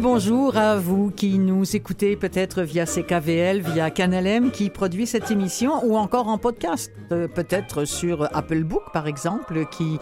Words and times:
Bonjour 0.00 0.56
à 0.56 0.76
vous 0.78 1.10
qui 1.10 1.38
nous 1.38 1.76
écoutez 1.76 2.16
peut-être 2.16 2.62
via 2.62 2.86
CKVL, 2.86 3.60
via 3.60 3.90
Canalem 3.90 4.50
qui 4.50 4.70
produit 4.70 5.06
cette 5.06 5.30
émission 5.30 5.84
ou 5.84 5.96
encore 5.96 6.28
en 6.28 6.38
podcast, 6.38 6.90
euh, 7.12 7.28
peut-être 7.28 7.84
sur 7.84 8.28
Apple 8.34 8.64
Book 8.64 8.82
par 8.94 9.06
exemple, 9.06 9.66
qui, 9.70 9.98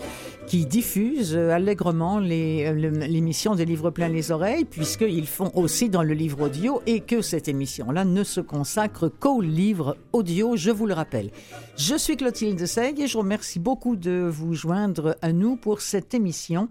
qui 0.47 0.67
diffuse 0.67 1.37
allègrement 1.37 2.21
les- 2.21 2.67
euh, 2.67 2.91
l'émission 3.09 3.57
des 3.57 3.65
livres 3.65 3.91
plein 3.91 4.09
les 4.09 4.31
oreilles 4.31 4.65
puisqu'ils 4.65 5.27
font 5.27 5.51
aussi 5.55 5.89
dans 5.89 6.05
le 6.05 6.15
livre 6.15 6.43
audio 6.43 6.81
et 6.87 7.01
que 7.01 7.21
cette 7.21 7.49
émission-là 7.49 8.05
ne 8.05 8.23
se 8.23 8.41
consacre 8.41 9.09
qu'au 9.09 9.41
livre 9.41 9.97
audio, 10.13 10.55
je 10.57 10.71
vous 10.71 10.87
le 10.87 10.95
rappelle. 10.95 11.31
Je 11.77 11.97
suis 11.97 12.17
Clotilde 12.17 12.65
Seygue 12.67 13.01
et 13.01 13.09
je 13.09 13.19
remercie 13.19 13.59
beaucoup 13.59 13.97
de 13.97 14.29
vous 14.31 14.55
joindre 14.55 15.17
à 15.23 15.33
nous 15.33 15.57
pour 15.57 15.81
cette 15.81 16.15
émission. 16.15 16.69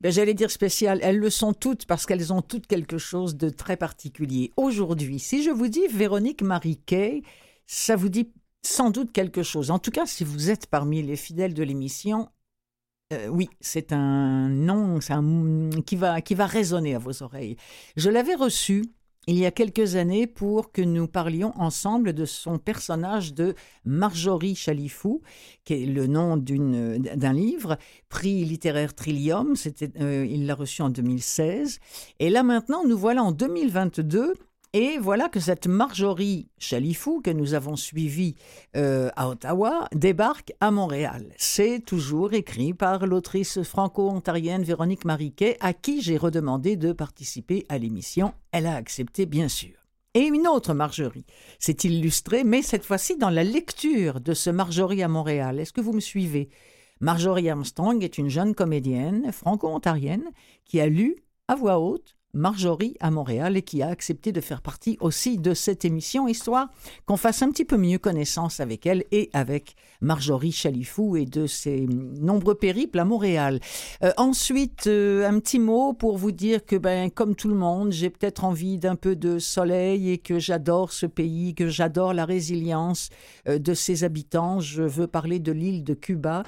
Ben, 0.00 0.12
J'allais 0.12 0.34
dire 0.34 0.50
spéciales, 0.50 1.00
elles 1.02 1.18
le 1.18 1.30
sont 1.30 1.52
toutes 1.54 1.86
parce 1.86 2.04
qu'elles 2.06 2.32
ont 2.32 2.42
toutes 2.42 2.66
quelque 2.66 2.98
chose 2.98 3.36
de 3.36 3.48
très 3.48 3.76
particulier. 3.76 4.52
Aujourd'hui, 4.56 5.18
si 5.18 5.42
je 5.42 5.50
vous 5.50 5.68
dis 5.68 5.86
Véronique 5.88 6.42
Marie-Kay, 6.42 7.22
ça 7.66 7.96
vous 7.96 8.08
dit 8.10 8.30
sans 8.62 8.90
doute 8.90 9.12
quelque 9.12 9.42
chose. 9.42 9.70
En 9.70 9.78
tout 9.78 9.90
cas, 9.90 10.06
si 10.06 10.22
vous 10.24 10.50
êtes 10.50 10.66
parmi 10.66 11.02
les 11.02 11.16
fidèles 11.16 11.54
de 11.54 11.62
l'émission, 11.62 12.28
euh, 13.12 13.28
oui, 13.28 13.48
c'est 13.60 13.92
un 13.92 14.48
nom 14.48 14.98
un- 15.08 15.70
qui, 15.82 15.96
va, 15.96 16.20
qui 16.20 16.34
va 16.34 16.46
résonner 16.46 16.94
à 16.94 16.98
vos 16.98 17.22
oreilles. 17.22 17.56
Je 17.96 18.10
l'avais 18.10 18.34
reçu 18.34 18.84
il 19.28 19.36
y 19.38 19.44
a 19.44 19.50
quelques 19.50 19.96
années 19.96 20.28
pour 20.28 20.70
que 20.70 20.82
nous 20.82 21.08
parlions 21.08 21.52
ensemble 21.56 22.12
de 22.12 22.24
son 22.24 22.58
personnage 22.58 23.34
de 23.34 23.54
Marjorie 23.84 24.54
Chalifou, 24.54 25.20
qui 25.64 25.74
est 25.74 25.86
le 25.86 26.06
nom 26.06 26.36
d'un 26.36 27.32
livre, 27.32 27.76
prix 28.08 28.44
littéraire 28.44 28.94
Trillium, 28.94 29.54
euh, 30.00 30.26
il 30.30 30.46
l'a 30.46 30.54
reçu 30.54 30.82
en 30.82 30.90
2016. 30.90 31.80
Et 32.20 32.30
là 32.30 32.44
maintenant, 32.44 32.84
nous 32.86 32.96
voilà 32.96 33.24
en 33.24 33.32
2022. 33.32 34.34
Et 34.78 34.98
voilà 34.98 35.30
que 35.30 35.40
cette 35.40 35.66
Marjorie 35.66 36.50
Chalifou, 36.58 37.22
que 37.22 37.30
nous 37.30 37.54
avons 37.54 37.76
suivie 37.76 38.34
euh, 38.76 39.08
à 39.16 39.30
Ottawa, 39.30 39.88
débarque 39.94 40.52
à 40.60 40.70
Montréal. 40.70 41.32
C'est 41.38 41.82
toujours 41.82 42.34
écrit 42.34 42.74
par 42.74 43.06
l'autrice 43.06 43.62
franco-ontarienne 43.62 44.64
Véronique 44.64 45.06
Mariquet, 45.06 45.56
à 45.60 45.72
qui 45.72 46.02
j'ai 46.02 46.18
redemandé 46.18 46.76
de 46.76 46.92
participer 46.92 47.64
à 47.70 47.78
l'émission. 47.78 48.34
Elle 48.52 48.66
a 48.66 48.74
accepté, 48.74 49.24
bien 49.24 49.48
sûr. 49.48 49.72
Et 50.12 50.26
une 50.26 50.46
autre 50.46 50.74
Marjorie 50.74 51.24
s'est 51.58 51.78
illustrée, 51.84 52.44
mais 52.44 52.60
cette 52.60 52.84
fois-ci 52.84 53.16
dans 53.16 53.30
la 53.30 53.44
lecture 53.44 54.20
de 54.20 54.34
ce 54.34 54.50
Marjorie 54.50 55.02
à 55.02 55.08
Montréal. 55.08 55.58
Est-ce 55.58 55.72
que 55.72 55.80
vous 55.80 55.94
me 55.94 56.00
suivez? 56.00 56.50
Marjorie 57.00 57.48
Armstrong 57.48 58.04
est 58.04 58.18
une 58.18 58.28
jeune 58.28 58.54
comédienne 58.54 59.32
franco-ontarienne 59.32 60.28
qui 60.66 60.82
a 60.82 60.86
lu 60.86 61.16
à 61.48 61.54
voix 61.54 61.78
haute 61.78 62.16
Marjorie 62.36 62.96
à 63.00 63.10
Montréal 63.10 63.56
et 63.56 63.62
qui 63.62 63.82
a 63.82 63.88
accepté 63.88 64.30
de 64.30 64.42
faire 64.42 64.60
partie 64.60 64.98
aussi 65.00 65.38
de 65.38 65.54
cette 65.54 65.86
émission, 65.86 66.28
histoire 66.28 66.68
qu'on 67.06 67.16
fasse 67.16 67.40
un 67.40 67.50
petit 67.50 67.64
peu 67.64 67.78
mieux 67.78 67.98
connaissance 67.98 68.60
avec 68.60 68.84
elle 68.86 69.04
et 69.10 69.30
avec 69.32 69.74
Marjorie 70.02 70.52
Chalifou 70.52 71.16
et 71.16 71.24
de 71.24 71.46
ses 71.46 71.86
nombreux 71.86 72.54
périples 72.54 72.98
à 72.98 73.06
Montréal. 73.06 73.60
Euh, 74.02 74.12
ensuite, 74.18 74.86
euh, 74.86 75.26
un 75.26 75.40
petit 75.40 75.58
mot 75.58 75.94
pour 75.94 76.18
vous 76.18 76.32
dire 76.32 76.66
que, 76.66 76.76
ben, 76.76 77.10
comme 77.10 77.34
tout 77.34 77.48
le 77.48 77.54
monde, 77.54 77.90
j'ai 77.92 78.10
peut-être 78.10 78.44
envie 78.44 78.76
d'un 78.76 78.96
peu 78.96 79.16
de 79.16 79.38
soleil 79.38 80.10
et 80.10 80.18
que 80.18 80.38
j'adore 80.38 80.92
ce 80.92 81.06
pays, 81.06 81.54
que 81.54 81.68
j'adore 81.68 82.12
la 82.12 82.26
résilience 82.26 83.08
euh, 83.48 83.58
de 83.58 83.72
ses 83.72 84.04
habitants. 84.04 84.60
Je 84.60 84.82
veux 84.82 85.06
parler 85.06 85.38
de 85.38 85.52
l'île 85.52 85.84
de 85.84 85.94
Cuba. 85.94 86.42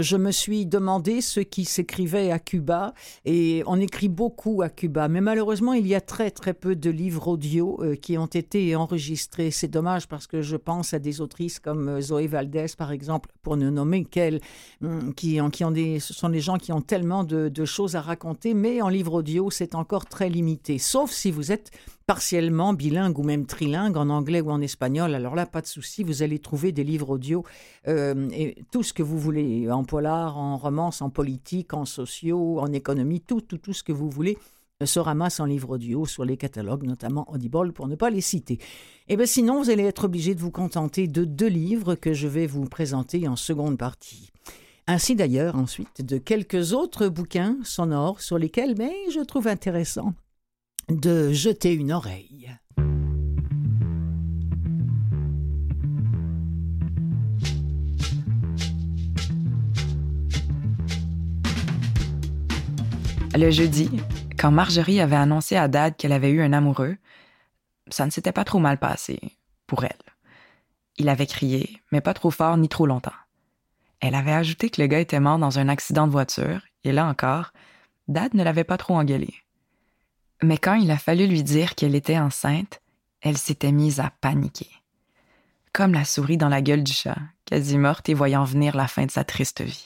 Je 0.00 0.16
me 0.16 0.30
suis 0.30 0.64
demandé 0.64 1.20
ce 1.20 1.40
qui 1.40 1.64
s'écrivait 1.64 2.30
à 2.30 2.38
Cuba 2.38 2.94
et 3.24 3.64
on 3.66 3.80
écrit 3.80 4.08
beaucoup 4.08 4.62
à 4.62 4.68
Cuba, 4.68 5.08
mais 5.08 5.20
malheureusement 5.20 5.72
il 5.72 5.88
y 5.88 5.94
a 5.96 6.00
très 6.00 6.30
très 6.30 6.54
peu 6.54 6.76
de 6.76 6.88
livres 6.88 7.26
audio 7.26 7.82
euh, 7.82 7.96
qui 7.96 8.16
ont 8.16 8.26
été 8.26 8.76
enregistrés. 8.76 9.50
C'est 9.50 9.66
dommage 9.66 10.06
parce 10.06 10.28
que 10.28 10.40
je 10.40 10.54
pense 10.54 10.94
à 10.94 11.00
des 11.00 11.20
autrices 11.20 11.58
comme 11.58 11.88
euh, 11.88 12.00
Zoé 12.00 12.28
Valdez 12.28 12.66
par 12.78 12.92
exemple, 12.92 13.30
pour 13.42 13.56
ne 13.56 13.70
nommer 13.70 14.04
qu'elle, 14.04 14.40
hum, 14.84 15.12
qui 15.14 15.40
qui 15.52 15.64
ont 15.64 15.72
des, 15.72 15.98
ce 15.98 16.14
sont 16.14 16.28
des 16.28 16.40
gens 16.40 16.58
qui 16.58 16.70
ont 16.70 16.80
tellement 16.80 17.24
de, 17.24 17.48
de 17.48 17.64
choses 17.64 17.96
à 17.96 18.00
raconter, 18.00 18.54
mais 18.54 18.80
en 18.80 18.88
livre 18.88 19.14
audio 19.14 19.50
c'est 19.50 19.74
encore 19.74 20.06
très 20.06 20.28
limité, 20.28 20.78
sauf 20.78 21.10
si 21.10 21.32
vous 21.32 21.50
êtes 21.50 21.72
partiellement 22.08 22.72
bilingue 22.72 23.18
ou 23.18 23.22
même 23.22 23.44
trilingue 23.44 23.98
en 23.98 24.08
anglais 24.08 24.40
ou 24.40 24.50
en 24.50 24.62
espagnol. 24.62 25.14
Alors 25.14 25.34
là, 25.34 25.44
pas 25.44 25.60
de 25.60 25.66
souci, 25.66 26.02
vous 26.02 26.22
allez 26.22 26.38
trouver 26.38 26.72
des 26.72 26.82
livres 26.82 27.10
audio 27.10 27.44
euh, 27.86 28.30
et 28.32 28.56
tout 28.72 28.82
ce 28.82 28.94
que 28.94 29.02
vous 29.02 29.18
voulez, 29.18 29.70
en 29.70 29.84
polar, 29.84 30.38
en 30.38 30.56
romance, 30.56 31.02
en 31.02 31.10
politique, 31.10 31.74
en 31.74 31.84
sociaux, 31.84 32.60
en 32.60 32.72
économie, 32.72 33.20
tout, 33.20 33.42
tout, 33.42 33.58
tout 33.58 33.74
ce 33.74 33.82
que 33.82 33.92
vous 33.92 34.08
voulez 34.08 34.38
euh, 34.82 34.86
se 34.86 34.98
ramasse 34.98 35.38
en 35.38 35.44
livre 35.44 35.74
audio 35.74 36.06
sur 36.06 36.24
les 36.24 36.38
catalogues, 36.38 36.84
notamment 36.84 37.30
Audible, 37.30 37.74
pour 37.74 37.88
ne 37.88 37.94
pas 37.94 38.08
les 38.08 38.22
citer. 38.22 38.58
Et 39.10 39.18
bien 39.18 39.26
sinon, 39.26 39.62
vous 39.62 39.68
allez 39.68 39.84
être 39.84 40.04
obligé 40.04 40.34
de 40.34 40.40
vous 40.40 40.50
contenter 40.50 41.08
de 41.08 41.26
deux 41.26 41.48
livres 41.48 41.94
que 41.94 42.14
je 42.14 42.26
vais 42.26 42.46
vous 42.46 42.64
présenter 42.64 43.28
en 43.28 43.36
seconde 43.36 43.76
partie. 43.76 44.30
Ainsi 44.86 45.14
d'ailleurs 45.14 45.56
ensuite 45.56 46.00
de 46.00 46.16
quelques 46.16 46.72
autres 46.72 47.08
bouquins 47.08 47.58
sonores 47.64 48.22
sur 48.22 48.38
lesquels 48.38 48.76
mais 48.78 48.94
je 49.10 49.20
trouve 49.20 49.46
intéressant 49.46 50.14
de 50.88 51.32
jeter 51.32 51.74
une 51.74 51.92
oreille. 51.92 52.56
Le 63.34 63.50
jeudi, 63.50 63.90
quand 64.38 64.50
Marjorie 64.50 65.00
avait 65.00 65.14
annoncé 65.14 65.56
à 65.56 65.68
Dad 65.68 65.96
qu'elle 65.96 66.12
avait 66.12 66.30
eu 66.30 66.42
un 66.42 66.52
amoureux, 66.52 66.96
ça 67.88 68.06
ne 68.06 68.10
s'était 68.10 68.32
pas 68.32 68.44
trop 68.44 68.58
mal 68.58 68.78
passé 68.78 69.20
pour 69.66 69.84
elle. 69.84 69.92
Il 70.96 71.08
avait 71.08 71.26
crié, 71.26 71.80
mais 71.92 72.00
pas 72.00 72.14
trop 72.14 72.30
fort 72.30 72.56
ni 72.56 72.68
trop 72.68 72.86
longtemps. 72.86 73.12
Elle 74.00 74.14
avait 74.14 74.32
ajouté 74.32 74.70
que 74.70 74.80
le 74.80 74.86
gars 74.86 75.00
était 75.00 75.20
mort 75.20 75.38
dans 75.38 75.58
un 75.58 75.68
accident 75.68 76.06
de 76.06 76.12
voiture, 76.12 76.62
et 76.84 76.92
là 76.92 77.06
encore, 77.06 77.52
Dad 78.08 78.34
ne 78.34 78.42
l'avait 78.42 78.64
pas 78.64 78.78
trop 78.78 78.96
engueulé. 78.96 79.34
Mais 80.42 80.58
quand 80.58 80.74
il 80.74 80.90
a 80.90 80.98
fallu 80.98 81.26
lui 81.26 81.42
dire 81.42 81.74
qu'elle 81.74 81.94
était 81.94 82.18
enceinte, 82.18 82.80
elle 83.20 83.38
s'était 83.38 83.72
mise 83.72 84.00
à 84.00 84.12
paniquer. 84.20 84.70
Comme 85.72 85.92
la 85.92 86.04
souris 86.04 86.36
dans 86.36 86.48
la 86.48 86.62
gueule 86.62 86.84
du 86.84 86.92
chat, 86.92 87.18
quasi 87.44 87.78
morte 87.78 88.08
et 88.08 88.14
voyant 88.14 88.44
venir 88.44 88.76
la 88.76 88.88
fin 88.88 89.06
de 89.06 89.10
sa 89.10 89.24
triste 89.24 89.62
vie. 89.62 89.84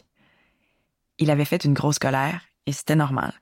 Il 1.18 1.30
avait 1.30 1.44
fait 1.44 1.64
une 1.64 1.74
grosse 1.74 1.98
colère, 1.98 2.42
et 2.66 2.72
c'était 2.72 2.96
normal. 2.96 3.32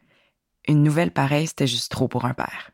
Une 0.69 0.83
nouvelle 0.83 1.11
pareille, 1.11 1.47
c'était 1.47 1.67
juste 1.67 1.91
trop 1.91 2.09
pour 2.09 2.25
un 2.25 2.35
père. 2.35 2.71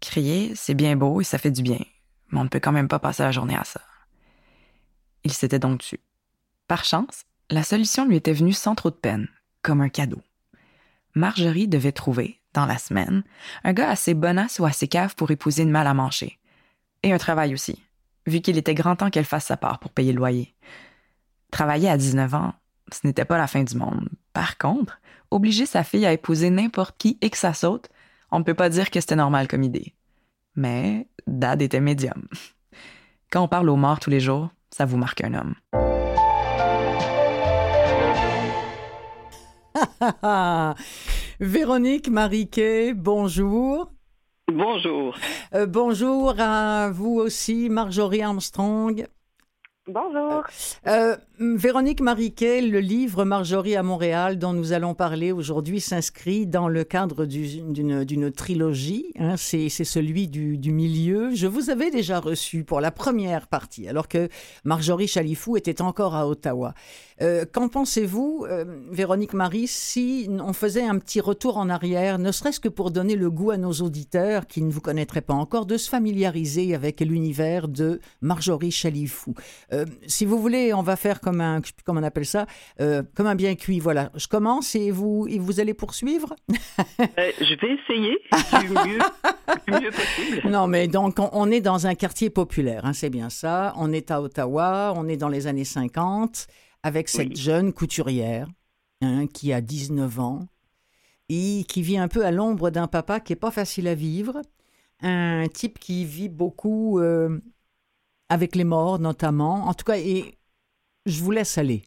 Crier, 0.00 0.54
c'est 0.54 0.74
bien 0.74 0.96
beau 0.96 1.20
et 1.20 1.24
ça 1.24 1.38
fait 1.38 1.50
du 1.50 1.62
bien, 1.62 1.84
mais 2.30 2.40
on 2.40 2.44
ne 2.44 2.48
peut 2.48 2.60
quand 2.60 2.72
même 2.72 2.88
pas 2.88 2.98
passer 2.98 3.22
la 3.22 3.32
journée 3.32 3.56
à 3.56 3.64
ça. 3.64 3.80
Il 5.24 5.32
s'était 5.32 5.58
donc 5.58 5.80
tu. 5.80 6.00
Par 6.66 6.84
chance, 6.84 7.24
la 7.50 7.62
solution 7.62 8.06
lui 8.06 8.16
était 8.16 8.32
venue 8.32 8.52
sans 8.52 8.74
trop 8.74 8.90
de 8.90 8.96
peine, 8.96 9.28
comme 9.62 9.80
un 9.80 9.88
cadeau. 9.88 10.22
Marjorie 11.14 11.68
devait 11.68 11.92
trouver, 11.92 12.37
dans 12.58 12.66
la 12.66 12.78
semaine, 12.78 13.22
un 13.62 13.72
gars 13.72 13.88
assez 13.88 14.14
bonasse 14.14 14.58
ou 14.58 14.64
assez 14.64 14.88
cave 14.88 15.14
pour 15.14 15.30
épouser 15.30 15.62
une 15.62 15.70
mal 15.70 15.86
à 15.86 15.94
manger. 15.94 16.40
Et 17.04 17.12
un 17.12 17.18
travail 17.18 17.54
aussi, 17.54 17.80
vu 18.26 18.40
qu'il 18.40 18.58
était 18.58 18.74
grand 18.74 18.96
temps 18.96 19.10
qu'elle 19.10 19.24
fasse 19.24 19.46
sa 19.46 19.56
part 19.56 19.78
pour 19.78 19.92
payer 19.92 20.12
le 20.12 20.18
loyer. 20.18 20.56
Travailler 21.52 21.88
à 21.88 21.96
19 21.96 22.34
ans, 22.34 22.54
ce 22.90 23.06
n'était 23.06 23.24
pas 23.24 23.38
la 23.38 23.46
fin 23.46 23.62
du 23.62 23.76
monde. 23.76 24.08
Par 24.32 24.58
contre, 24.58 25.00
obliger 25.30 25.66
sa 25.66 25.84
fille 25.84 26.04
à 26.04 26.12
épouser 26.12 26.50
n'importe 26.50 26.96
qui 26.98 27.16
et 27.20 27.30
que 27.30 27.38
ça 27.38 27.54
saute, 27.54 27.90
on 28.32 28.40
ne 28.40 28.44
peut 28.44 28.54
pas 28.54 28.70
dire 28.70 28.90
que 28.90 29.00
c'était 29.00 29.14
normal 29.14 29.46
comme 29.46 29.62
idée. 29.62 29.94
Mais 30.56 31.06
Dad 31.28 31.62
était 31.62 31.80
médium. 31.80 32.26
Quand 33.30 33.42
on 33.42 33.48
parle 33.48 33.70
aux 33.70 33.76
morts 33.76 34.00
tous 34.00 34.10
les 34.10 34.20
jours, 34.20 34.50
ça 34.70 34.84
vous 34.84 34.96
marque 34.96 35.22
un 35.22 35.34
homme. 35.34 35.54
Véronique 41.40 42.08
Mariquet, 42.08 42.94
bonjour. 42.94 43.92
Bonjour. 44.48 45.16
Euh, 45.54 45.66
bonjour 45.66 46.34
à 46.36 46.90
vous 46.90 47.20
aussi, 47.20 47.68
Marjorie 47.68 48.22
Armstrong. 48.22 49.06
Bonjour. 49.86 50.42
Euh, 50.88 51.16
Véronique 51.40 52.00
Mariquet, 52.00 52.62
le 52.62 52.80
livre 52.80 53.24
Marjorie 53.24 53.76
à 53.76 53.84
Montréal 53.84 54.40
dont 54.40 54.52
nous 54.52 54.72
allons 54.72 54.94
parler 54.94 55.30
aujourd'hui 55.30 55.80
s'inscrit 55.80 56.48
dans 56.48 56.66
le 56.66 56.82
cadre 56.82 57.26
d'une 57.26 58.32
trilogie. 58.32 59.12
Hein, 59.16 59.36
c'est 59.36 59.68
celui 59.68 60.26
du, 60.26 60.72
milieu. 60.72 61.32
Je 61.32 61.46
vous 61.46 61.70
avais 61.70 61.92
déjà 61.92 62.18
reçu 62.18 62.64
pour 62.64 62.80
la 62.80 62.90
première 62.90 63.46
partie, 63.46 63.86
alors 63.86 64.08
que 64.08 64.28
Marjorie 64.64 65.06
Chalifou 65.06 65.56
était 65.56 65.80
encore 65.80 66.16
à 66.16 66.26
Ottawa. 66.26 66.74
Euh, 67.20 67.44
qu'en 67.50 67.68
pensez-vous, 67.68 68.44
euh, 68.48 68.64
Véronique 68.90 69.32
Marie, 69.32 69.68
si 69.68 70.28
on 70.40 70.52
faisait 70.52 70.84
un 70.84 70.98
petit 70.98 71.20
retour 71.20 71.56
en 71.56 71.68
arrière, 71.68 72.18
ne 72.18 72.32
serait-ce 72.32 72.60
que 72.60 72.68
pour 72.68 72.90
donner 72.90 73.14
le 73.14 73.30
goût 73.30 73.52
à 73.52 73.56
nos 73.58 73.72
auditeurs 73.72 74.48
qui 74.48 74.60
ne 74.62 74.70
vous 74.70 74.80
connaîtraient 74.80 75.20
pas 75.20 75.34
encore, 75.34 75.66
de 75.66 75.76
se 75.76 75.88
familiariser 75.88 76.74
avec 76.74 77.00
l'univers 77.00 77.68
de 77.68 78.00
Marjorie 78.22 78.72
Chalifou? 78.72 79.34
Euh, 79.72 79.84
Si 80.06 80.24
vous 80.24 80.40
voulez, 80.40 80.74
on 80.74 80.82
va 80.82 80.96
faire 80.96 81.20
comme 81.20 81.27
un, 81.40 81.60
comment 81.84 82.00
on 82.00 82.04
appelle 82.04 82.26
ça, 82.26 82.46
comme 82.78 83.26
un 83.26 83.34
bien 83.34 83.54
cuit. 83.54 83.80
Voilà, 83.80 84.10
je 84.14 84.26
commence 84.26 84.74
et 84.74 84.90
vous, 84.90 85.26
et 85.28 85.38
vous 85.38 85.60
allez 85.60 85.74
poursuivre? 85.74 86.34
Je 86.98 87.54
vais 87.60 87.74
essayer 87.74 88.18
du 88.60 88.68
mieux, 88.68 89.80
mieux, 89.80 89.90
possible. 89.90 90.50
Non, 90.50 90.66
mais 90.66 90.88
donc 90.88 91.16
on, 91.18 91.50
est 91.50 91.60
dans 91.60 91.86
un 91.86 91.94
quartier 91.94 92.30
populaire, 92.30 92.84
hein, 92.84 92.92
c'est 92.92 93.10
bien 93.10 93.30
ça. 93.30 93.72
On 93.76 93.92
est 93.92 94.10
à 94.10 94.20
Ottawa, 94.20 94.92
on 94.96 95.08
est 95.08 95.16
dans 95.16 95.28
les 95.28 95.46
années 95.46 95.64
50 95.64 96.46
avec 96.82 97.08
cette 97.08 97.36
jeune 97.36 97.72
couturière 97.72 98.48
hein, 99.02 99.26
qui 99.26 99.52
a 99.52 99.60
19 99.60 100.20
ans 100.20 100.46
et 101.28 101.64
qui 101.68 101.82
vit 101.82 101.98
un 101.98 102.08
peu 102.08 102.24
à 102.24 102.30
l'ombre 102.30 102.70
d'un 102.70 102.86
papa 102.86 103.20
qui 103.20 103.32
est 103.32 103.36
pas 103.36 103.50
facile 103.50 103.88
à 103.88 103.94
vivre, 103.94 104.40
un 105.02 105.46
type 105.48 105.78
qui 105.78 106.04
vit 106.04 106.28
beaucoup 106.28 106.98
euh, 106.98 107.40
avec 108.28 108.56
les 108.56 108.64
morts 108.64 108.98
notamment. 108.98 109.66
En 109.66 109.74
tout 109.74 109.84
cas, 109.84 109.98
et 109.98 110.37
je 111.10 111.22
vous 111.22 111.30
laisse 111.30 111.58
aller. 111.58 111.82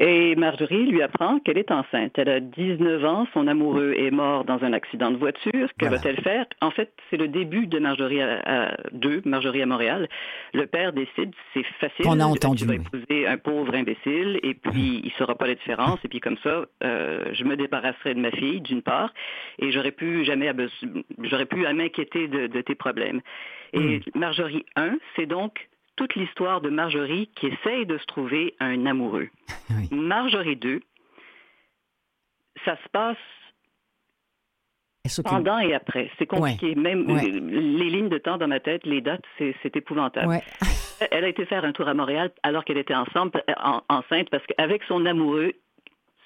Et 0.00 0.36
Marjorie 0.36 0.86
lui 0.86 1.02
apprend 1.02 1.40
qu'elle 1.40 1.58
est 1.58 1.72
enceinte. 1.72 2.12
Elle 2.18 2.28
a 2.28 2.38
19 2.38 3.04
ans, 3.04 3.26
son 3.34 3.48
amoureux 3.48 3.94
est 3.98 4.12
mort 4.12 4.44
dans 4.44 4.62
un 4.62 4.72
accident 4.72 5.10
de 5.10 5.16
voiture. 5.16 5.68
Que 5.76 5.86
va-t-elle 5.86 6.20
faire? 6.22 6.46
En 6.60 6.70
fait, 6.70 6.92
c'est 7.10 7.16
le 7.16 7.26
début 7.26 7.66
de 7.66 7.80
Marjorie 7.80 8.22
à, 8.22 8.76
2, 8.92 9.22
Marjorie 9.24 9.60
à 9.60 9.66
Montréal. 9.66 10.08
Le 10.54 10.66
père 10.66 10.92
décide, 10.92 11.34
c'est 11.52 11.64
facile. 11.80 12.06
On 12.06 12.20
a 12.20 12.24
entendu. 12.24 12.64
Épouser 12.72 13.26
un 13.26 13.38
pauvre 13.38 13.74
imbécile? 13.74 14.38
Et 14.44 14.54
puis 14.54 15.00
il 15.02 15.06
ne 15.06 15.18
saura 15.18 15.34
pas 15.34 15.48
la 15.48 15.56
différence. 15.56 15.98
Et 16.04 16.08
puis 16.08 16.20
comme 16.20 16.38
ça, 16.44 16.66
euh, 16.84 17.24
je 17.32 17.42
me 17.42 17.56
débarrasserai 17.56 18.14
de 18.14 18.20
ma 18.20 18.30
fille, 18.30 18.60
d'une 18.60 18.82
part, 18.82 19.12
et 19.58 19.72
j'aurais 19.72 19.90
pu 19.90 20.24
jamais, 20.24 20.52
j'aurais 21.24 21.46
pu 21.46 21.66
à 21.66 21.72
m'inquiéter 21.72 22.28
de, 22.28 22.46
de, 22.46 22.60
tes 22.60 22.76
problèmes. 22.76 23.20
Et 23.72 23.98
hmm. 23.98 24.00
Marjorie 24.14 24.64
1, 24.76 24.96
c'est 25.16 25.26
donc 25.26 25.68
toute 25.98 26.14
l'histoire 26.14 26.60
de 26.60 26.70
Marjorie 26.70 27.28
qui 27.34 27.48
essaye 27.48 27.84
de 27.84 27.98
se 27.98 28.06
trouver 28.06 28.54
un 28.60 28.86
amoureux. 28.86 29.28
Marjorie 29.90 30.54
2, 30.54 30.80
ça 32.64 32.76
se 32.76 32.88
passe 32.90 33.16
pendant 35.24 35.58
et 35.58 35.74
après. 35.74 36.08
C'est 36.18 36.26
compliqué. 36.26 36.76
Même 36.76 37.04
les 37.08 37.90
lignes 37.90 38.08
de 38.08 38.18
temps 38.18 38.38
dans 38.38 38.46
ma 38.46 38.60
tête, 38.60 38.86
les 38.86 39.00
dates, 39.00 39.24
c'est 39.38 39.74
épouvantable. 39.74 40.40
Elle 41.10 41.24
a 41.24 41.28
été 41.28 41.44
faire 41.46 41.64
un 41.64 41.72
tour 41.72 41.88
à 41.88 41.94
Montréal 41.94 42.30
alors 42.44 42.64
qu'elle 42.64 42.78
était 42.78 42.94
ensemble, 42.94 43.42
enceinte 43.88 44.30
parce 44.30 44.44
qu'avec 44.46 44.84
son 44.84 45.04
amoureux, 45.04 45.52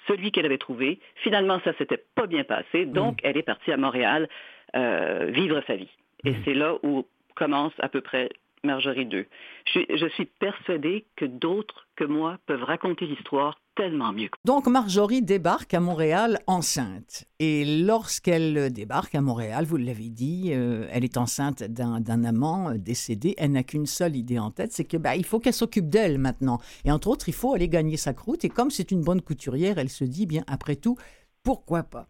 celui 0.06 0.32
qu'elle 0.32 0.46
avait 0.46 0.58
trouvé, 0.58 0.98
finalement, 1.16 1.60
ça 1.64 1.72
s'était 1.78 2.02
pas 2.14 2.26
bien 2.26 2.44
passé. 2.44 2.84
Donc, 2.84 3.20
elle 3.22 3.38
est 3.38 3.42
partie 3.42 3.72
à 3.72 3.76
Montréal 3.78 4.28
euh, 4.74 5.30
vivre 5.30 5.62
sa 5.66 5.76
vie. 5.76 5.90
Et 6.24 6.34
c'est 6.44 6.54
là 6.54 6.74
où 6.82 7.06
commence 7.34 7.72
à 7.78 7.88
peu 7.88 8.00
près 8.00 8.28
Marjorie 8.64 9.06
2. 9.06 9.26
Je, 9.74 10.08
suis 10.14 10.26
persuadée 10.26 11.04
que 11.16 11.24
d'autres 11.24 11.88
que 11.96 12.04
moi 12.04 12.38
peuvent 12.46 12.62
raconter 12.62 13.06
l'histoire 13.06 13.58
tellement 13.74 14.12
mieux. 14.12 14.28
Donc 14.44 14.68
Marjorie 14.68 15.22
débarque 15.22 15.74
à 15.74 15.80
Montréal 15.80 16.38
enceinte. 16.46 17.24
Et 17.40 17.64
lorsqu'elle 17.82 18.72
débarque 18.72 19.14
à 19.16 19.20
Montréal, 19.20 19.64
vous 19.64 19.78
l'avez 19.78 20.10
dit, 20.10 20.50
euh, 20.52 20.86
elle 20.92 21.04
est 21.04 21.16
enceinte 21.16 21.64
d'un 21.64 22.24
amant 22.24 22.70
euh, 22.70 22.74
décédé. 22.76 23.34
Elle 23.36 23.52
n'a 23.52 23.64
qu'une 23.64 23.86
seule 23.86 24.14
idée 24.14 24.38
en 24.38 24.50
tête, 24.50 24.72
c'est 24.72 24.84
que 24.84 24.96
bah, 24.96 25.16
il 25.16 25.24
faut 25.24 25.40
qu'elle 25.40 25.54
s'occupe 25.54 25.88
d'elle 25.88 26.18
maintenant. 26.18 26.58
Et 26.84 26.92
entre 26.92 27.08
autres, 27.08 27.28
il 27.28 27.34
faut 27.34 27.54
aller 27.54 27.68
gagner 27.68 27.96
sa 27.96 28.12
croûte. 28.12 28.44
Et 28.44 28.48
comme 28.48 28.70
c'est 28.70 28.92
une 28.92 29.02
bonne 29.02 29.22
couturière, 29.22 29.78
elle 29.78 29.90
se 29.90 30.04
dit 30.04 30.26
bien 30.26 30.44
après 30.46 30.76
tout, 30.76 30.96
pourquoi 31.42 31.82
pas? 31.82 32.06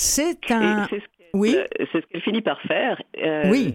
C'est 0.00 0.50
un. 0.50 0.88
Oui. 1.34 1.56
C'est 1.78 2.00
ce 2.00 2.06
qu'elle 2.06 2.22
finit 2.22 2.40
par 2.40 2.60
faire. 2.62 3.00
Euh, 3.22 3.50
oui 3.50 3.74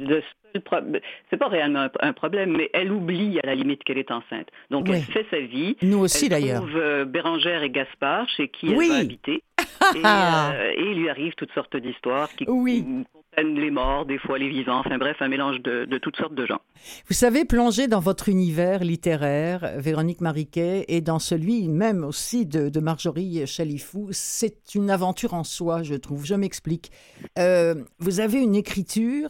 c'est 1.29 1.37
pas 1.37 1.47
réellement 1.47 1.87
un, 1.99 2.13
problème, 2.13 2.55
mais 2.57 2.69
elle 2.73 2.91
oublie 2.91 3.39
à 3.43 3.47
la 3.47 3.55
limite 3.55 3.83
qu'elle 3.83 3.97
est 3.97 4.11
enceinte. 4.11 4.47
Donc 4.71 4.89
elle 4.89 5.01
fait 5.01 5.25
sa 5.29 5.39
vie. 5.39 5.75
Nous 5.81 5.99
aussi 5.99 6.29
d'ailleurs. 6.29 6.63
Elle 6.63 6.69
trouve 6.69 6.81
euh, 6.81 7.05
Bérangère 7.05 7.63
et 7.63 7.69
Gaspard 7.69 8.27
chez 8.29 8.47
qui 8.47 8.71
elle 8.71 8.89
va 8.89 8.97
habiter. 8.99 9.43
Euh, 9.95 10.71
et, 10.75 10.91
il 10.91 10.99
lui 10.99 11.09
arrive 11.09 11.33
toutes 11.35 11.51
sortes 11.53 11.77
d'histoires 11.77 12.29
qui 12.35 12.45
oui. 12.47 12.83
comprennent 13.13 13.55
les 13.55 13.71
morts, 13.71 14.05
des 14.05 14.17
fois 14.17 14.37
les 14.37 14.49
vivants, 14.49 14.79
enfin 14.79 14.97
bref, 14.97 15.17
un 15.19 15.27
mélange 15.27 15.61
de, 15.61 15.97
toutes 15.99 16.17
sortes 16.17 16.35
de 16.35 16.45
gens. 16.45 16.59
Vous 17.07 17.13
savez, 17.13 17.45
plonger 17.45 17.87
dans 17.87 17.99
votre 17.99 18.27
univers 18.27 18.83
littéraire, 18.83 19.73
Véronique 19.77 20.21
Mariquet, 20.21 20.85
et 20.89 21.01
dans 21.01 21.19
celui 21.19 21.69
même 21.69 22.03
aussi 22.03 22.45
de, 22.45 22.79
Marjorie 22.79 23.47
Chalifou, 23.47 24.09
c'est 24.11 24.75
une 24.75 24.89
aventure 24.89 25.33
en 25.33 25.43
soi, 25.43 25.81
je 25.81 25.95
trouve. 25.95 26.25
Je 26.25 26.35
m'explique. 26.35 26.91
Euh, 27.39 27.75
vous 27.99 28.19
avez 28.19 28.41
une 28.41 28.55
écriture 28.55 29.29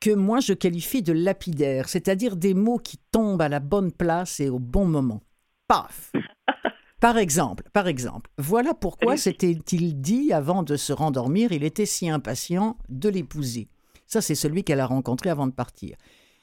que 0.00 0.10
moi 0.10 0.40
je 0.40 0.52
qualifie 0.52 1.02
de 1.02 1.12
lapidaire, 1.12 1.88
c'est-à-dire 1.88 2.36
des 2.36 2.54
mots 2.54 2.78
qui 2.78 2.98
tombent 3.12 3.42
à 3.42 3.48
la 3.48 3.60
bonne 3.60 3.92
place 3.92 4.40
et 4.40 4.48
au 4.48 4.58
bon 4.58 4.86
moment. 4.86 5.22
Paf 5.68 6.12
Par 7.00 7.18
exemple, 7.18 7.64
par 7.72 7.88
exemple, 7.88 8.30
voilà 8.38 8.72
pourquoi 8.72 9.16
s'était-il 9.16 10.00
dit 10.00 10.32
avant 10.32 10.62
de 10.62 10.76
se 10.76 10.92
rendormir, 10.92 11.52
il 11.52 11.62
était 11.62 11.86
si 11.86 12.08
impatient 12.08 12.78
de 12.88 13.08
l'épouser. 13.08 13.68
Ça, 14.06 14.22
c'est 14.22 14.34
celui 14.34 14.64
qu'elle 14.64 14.80
a 14.80 14.86
rencontré 14.86 15.28
avant 15.28 15.46
de 15.46 15.52
partir. 15.52 15.96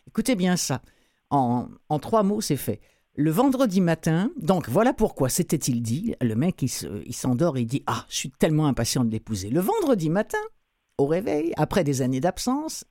Écoutez 0.07 0.35
bien 0.35 0.55
ça. 0.55 0.81
En, 1.29 1.69
trois 1.99 2.21
mots, 2.21 2.41
c'est 2.41 2.57
fait. 2.57 2.81
Le 3.15 3.31
vendredi 3.31 3.81
matin, 3.81 4.31
donc 4.37 4.69
voilà 4.69 4.93
pourquoi 4.93 5.29
s'était-il 5.29 5.81
dit. 5.81 6.15
Le 6.21 6.35
mec, 6.35 6.61
il 6.61 7.13
s'endort 7.13 7.57
et 7.57 7.61
il 7.61 7.67
dit 7.67 7.83
Ah, 7.87 8.05
je 8.09 8.15
suis 8.15 8.29
tellement 8.29 8.67
impatient 8.67 9.03
de 9.03 9.11
l'épouser. 9.11 9.49
Le 9.49 9.59
vendredi 9.59 10.09
matin, 10.09 10.39
au 10.99 11.07
réveil, 11.07 11.53
après 11.57 11.83
des 11.83 12.03
années 12.03 12.19
d'absence, 12.19 12.85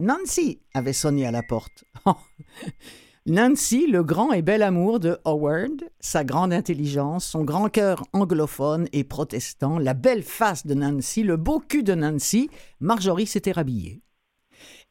Nancy 0.00 0.60
avait 0.72 0.92
sonné 0.92 1.26
à 1.26 1.30
la 1.30 1.42
porte. 1.42 1.84
Nancy, 3.26 3.86
le 3.86 4.04
grand 4.04 4.32
et 4.32 4.42
bel 4.42 4.62
amour 4.62 5.00
de 5.00 5.16
Howard, 5.24 5.82
sa 5.98 6.24
grande 6.24 6.52
intelligence, 6.52 7.24
son 7.24 7.42
grand 7.42 7.70
cœur 7.70 8.04
anglophone 8.12 8.86
et 8.92 9.02
protestant, 9.02 9.78
la 9.78 9.94
belle 9.94 10.22
face 10.22 10.66
de 10.66 10.74
Nancy, 10.74 11.22
le 11.22 11.38
beau 11.38 11.58
cul 11.58 11.82
de 11.82 11.94
Nancy, 11.94 12.50
Marjorie 12.80 13.26
s'était 13.26 13.52
rhabillée. 13.52 14.02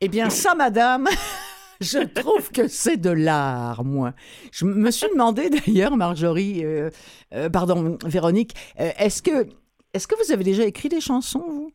Eh 0.01 0.07
bien, 0.07 0.31
ça, 0.31 0.55
madame, 0.55 1.07
je 1.79 1.99
trouve 1.99 2.49
que 2.49 2.67
c'est 2.67 2.97
de 2.97 3.11
l'art, 3.11 3.83
moi. 3.83 4.15
Je 4.51 4.65
me 4.65 4.89
suis 4.89 5.09
demandé 5.09 5.51
d'ailleurs, 5.51 5.95
Marjorie, 5.95 6.65
euh, 6.65 6.89
euh, 7.35 7.51
pardon, 7.51 7.99
Véronique, 8.03 8.55
euh, 8.79 8.89
est-ce 8.97 9.21
que, 9.21 9.47
est-ce 9.93 10.07
que 10.07 10.15
vous 10.15 10.31
avez 10.31 10.43
déjà 10.43 10.65
écrit 10.65 10.89
des 10.89 11.01
chansons, 11.01 11.45
vous? 11.47 11.71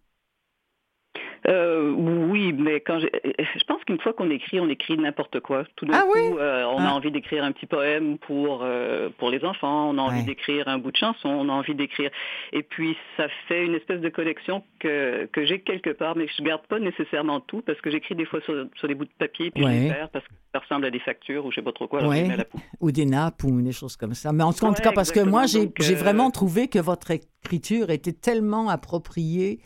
Euh, 1.46 1.92
oui, 1.92 2.52
mais 2.52 2.80
quand 2.80 2.98
je, 2.98 3.06
je 3.06 3.64
pense 3.64 3.82
qu'une 3.84 4.00
fois 4.00 4.12
qu'on 4.12 4.30
écrit, 4.30 4.60
on 4.60 4.68
écrit 4.68 4.98
n'importe 4.98 5.40
quoi. 5.40 5.64
Tout 5.76 5.86
d'un 5.86 5.98
ah 5.98 6.02
coup, 6.02 6.38
euh, 6.38 6.64
on 6.64 6.78
a 6.78 6.88
ah. 6.88 6.94
envie 6.94 7.10
d'écrire 7.10 7.44
un 7.44 7.52
petit 7.52 7.66
poème 7.66 8.18
pour 8.18 8.60
euh, 8.62 9.08
pour 9.18 9.30
les 9.30 9.44
enfants, 9.44 9.90
on 9.90 9.98
a 9.98 10.02
envie 10.02 10.24
d'écrire 10.24 10.68
un 10.68 10.78
bout 10.78 10.90
de 10.90 10.96
chanson, 10.96 11.28
on 11.28 11.48
a 11.48 11.52
envie 11.52 11.74
d'écrire. 11.74 12.10
Et 12.52 12.62
puis 12.62 12.96
ça 13.16 13.28
fait 13.46 13.64
une 13.64 13.74
espèce 13.74 14.00
de 14.00 14.08
collection 14.08 14.64
que 14.80 15.26
que 15.26 15.46
j'ai 15.46 15.60
quelque 15.60 15.90
part, 15.90 16.16
mais 16.16 16.26
je 16.36 16.42
garde 16.42 16.66
pas 16.66 16.78
nécessairement 16.78 17.40
tout 17.40 17.62
parce 17.62 17.80
que 17.80 17.90
j'écris 17.90 18.14
des 18.14 18.26
fois 18.26 18.40
sur, 18.42 18.66
sur 18.76 18.88
des 18.88 18.94
bouts 18.94 19.04
de 19.04 19.10
papier 19.18 19.50
puis 19.50 19.62
je 19.62 19.68
les 19.68 19.88
perds 19.88 20.10
parce 20.10 20.26
que 20.26 20.34
ça 20.52 20.60
ressemble 20.60 20.86
à 20.86 20.90
des 20.90 21.00
factures 21.00 21.46
ou 21.46 21.50
je 21.50 21.56
sais 21.56 21.62
pas 21.62 21.72
trop 21.72 21.86
quoi. 21.86 22.02
La 22.02 22.44
ou 22.80 22.90
des 22.90 23.06
nappes 23.06 23.44
ou 23.44 23.60
des 23.60 23.72
choses 23.72 23.96
comme 23.96 24.14
ça. 24.14 24.32
Mais 24.32 24.42
en 24.42 24.52
tout 24.52 24.70
cas, 24.72 24.92
parce 24.92 25.12
que 25.12 25.20
moi 25.20 25.44
j'ai 25.46 25.94
vraiment 25.94 26.30
trouvé 26.30 26.68
que 26.68 26.78
votre 26.78 27.12
écriture 27.12 27.90
était 27.90 28.12
tellement 28.12 28.68
appropriée 28.68 29.60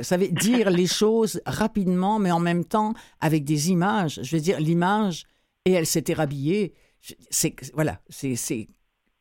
savez, 0.00 0.28
dire 0.28 0.70
les 0.70 0.86
choses 0.86 1.42
rapidement, 1.46 2.18
mais 2.18 2.32
en 2.32 2.40
même 2.40 2.64
temps 2.64 2.94
avec 3.20 3.44
des 3.44 3.70
images. 3.70 4.20
Je 4.22 4.36
veux 4.36 4.42
dire, 4.42 4.58
l'image, 4.58 5.24
et 5.64 5.72
elle 5.72 5.86
s'était 5.86 6.14
rhabillée. 6.14 6.74
C'est, 7.30 7.54
voilà, 7.74 7.98
c'est, 8.08 8.36
c'est, 8.36 8.68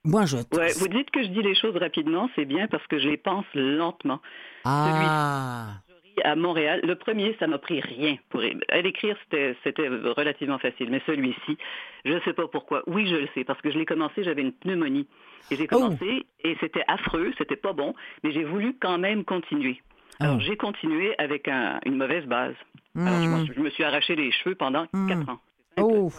moi 0.03 0.25
je. 0.25 0.37
Ouais, 0.37 0.71
vous 0.77 0.87
dites 0.87 1.09
que 1.11 1.23
je 1.23 1.29
dis 1.29 1.41
les 1.41 1.55
choses 1.55 1.75
rapidement, 1.75 2.29
c'est 2.35 2.45
bien 2.45 2.67
parce 2.67 2.85
que 2.87 2.99
je 2.99 3.09
les 3.09 3.17
pense 3.17 3.45
lentement. 3.53 4.19
Ah. 4.63 5.81
à 6.23 6.35
Montréal, 6.35 6.81
le 6.83 6.95
premier, 6.95 7.35
ça 7.39 7.47
m'a 7.47 7.57
pris 7.57 7.81
rien 7.81 8.17
pour 8.29 8.41
l'écrire, 8.41 9.17
c'était, 9.23 9.55
c'était 9.63 9.87
relativement 9.87 10.59
facile, 10.59 10.89
mais 10.91 11.01
celui-ci, 11.07 11.57
je 12.05 12.13
ne 12.13 12.19
sais 12.21 12.33
pas 12.33 12.47
pourquoi. 12.47 12.83
Oui, 12.85 13.07
je 13.07 13.15
le 13.15 13.27
sais, 13.33 13.43
parce 13.43 13.59
que 13.61 13.71
je 13.71 13.77
l'ai 13.79 13.85
commencé, 13.85 14.23
j'avais 14.23 14.43
une 14.43 14.53
pneumonie. 14.53 15.07
Et 15.49 15.55
j'ai 15.55 15.67
oh. 15.71 15.75
commencé, 15.75 16.27
et 16.43 16.55
c'était 16.59 16.83
affreux, 16.87 17.33
c'était 17.39 17.55
pas 17.55 17.73
bon, 17.73 17.95
mais 18.23 18.31
j'ai 18.31 18.43
voulu 18.43 18.77
quand 18.79 18.99
même 18.99 19.23
continuer. 19.23 19.81
Alors, 20.21 20.37
oh. 20.37 20.39
j'ai 20.39 20.55
continué 20.55 21.15
avec 21.17 21.47
une 21.47 21.97
mauvaise 21.97 22.25
base. 22.25 22.55
Alors, 22.95 23.19
hmm. 23.19 23.47
je, 23.53 23.59
me 23.59 23.69
suis 23.69 23.83
arraché 23.83 24.15
les 24.15 24.31
cheveux 24.31 24.55
pendant 24.55 24.85
hmm. 24.93 25.07
quatre 25.07 25.29
ans. 25.29 25.39
Oh, 25.77 26.11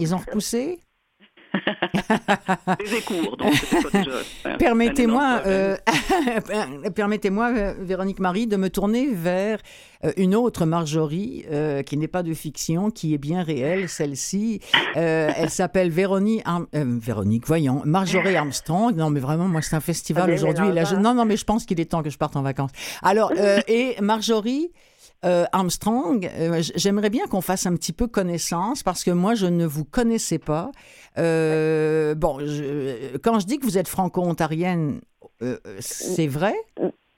ils 0.00 0.14
ont 0.14 0.18
repoussé? 0.18 0.80
des 2.78 2.94
écours, 2.96 3.36
donc. 3.36 3.54
Permettez-moi, 4.58 5.42
euh, 5.46 5.76
permettez-moi, 6.94 7.52
euh, 7.56 7.74
Véronique 7.80 8.20
Marie, 8.20 8.46
de 8.46 8.56
me 8.56 8.70
tourner 8.70 9.08
vers 9.12 9.58
euh, 10.04 10.12
une 10.16 10.34
autre 10.34 10.66
Marjorie 10.66 11.44
qui 11.86 11.96
n'est 11.96 12.08
pas 12.08 12.22
de 12.22 12.34
fiction, 12.34 12.90
qui 12.90 13.14
est 13.14 13.18
bien 13.18 13.42
réelle, 13.42 13.88
celle-ci. 13.88 14.60
elle 14.94 15.50
s'appelle 15.50 15.90
Véronique, 15.90 16.44
Véronique, 16.72 17.46
voyons, 17.46 17.82
Marjorie 17.84 18.36
Armstrong. 18.36 18.96
Non, 18.96 19.10
mais 19.10 19.20
vraiment, 19.20 19.48
moi, 19.48 19.62
c'est 19.62 19.76
un 19.76 19.80
festival 19.80 20.30
aujourd'hui. 20.30 20.68
Non, 21.00 21.14
non, 21.14 21.24
mais 21.24 21.36
je 21.36 21.44
pense 21.44 21.64
qu'il 21.64 21.80
est 21.80 21.86
temps 21.86 22.02
que 22.02 22.10
je 22.10 22.18
parte 22.18 22.36
en 22.36 22.42
vacances. 22.42 22.70
Alors, 23.02 23.32
et 23.68 23.96
Marjorie. 24.00 24.70
Euh, 25.24 25.44
Armstrong, 25.52 26.30
euh, 26.34 26.62
j'aimerais 26.74 27.10
bien 27.10 27.26
qu'on 27.26 27.40
fasse 27.40 27.66
un 27.66 27.74
petit 27.74 27.92
peu 27.92 28.06
connaissance 28.06 28.82
parce 28.82 29.02
que 29.02 29.10
moi, 29.10 29.34
je 29.34 29.46
ne 29.46 29.66
vous 29.66 29.84
connaissais 29.84 30.38
pas. 30.38 30.70
Euh, 31.18 32.14
bon, 32.14 32.38
quand 33.22 33.40
je 33.40 33.46
dis 33.46 33.58
que 33.58 33.64
vous 33.64 33.78
êtes 33.78 33.88
franco-ontarienne, 33.88 35.00
c'est 35.80 36.28
vrai? 36.28 36.54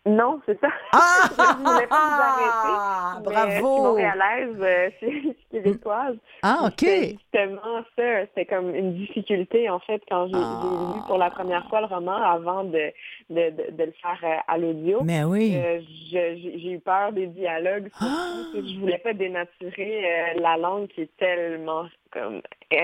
Non, 0.06 0.40
c'est 0.46 0.58
ça. 0.60 0.68
Ah! 0.92 1.28
je 1.30 1.70
voulais 1.70 1.86
pas 1.86 2.00
vous 2.06 2.22
arrêter. 2.22 3.24
Bravo! 3.24 3.50
je 3.50 3.54
suis 3.54 3.62
montréalaise, 3.62 4.56
euh, 4.60 4.90
je 5.02 5.06
suis 5.06 5.36
québécooise. 5.50 6.16
Ah, 6.42 6.60
OK. 6.66 6.82
Justement, 6.82 7.84
ça, 7.96 8.26
c'était 8.26 8.46
comme 8.46 8.74
une 8.74 8.94
difficulté, 8.94 9.68
en 9.68 9.80
fait, 9.80 10.00
quand 10.08 10.28
j'ai 10.28 10.34
ah. 10.36 10.94
lu 10.94 11.00
pour 11.06 11.18
la 11.18 11.30
première 11.30 11.68
fois 11.68 11.80
le 11.80 11.86
roman 11.86 12.16
avant 12.16 12.64
de, 12.64 12.92
de, 13.28 13.50
de, 13.72 13.84
le 13.84 13.94
faire 14.00 14.18
euh, 14.22 14.36
à 14.46 14.56
l'audio. 14.56 15.00
Mais 15.02 15.24
oui. 15.24 15.54
Euh, 15.56 15.80
j'ai 16.10 16.72
eu 16.72 16.78
peur 16.78 17.12
des 17.12 17.26
dialogues. 17.26 17.90
Ah! 18.00 18.44
Je 18.54 18.80
voulais 18.80 18.98
pas 18.98 19.12
dénaturer 19.12 20.34
la 20.36 20.56
langue 20.56 20.88
qui 20.88 21.02
est 21.02 21.16
tellement 21.18 21.86
comme 22.10 22.40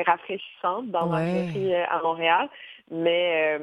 rafraîchissante 0.06 0.90
dans 0.90 1.06
ma 1.06 1.24
vie 1.24 1.74
à 1.74 2.00
Montréal. 2.02 2.48
Mais 2.90 3.58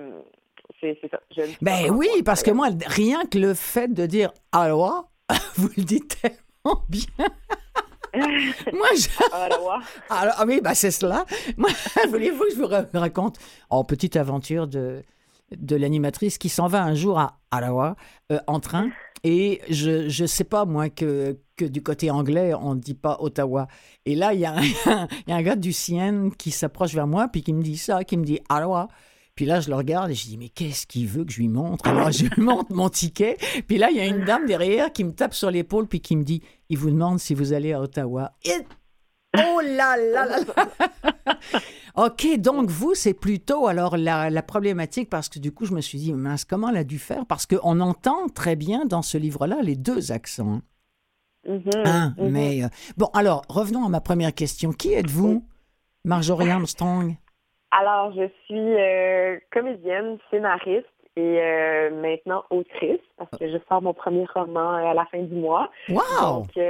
c'est 0.82 1.10
ça. 1.10 1.20
ben 1.62 1.90
oui, 1.92 2.10
parce 2.26 2.44
que 2.44 2.52
moi, 2.52 2.70
rien 2.86 3.26
que 3.26 3.38
le 3.38 3.54
fait 3.54 3.88
de 3.88 4.06
dire 4.06 4.32
Aloha, 4.52 5.10
vous 5.56 5.70
le 5.78 5.84
dites 5.84 6.18
tellement 6.22 6.84
bien. 6.90 7.28
moi, 8.74 8.88
je... 8.96 9.08
Alors, 10.10 10.36
ah 10.38 10.44
oui, 10.46 10.60
ben 10.62 10.74
c'est 10.74 10.92
cela. 10.92 11.26
Moi, 11.58 11.70
voulez-vous 12.10 12.44
que 12.46 12.54
je 12.54 12.58
vous 12.58 13.00
raconte 13.00 13.38
en 13.70 13.84
petite 13.84 14.16
aventure 14.16 14.68
de, 14.68 15.04
de 15.56 15.76
l'animatrice 15.76 16.38
qui 16.38 16.50
s'en 16.50 16.68
va 16.68 16.84
un 16.84 16.96
jour 16.96 17.20
à 17.20 17.40
Aloha 17.52 17.96
euh, 18.32 18.40
en 18.48 18.60
train 18.60 18.90
et 19.24 19.62
je 19.70 20.22
ne 20.22 20.28
sais 20.28 20.44
pas, 20.44 20.66
moi, 20.66 20.90
que, 20.90 21.38
que 21.56 21.66
du 21.66 21.84
côté 21.84 22.10
anglais, 22.10 22.54
on 22.56 22.74
ne 22.74 22.80
dit 22.80 22.96
pas 22.96 23.18
Ottawa. 23.20 23.68
Et 24.06 24.16
là, 24.16 24.34
il 24.34 24.40
y, 24.40 24.42
y, 24.42 24.46
a 24.46 25.08
un 25.28 25.42
gars 25.44 25.56
du 25.56 25.74
Sienne 25.74 26.34
qui 26.36 26.50
s'approche 26.50 26.96
vers 26.96 27.06
moi, 27.06 27.28
puis 27.28 27.44
qui 27.44 27.54
me 27.54 27.62
dit 27.62 27.78
ça, 27.78 28.04
qui 28.04 28.18
me 28.18 28.24
dit 28.24 28.40
Aloha. 28.50 28.88
Puis 29.42 29.48
là, 29.48 29.60
je 29.60 29.72
le 29.72 29.76
regarde 29.76 30.12
et 30.12 30.14
je 30.14 30.28
dis, 30.28 30.38
mais 30.38 30.50
qu'est-ce 30.50 30.86
qu'il 30.86 31.08
veut 31.08 31.26
que 31.26 31.32
je 31.32 31.40
lui 31.40 31.48
montre? 31.48 31.88
Alors, 31.88 32.12
je 32.12 32.26
lui 32.26 32.44
montre 32.44 32.72
mon 32.76 32.90
ticket. 32.90 33.38
Puis 33.68 33.80
là, 33.80 33.90
il 33.90 33.98
y 33.98 34.00
a 34.00 34.06
une 34.06 34.24
dame 34.24 34.46
derrière 34.46 34.94
qui 34.94 35.04
me 35.04 35.14
tape 35.14 35.34
sur 35.34 35.50
l'épaule 35.50 35.88
puis 35.88 36.00
qui 36.00 36.16
me 36.16 36.24
dit, 36.24 36.44
il 36.70 36.78
vous 36.78 36.92
demande 36.92 37.20
si 37.20 37.34
vous 37.34 37.52
allez 37.52 37.74
à 37.74 37.82
Ottawa. 37.82 38.34
Et... 38.44 38.52
Oh 39.40 39.60
là 39.64 39.98
là 39.98 40.28
là, 40.28 40.40
là. 40.46 41.60
OK, 42.06 42.38
donc 42.38 42.70
vous, 42.70 42.94
c'est 42.94 43.16
plutôt 43.16 43.66
alors 43.66 43.98
la, 43.98 44.44
problématique 44.44 45.10
parce 45.10 45.28
que 45.28 45.40
du 45.40 45.52
coup, 45.52 45.66
je 45.66 45.74
me 45.74 45.82
suis 45.82 45.98
dit, 45.98 46.14
mince, 46.14 46.46
comment 46.46 46.70
elle 46.70 46.78
a 46.78 46.84
dû 46.84 47.00
faire? 47.00 47.26
Parce 47.26 47.48
qu'on 47.48 47.80
entend 47.80 48.30
très 48.30 48.56
bien 48.56 48.86
dans 48.86 49.02
ce 49.02 49.18
livre-là 49.18 49.64
les 49.64 49.76
deux 49.76 50.12
accents. 50.12 50.62
Mm-hmm, 51.50 51.82
hein, 51.84 52.14
mm-hmm. 52.16 52.30
Mais 52.30 52.64
euh, 52.64 52.68
bon, 52.96 53.10
alors, 53.16 53.42
revenons 53.50 53.88
à 53.88 53.90
ma 53.90 54.02
première 54.02 54.36
question. 54.36 54.72
Qui 54.72 54.94
êtes-vous, 54.94 55.44
Marjorie 56.06 56.52
Armstrong? 56.52 57.16
Alors, 57.72 58.12
je 58.14 58.28
suis 58.46 58.76
euh, 58.76 59.38
comédienne, 59.52 60.18
scénariste 60.30 60.88
et 61.16 61.42
euh, 61.42 61.90
maintenant 61.90 62.44
autrice 62.50 63.00
parce 63.18 63.32
que 63.32 63.50
je 63.50 63.58
sors 63.68 63.82
mon 63.82 63.94
premier 63.94 64.26
roman 64.34 64.76
euh, 64.76 64.92
à 64.92 64.94
la 64.94 65.06
fin 65.06 65.20
du 65.20 65.36
mois. 65.36 65.70
Wow! 65.90 66.44
Donc, 66.44 66.66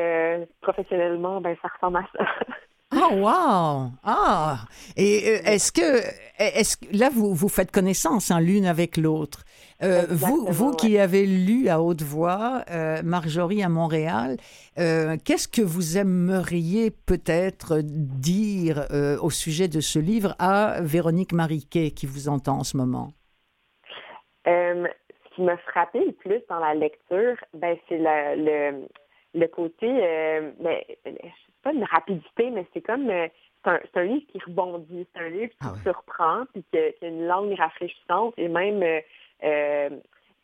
professionnellement, 0.62 1.42
ben, 1.42 1.56
ça 1.62 1.70
ressemble 1.74 1.98
à 1.98 2.06
ça. 2.16 2.26
Ah, 2.94 3.14
wow! 3.14 3.92
Ah! 4.04 4.58
Et 4.98 5.18
est-ce 5.46 5.72
que, 5.72 6.02
est-ce 6.38 6.76
là, 6.92 7.10
vous, 7.10 7.34
vous 7.34 7.48
faites 7.48 7.72
connaissance 7.72 8.32
hein, 8.32 8.42
l'une 8.42 8.66
avec 8.66 8.98
l'autre? 8.98 9.44
Euh, 9.82 10.06
vous, 10.10 10.46
vous 10.50 10.72
qui 10.74 10.98
avez 11.00 11.26
lu 11.26 11.70
à 11.70 11.82
haute 11.82 12.02
voix 12.02 12.64
euh, 12.70 13.02
Marjorie 13.04 13.64
à 13.64 13.70
Montréal, 13.70 14.38
euh, 14.78 15.16
qu'est-ce 15.24 15.48
que 15.48 15.62
vous 15.62 15.98
aimeriez 15.98 16.92
peut-être 16.92 17.80
dire 17.82 18.86
au 19.22 19.30
sujet 19.30 19.68
de 19.68 19.80
ce 19.80 19.98
livre 19.98 20.36
à 20.38 20.82
Véronique 20.82 21.34
Mariquet 21.34 21.92
qui 21.92 22.06
vous 22.06 22.30
entend 22.30 22.60
en 22.60 22.64
ce 22.64 22.78
moment? 22.78 23.14
ce 24.46 25.36
qui 25.36 25.44
m'a 25.44 25.56
frappé 25.58 26.00
le 26.04 26.12
plus 26.12 26.42
dans 26.50 26.60
la 26.60 26.74
lecture, 26.74 27.38
ben, 27.54 27.78
c'est 27.88 27.98
le, 27.98 28.44
le, 28.44 28.88
côté, 29.48 29.88
ben, 30.60 30.82
c'est 31.04 31.62
pas 31.64 31.74
une 31.74 31.84
rapidité, 31.84 32.50
mais 32.50 32.66
c'est 32.74 32.82
comme 32.82 33.12
c'est 33.64 33.98
un, 33.98 34.04
livre 34.04 34.26
qui 34.32 34.40
rebondit, 34.40 35.08
c'est 35.14 35.22
un 35.22 35.30
livre 35.30 35.52
qui 35.52 35.58
ah 35.62 35.74
surprend, 35.84 36.46
puis 36.54 36.64
qui, 36.72 36.78
a 36.78 37.08
une 37.08 37.28
langue 37.28 37.54
rafraîchissante 37.54 38.34
et 38.38 38.48
même 38.48 38.82
euh, 39.44 39.90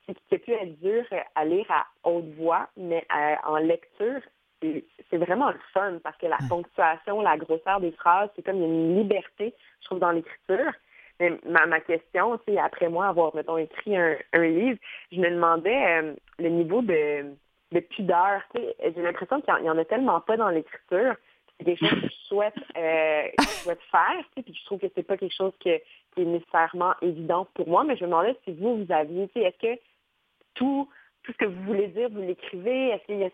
qui 0.06 0.36
a 0.36 0.38
pu 0.38 0.52
être 0.52 0.80
dur 0.80 1.04
à 1.36 1.46
lire 1.46 1.66
à 1.70 1.86
haute 2.04 2.34
voix, 2.38 2.68
mais 2.78 3.06
euh, 3.16 3.36
en 3.46 3.58
lecture, 3.58 4.22
c'est 4.62 5.18
vraiment 5.18 5.50
le 5.50 5.60
fun 5.74 6.00
parce 6.04 6.18
que 6.18 6.28
la 6.28 6.38
ponctuation, 6.50 7.22
la 7.22 7.38
grosseur 7.38 7.80
des 7.80 7.92
phrases, 7.92 8.30
c'est 8.36 8.44
comme 8.44 8.62
une 8.62 8.98
liberté, 8.98 9.54
je 9.82 9.86
trouve, 9.86 10.00
dans 10.00 10.12
l'écriture. 10.12 10.72
Mais 11.20 11.32
ma, 11.46 11.66
ma 11.66 11.80
question, 11.80 12.40
c'est 12.48 12.58
après 12.58 12.90
moi 12.90 13.08
avoir, 13.08 13.36
mettons, 13.36 13.58
écrit 13.58 13.98
un, 13.98 14.18
livre, 14.34 14.80
je 15.12 15.20
me 15.20 15.30
demandais 15.30 16.02
euh, 16.02 16.14
le 16.40 16.50
niveau 16.50 16.82
de, 16.82 17.36
de 17.72 17.80
pudeur. 17.80 18.42
J'ai 18.56 19.02
l'impression 19.02 19.42
qu'il 19.42 19.54
n'y 19.62 19.70
en, 19.70 19.78
a 19.78 19.86
tellement 19.86 20.22
pas 20.22 20.38
dans 20.38 20.50
l'écriture. 20.50 21.16
C'est 21.58 21.66
des 21.66 21.76
choses 21.76 21.90
que 21.90 22.08
je 22.08 22.28
souhaite, 22.28 22.56
euh, 22.78 23.24
souhaite 23.64 23.82
faire, 23.90 24.24
puis 24.36 24.54
je 24.54 24.66
trouve 24.66 24.80
que 24.80 24.88
c'est 24.94 25.04
pas 25.04 25.18
quelque 25.18 25.36
chose 25.36 25.54
que, 25.60 25.78
qui 26.14 26.22
est 26.22 26.26
nécessairement 26.26 26.94
évident 27.02 27.48
pour 27.56 27.68
moi, 27.68 27.84
mais 27.84 27.98
je 27.98 28.04
me 28.04 28.10
demandais 28.10 28.36
si 28.44 28.54
vous, 28.54 28.84
vous 28.84 28.92
aviez, 28.92 29.28
est-ce 29.36 29.58
que 29.58 29.82
tout, 30.54 30.88
tout 31.24 31.32
ce 31.32 31.38
que 31.38 31.46
vous 31.46 31.64
voulez 31.64 31.88
dire, 31.88 32.10
vous 32.12 32.22
l'écrivez, 32.22 32.90
est-ce 32.90 33.06
qu'il 33.08 33.20
y 33.20 33.24
a 33.24 33.30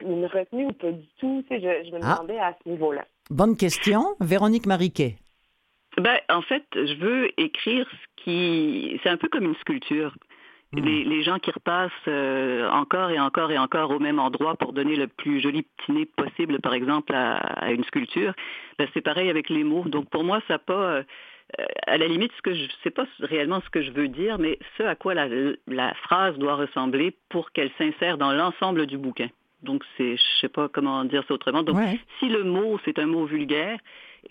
une 0.00 0.26
retenue 0.26 0.66
ou 0.66 0.72
pas 0.72 0.90
du 0.90 1.06
tout? 1.20 1.44
je, 1.48 1.56
je 1.58 1.90
me 1.92 2.00
ah. 2.02 2.16
demandais 2.16 2.40
à 2.40 2.56
ce 2.62 2.68
niveau-là. 2.68 3.04
Bonne 3.30 3.56
question. 3.56 4.16
Véronique 4.20 4.66
Mariquet. 4.66 5.14
Ben, 5.96 6.18
en 6.28 6.42
fait, 6.42 6.64
je 6.74 6.94
veux 6.94 7.40
écrire 7.40 7.88
ce 7.90 8.24
qui... 8.24 9.00
C'est 9.02 9.08
un 9.08 9.16
peu 9.16 9.28
comme 9.28 9.44
une 9.44 9.56
sculpture. 9.56 10.14
Hmm. 10.72 10.84
Les, 10.84 11.22
gens 11.22 11.40
qui 11.40 11.50
repassent 11.50 11.90
euh, 12.06 12.68
encore 12.70 13.10
et 13.10 13.18
encore 13.18 13.50
et 13.50 13.58
encore 13.58 13.90
au 13.90 13.98
même 13.98 14.20
endroit 14.20 14.54
pour 14.54 14.72
donner 14.72 14.94
le 14.94 15.08
plus 15.08 15.40
joli 15.40 15.62
petit 15.62 15.92
nez 15.92 16.06
possible, 16.06 16.60
par 16.60 16.74
exemple, 16.74 17.12
à, 17.12 17.72
une 17.72 17.82
sculpture, 17.84 18.34
ben, 18.78 18.86
c'est 18.94 19.00
pareil 19.00 19.28
avec 19.30 19.48
les 19.50 19.64
mots. 19.64 19.84
Donc 19.86 20.08
pour 20.10 20.24
moi, 20.24 20.40
ça 20.46 20.54
n'a 20.54 20.58
pas... 20.58 20.72
Euh, 20.72 21.02
à 21.88 21.98
la 21.98 22.06
limite, 22.06 22.30
ce 22.36 22.42
que 22.42 22.54
je 22.54 22.62
sais 22.84 22.90
pas 22.90 23.04
réellement 23.18 23.60
ce 23.64 23.70
que 23.70 23.82
je 23.82 23.90
veux 23.90 24.06
dire, 24.06 24.38
mais 24.38 24.60
ce 24.78 24.84
à 24.84 24.94
quoi 24.94 25.14
la, 25.14 25.94
phrase 25.94 26.38
doit 26.38 26.54
ressembler 26.54 27.16
pour 27.28 27.50
qu'elle 27.50 27.72
s'insère 27.76 28.18
dans 28.18 28.32
l'ensemble 28.32 28.86
du 28.86 28.96
bouquin. 28.96 29.28
Donc, 29.64 29.82
c'est, 29.96 30.16
je 30.16 30.40
sais 30.40 30.48
pas 30.48 30.68
comment 30.68 31.04
dire 31.04 31.24
ça 31.26 31.34
autrement. 31.34 31.64
Donc, 31.64 31.76
si 32.20 32.28
le 32.28 32.44
mot, 32.44 32.78
c'est 32.84 33.00
un 33.00 33.06
mot 33.06 33.24
vulgaire, 33.24 33.80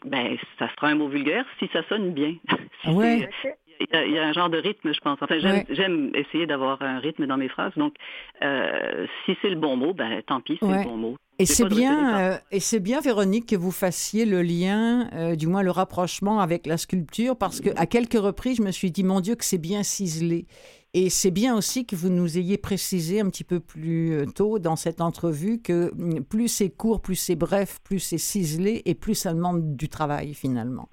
ben, 0.06 0.38
ça 0.58 0.70
sera 0.76 0.88
un 0.88 0.96
mot 0.96 1.10
vulgaire 1.10 1.46
si 1.60 1.70
ça 1.74 1.84
sonne 1.90 2.14
bien. 2.14 2.36
il 3.80 4.12
y, 4.12 4.20
a, 4.20 4.28
un 4.28 4.34
genre 4.34 4.50
de 4.50 4.58
rythme, 4.58 4.94
je 4.94 5.00
pense. 5.00 5.18
Enfin, 5.22 5.38
j'aime 5.40 6.12
essayer 6.14 6.46
d'avoir 6.46 6.82
un 6.82 7.00
rythme 7.00 7.26
dans 7.28 7.38
mes 7.38 7.48
phrases. 7.48 7.72
Donc, 7.78 7.96
euh, 8.42 9.06
si 9.26 9.38
c'est 9.42 9.50
le 9.50 9.56
bon 9.56 9.78
mot, 9.78 9.94
ben 9.94 10.22
tant 10.28 10.42
pis, 10.42 10.58
c'est 10.62 10.68
le 10.68 10.84
bon 10.84 10.98
mot. 10.98 11.16
Et 11.38 11.46
c'est 11.46 11.70
bien, 11.70 12.20
euh, 12.20 12.38
et 12.52 12.60
c'est 12.60 12.82
bien, 12.82 13.00
Véronique, 13.00 13.48
que 13.48 13.56
vous 13.56 13.72
fassiez 13.72 14.26
le 14.26 14.42
lien, 14.42 15.10
euh, 15.14 15.38
du 15.38 15.48
moins 15.48 15.64
le 15.64 15.72
rapprochement 15.72 16.42
avec 16.42 16.68
la 16.68 16.78
sculpture, 16.78 17.38
parce 17.38 17.62
que 17.62 17.70
à 17.78 17.86
quelques 17.86 18.20
reprises, 18.20 18.58
je 18.58 18.64
me 18.64 18.72
suis 18.72 18.92
dit, 18.92 19.06
mon 19.06 19.22
Dieu, 19.22 19.36
que 19.36 19.46
c'est 19.46 19.58
bien 19.58 19.84
ciselé. 19.84 20.48
Et 20.94 21.10
c'est 21.10 21.32
bien 21.32 21.56
aussi 21.56 21.86
que 21.86 21.96
vous 21.96 22.10
nous 22.10 22.38
ayez 22.38 22.58
précisé 22.58 23.22
un 23.22 23.30
petit 23.30 23.44
peu 23.44 23.62
plus 23.62 24.26
tôt 24.36 24.60
dans 24.60 24.76
cette 24.76 25.02
entrevue 25.02 25.62
que 25.62 25.94
mm, 25.96 26.24
plus 26.24 26.50
c'est 26.50 26.70
court, 26.70 27.02
plus 27.02 27.16
c'est 27.16 27.36
bref, 27.36 27.80
plus 27.84 28.00
c'est 28.00 28.18
ciselé 28.18 28.82
et 28.86 28.96
plus 28.96 29.16
ça 29.16 29.34
demande 29.34 29.78
du 29.78 29.88
travail 29.88 30.34
finalement. 30.34 30.90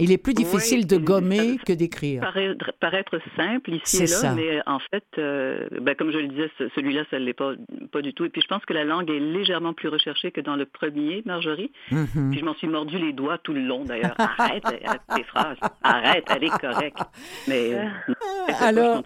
Il 0.00 0.12
est 0.12 0.18
plus 0.18 0.34
difficile 0.34 0.86
de 0.86 0.96
gommer 0.96 1.58
que 1.66 1.72
d'écrire. 1.72 2.22
Paraître, 2.22 2.72
paraître 2.80 3.18
simple 3.36 3.74
ici 3.74 4.04
et 4.04 4.06
là, 4.06 4.34
mais 4.34 4.60
en 4.66 4.78
fait, 4.78 5.04
euh, 5.18 5.68
ben, 5.80 5.94
comme 5.94 6.10
je 6.10 6.18
le 6.18 6.28
disais, 6.28 6.50
celui-là, 6.74 7.04
ça 7.10 7.18
ne 7.18 7.24
l'est 7.24 7.34
pas, 7.34 7.52
pas 7.92 8.02
du 8.02 8.14
tout. 8.14 8.24
Et 8.24 8.30
puis 8.30 8.40
je 8.40 8.48
pense 8.48 8.64
que 8.64 8.72
la 8.72 8.84
langue 8.84 9.10
est 9.10 9.20
légèrement 9.20 9.74
plus 9.74 9.88
recherchée 9.88 10.30
que 10.30 10.40
dans 10.40 10.56
le 10.56 10.66
premier, 10.66 11.22
Marjorie. 11.26 11.70
Mm-hmm. 11.90 12.30
Puis 12.30 12.40
je 12.40 12.44
m'en 12.44 12.54
suis 12.54 12.68
mordu 12.68 12.98
les 12.98 13.12
doigts 13.12 13.38
tout 13.38 13.52
le 13.52 13.60
long 13.60 13.84
d'ailleurs. 13.84 14.16
Arrête 14.18 14.64
tes 14.64 15.24
phrases. 15.24 15.58
Arrête, 15.82 16.24
elle 16.34 16.44
est 16.44 16.58
correcte. 16.60 16.98
Mais 17.48 17.74
euh, 17.74 17.86
alors. 18.60 19.02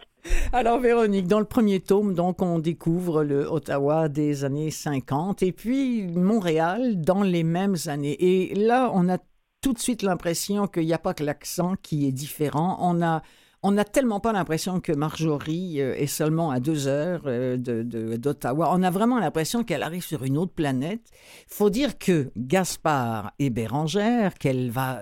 Alors 0.54 0.80
Véronique, 0.80 1.26
dans 1.26 1.38
le 1.38 1.44
premier 1.44 1.80
tome, 1.80 2.14
donc 2.14 2.40
on 2.40 2.58
découvre 2.58 3.24
le 3.24 3.44
Ottawa 3.44 4.08
des 4.08 4.44
années 4.44 4.70
50 4.70 5.42
et 5.42 5.52
puis 5.52 6.06
Montréal 6.06 6.98
dans 7.02 7.22
les 7.22 7.44
mêmes 7.44 7.76
années. 7.88 8.16
Et 8.18 8.54
là, 8.54 8.90
on 8.94 9.10
a 9.10 9.18
tout 9.64 9.72
de 9.72 9.78
suite 9.78 10.02
l'impression 10.02 10.66
qu'il 10.66 10.84
n'y 10.84 10.92
a 10.92 10.98
pas 10.98 11.14
que 11.14 11.24
l'accent 11.24 11.76
qui 11.82 12.06
est 12.06 12.12
différent. 12.12 12.76
On 12.80 13.00
a 13.00 13.22
on 13.62 13.70
n'a 13.70 13.86
tellement 13.86 14.20
pas 14.20 14.34
l'impression 14.34 14.78
que 14.78 14.92
Marjorie 14.92 15.80
euh, 15.80 15.94
est 15.94 16.06
seulement 16.06 16.50
à 16.50 16.60
deux 16.60 16.86
heures 16.86 17.22
euh, 17.24 17.56
d'Ottawa. 17.56 18.68
On 18.74 18.82
a 18.82 18.90
vraiment 18.90 19.18
l'impression 19.18 19.64
qu'elle 19.64 19.82
arrive 19.82 20.04
sur 20.04 20.22
une 20.22 20.36
autre 20.36 20.52
planète. 20.52 21.00
faut 21.48 21.70
dire 21.70 21.96
que 21.98 22.30
Gaspard 22.36 23.32
et 23.38 23.48
Bérangère, 23.48 24.34
qu'elle 24.34 24.70
va 24.70 25.00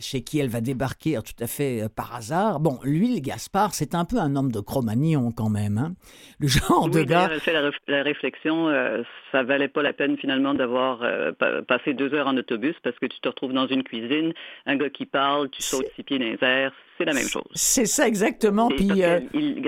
chez 0.00 0.22
qui 0.22 0.38
elle 0.38 0.48
va 0.48 0.60
débarquer 0.60 1.18
tout 1.24 1.42
à 1.42 1.46
fait 1.46 1.82
euh, 1.82 1.88
par 1.88 2.14
hasard. 2.14 2.60
Bon, 2.60 2.78
lui, 2.84 3.14
le 3.14 3.20
Gaspard, 3.20 3.74
c'est 3.74 3.94
un 3.94 4.04
peu 4.04 4.18
un 4.18 4.36
homme 4.36 4.50
de 4.50 4.60
Cro-Magnon 4.60 5.32
quand 5.32 5.50
même. 5.50 5.78
Hein. 5.78 5.92
Le 6.38 6.48
genre 6.48 6.88
de 6.88 7.02
gars. 7.02 7.28
Elle 7.32 7.40
fait 7.40 7.52
la, 7.52 8.02
réflexion, 8.02 8.68
euh, 8.68 9.02
ça 9.32 9.42
valait 9.42 9.68
pas 9.68 9.82
la 9.82 9.92
peine 9.92 10.16
finalement 10.16 10.54
d'avoir 10.54 11.02
euh, 11.02 11.32
passé 11.66 11.94
deux 11.94 12.12
heures 12.14 12.26
en 12.26 12.36
autobus 12.36 12.74
parce 12.82 12.98
que 12.98 13.06
tu 13.06 13.20
te 13.20 13.28
retrouves 13.28 13.52
dans 13.52 13.66
une 13.66 13.82
cuisine, 13.82 14.32
un 14.66 14.76
gars 14.76 14.90
qui 14.90 15.06
parle, 15.06 15.50
tu 15.50 15.62
sautes 15.62 15.86
six 15.94 16.02
pieds 16.02 16.18
dans 16.18 16.24
les 16.24 16.38
airs, 16.42 16.72
c'est 16.98 17.04
la 17.04 17.12
même 17.12 17.28
chose. 17.28 17.48
C'est 17.54 17.86
ça 17.86 18.06
exactement. 18.06 18.68
Puis 18.68 19.02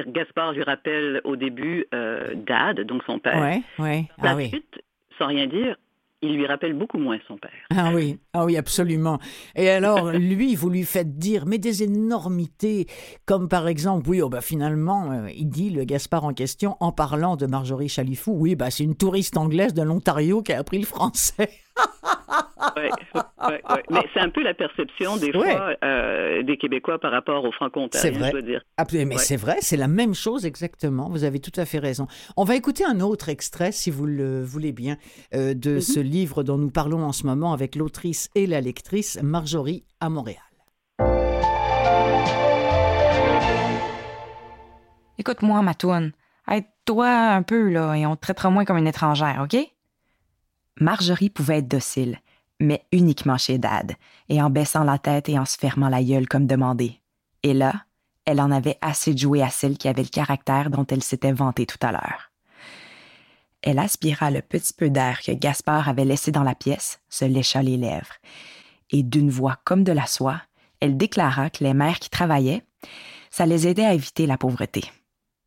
Gaspard 0.08 0.52
lui 0.52 0.62
rappelle 0.62 1.20
au 1.24 1.36
début 1.36 1.86
Dad, 1.90 2.80
donc 2.80 3.02
son 3.06 3.18
père. 3.18 3.40
Ouais, 3.40 3.62
ouais. 3.78 4.04
Ah, 4.22 4.34
oui. 4.34 4.50
sans 5.18 5.26
rien 5.26 5.46
dire, 5.46 5.76
il 6.22 6.36
lui 6.36 6.46
rappelle 6.46 6.74
beaucoup 6.74 6.98
moins 6.98 7.18
son 7.26 7.36
père. 7.36 7.50
Ah 7.70 7.90
oui, 7.92 8.18
ah 8.32 8.44
oui, 8.44 8.56
absolument. 8.56 9.18
Et 9.56 9.68
alors, 9.68 10.12
lui, 10.12 10.54
vous 10.54 10.70
lui 10.70 10.84
faites 10.84 11.18
dire, 11.18 11.46
mais 11.46 11.58
des 11.58 11.82
énormités, 11.82 12.86
comme 13.26 13.48
par 13.48 13.66
exemple, 13.66 14.08
oui, 14.08 14.22
oh 14.22 14.28
bah 14.28 14.40
finalement, 14.40 15.10
euh, 15.10 15.28
il 15.34 15.48
dit, 15.48 15.70
le 15.70 15.84
Gaspard 15.84 16.24
en 16.24 16.32
question, 16.32 16.76
en 16.80 16.92
parlant 16.92 17.36
de 17.36 17.46
Marjorie 17.46 17.88
Chalifou, 17.88 18.32
oui, 18.32 18.54
bah 18.54 18.70
c'est 18.70 18.84
une 18.84 18.96
touriste 18.96 19.36
anglaise 19.36 19.74
de 19.74 19.82
l'Ontario 19.82 20.42
qui 20.42 20.52
a 20.52 20.58
appris 20.58 20.78
le 20.78 20.86
français. 20.86 21.50
ouais, 22.76 22.90
ouais, 23.48 23.82
Mais 23.90 24.00
c'est 24.14 24.20
un 24.20 24.30
peu 24.30 24.42
la 24.42 24.54
perception 24.54 25.16
des 25.16 25.32
fois 25.32 25.74
euh, 25.84 26.42
des 26.42 26.56
Québécois 26.56 26.98
par 26.98 27.10
rapport 27.10 27.44
aux 27.44 27.52
Franco-Ontariens, 27.52 28.30
je 28.30 28.36
veux 28.36 28.42
dire. 28.42 28.62
mais 29.06 29.18
c'est 29.18 29.36
vrai, 29.36 29.56
c'est 29.60 29.76
la 29.76 29.88
même 29.88 30.14
chose 30.14 30.46
exactement. 30.46 31.08
Vous 31.08 31.24
avez 31.24 31.40
tout 31.40 31.58
à 31.60 31.64
fait 31.64 31.78
raison. 31.78 32.06
On 32.36 32.44
va 32.44 32.56
écouter 32.56 32.84
un 32.84 33.00
autre 33.00 33.28
extrait, 33.28 33.72
si 33.72 33.90
vous 33.90 34.06
le 34.06 34.42
voulez 34.42 34.72
bien, 34.72 34.96
euh, 35.34 35.54
de 35.54 35.74
mhm. 35.74 35.80
ce 35.80 36.00
livre 36.00 36.42
dont 36.42 36.58
nous 36.58 36.70
parlons 36.70 37.04
en 37.04 37.12
ce 37.12 37.26
moment 37.26 37.52
avec 37.52 37.76
l'autrice 37.76 38.28
et 38.34 38.46
la 38.46 38.60
lectrice 38.60 39.20
Marjorie 39.22 39.84
à 40.00 40.08
Montréal. 40.08 40.38
Écoute-moi, 45.18 45.62
Matoune. 45.62 46.12
Aide-toi 46.50 47.08
un 47.08 47.42
peu, 47.42 47.70
là, 47.70 47.94
et 47.94 48.06
on 48.06 48.16
te 48.16 48.22
traitera 48.22 48.50
moins 48.50 48.64
comme 48.64 48.78
une 48.78 48.88
étrangère, 48.88 49.44
OK? 49.44 49.56
Marjorie 50.80 51.30
pouvait 51.30 51.58
être 51.58 51.68
docile, 51.68 52.18
mais 52.62 52.84
uniquement 52.92 53.36
chez 53.36 53.58
Dad, 53.58 53.92
et 54.28 54.40
en 54.40 54.48
baissant 54.48 54.84
la 54.84 54.98
tête 54.98 55.28
et 55.28 55.38
en 55.38 55.44
se 55.44 55.58
fermant 55.58 55.88
la 55.88 56.02
gueule 56.02 56.28
comme 56.28 56.46
demandé. 56.46 57.00
Et 57.42 57.54
là, 57.54 57.72
elle 58.24 58.40
en 58.40 58.50
avait 58.50 58.78
assez 58.80 59.12
de 59.12 59.18
jouer 59.18 59.42
à 59.42 59.50
celle 59.50 59.76
qui 59.76 59.88
avait 59.88 60.02
le 60.02 60.08
caractère 60.08 60.70
dont 60.70 60.86
elle 60.86 61.02
s'était 61.02 61.32
vantée 61.32 61.66
tout 61.66 61.84
à 61.84 61.92
l'heure. 61.92 62.30
Elle 63.62 63.78
aspira 63.78 64.30
le 64.30 64.42
petit 64.42 64.72
peu 64.72 64.90
d'air 64.90 65.20
que 65.24 65.32
Gaspard 65.32 65.88
avait 65.88 66.04
laissé 66.04 66.30
dans 66.32 66.42
la 66.42 66.54
pièce, 66.54 67.00
se 67.08 67.24
lécha 67.24 67.62
les 67.62 67.76
lèvres, 67.76 68.14
et 68.90 69.02
d'une 69.02 69.30
voix 69.30 69.58
comme 69.64 69.84
de 69.84 69.92
la 69.92 70.06
soie, 70.06 70.40
elle 70.80 70.96
déclara 70.96 71.50
que 71.50 71.62
les 71.62 71.74
mères 71.74 71.98
qui 71.98 72.10
travaillaient, 72.10 72.64
ça 73.30 73.46
les 73.46 73.66
aidait 73.68 73.84
à 73.84 73.94
éviter 73.94 74.26
la 74.26 74.38
pauvreté. 74.38 74.84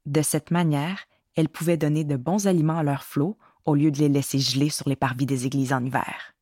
De 0.05 0.21
cette 0.21 0.51
manière, 0.51 0.99
elle 1.35 1.49
pouvait 1.49 1.77
donner 1.77 2.03
de 2.03 2.15
bons 2.15 2.47
aliments 2.47 2.77
à 2.77 2.83
leurs 2.83 3.03
flots 3.03 3.37
au 3.65 3.75
lieu 3.75 3.91
de 3.91 3.99
les 3.99 4.09
laisser 4.09 4.39
geler 4.39 4.69
sur 4.69 4.87
les 4.87 4.95
parvis 4.95 5.25
des 5.25 5.45
églises 5.45 5.73
en 5.73 5.83
hiver. 5.83 6.34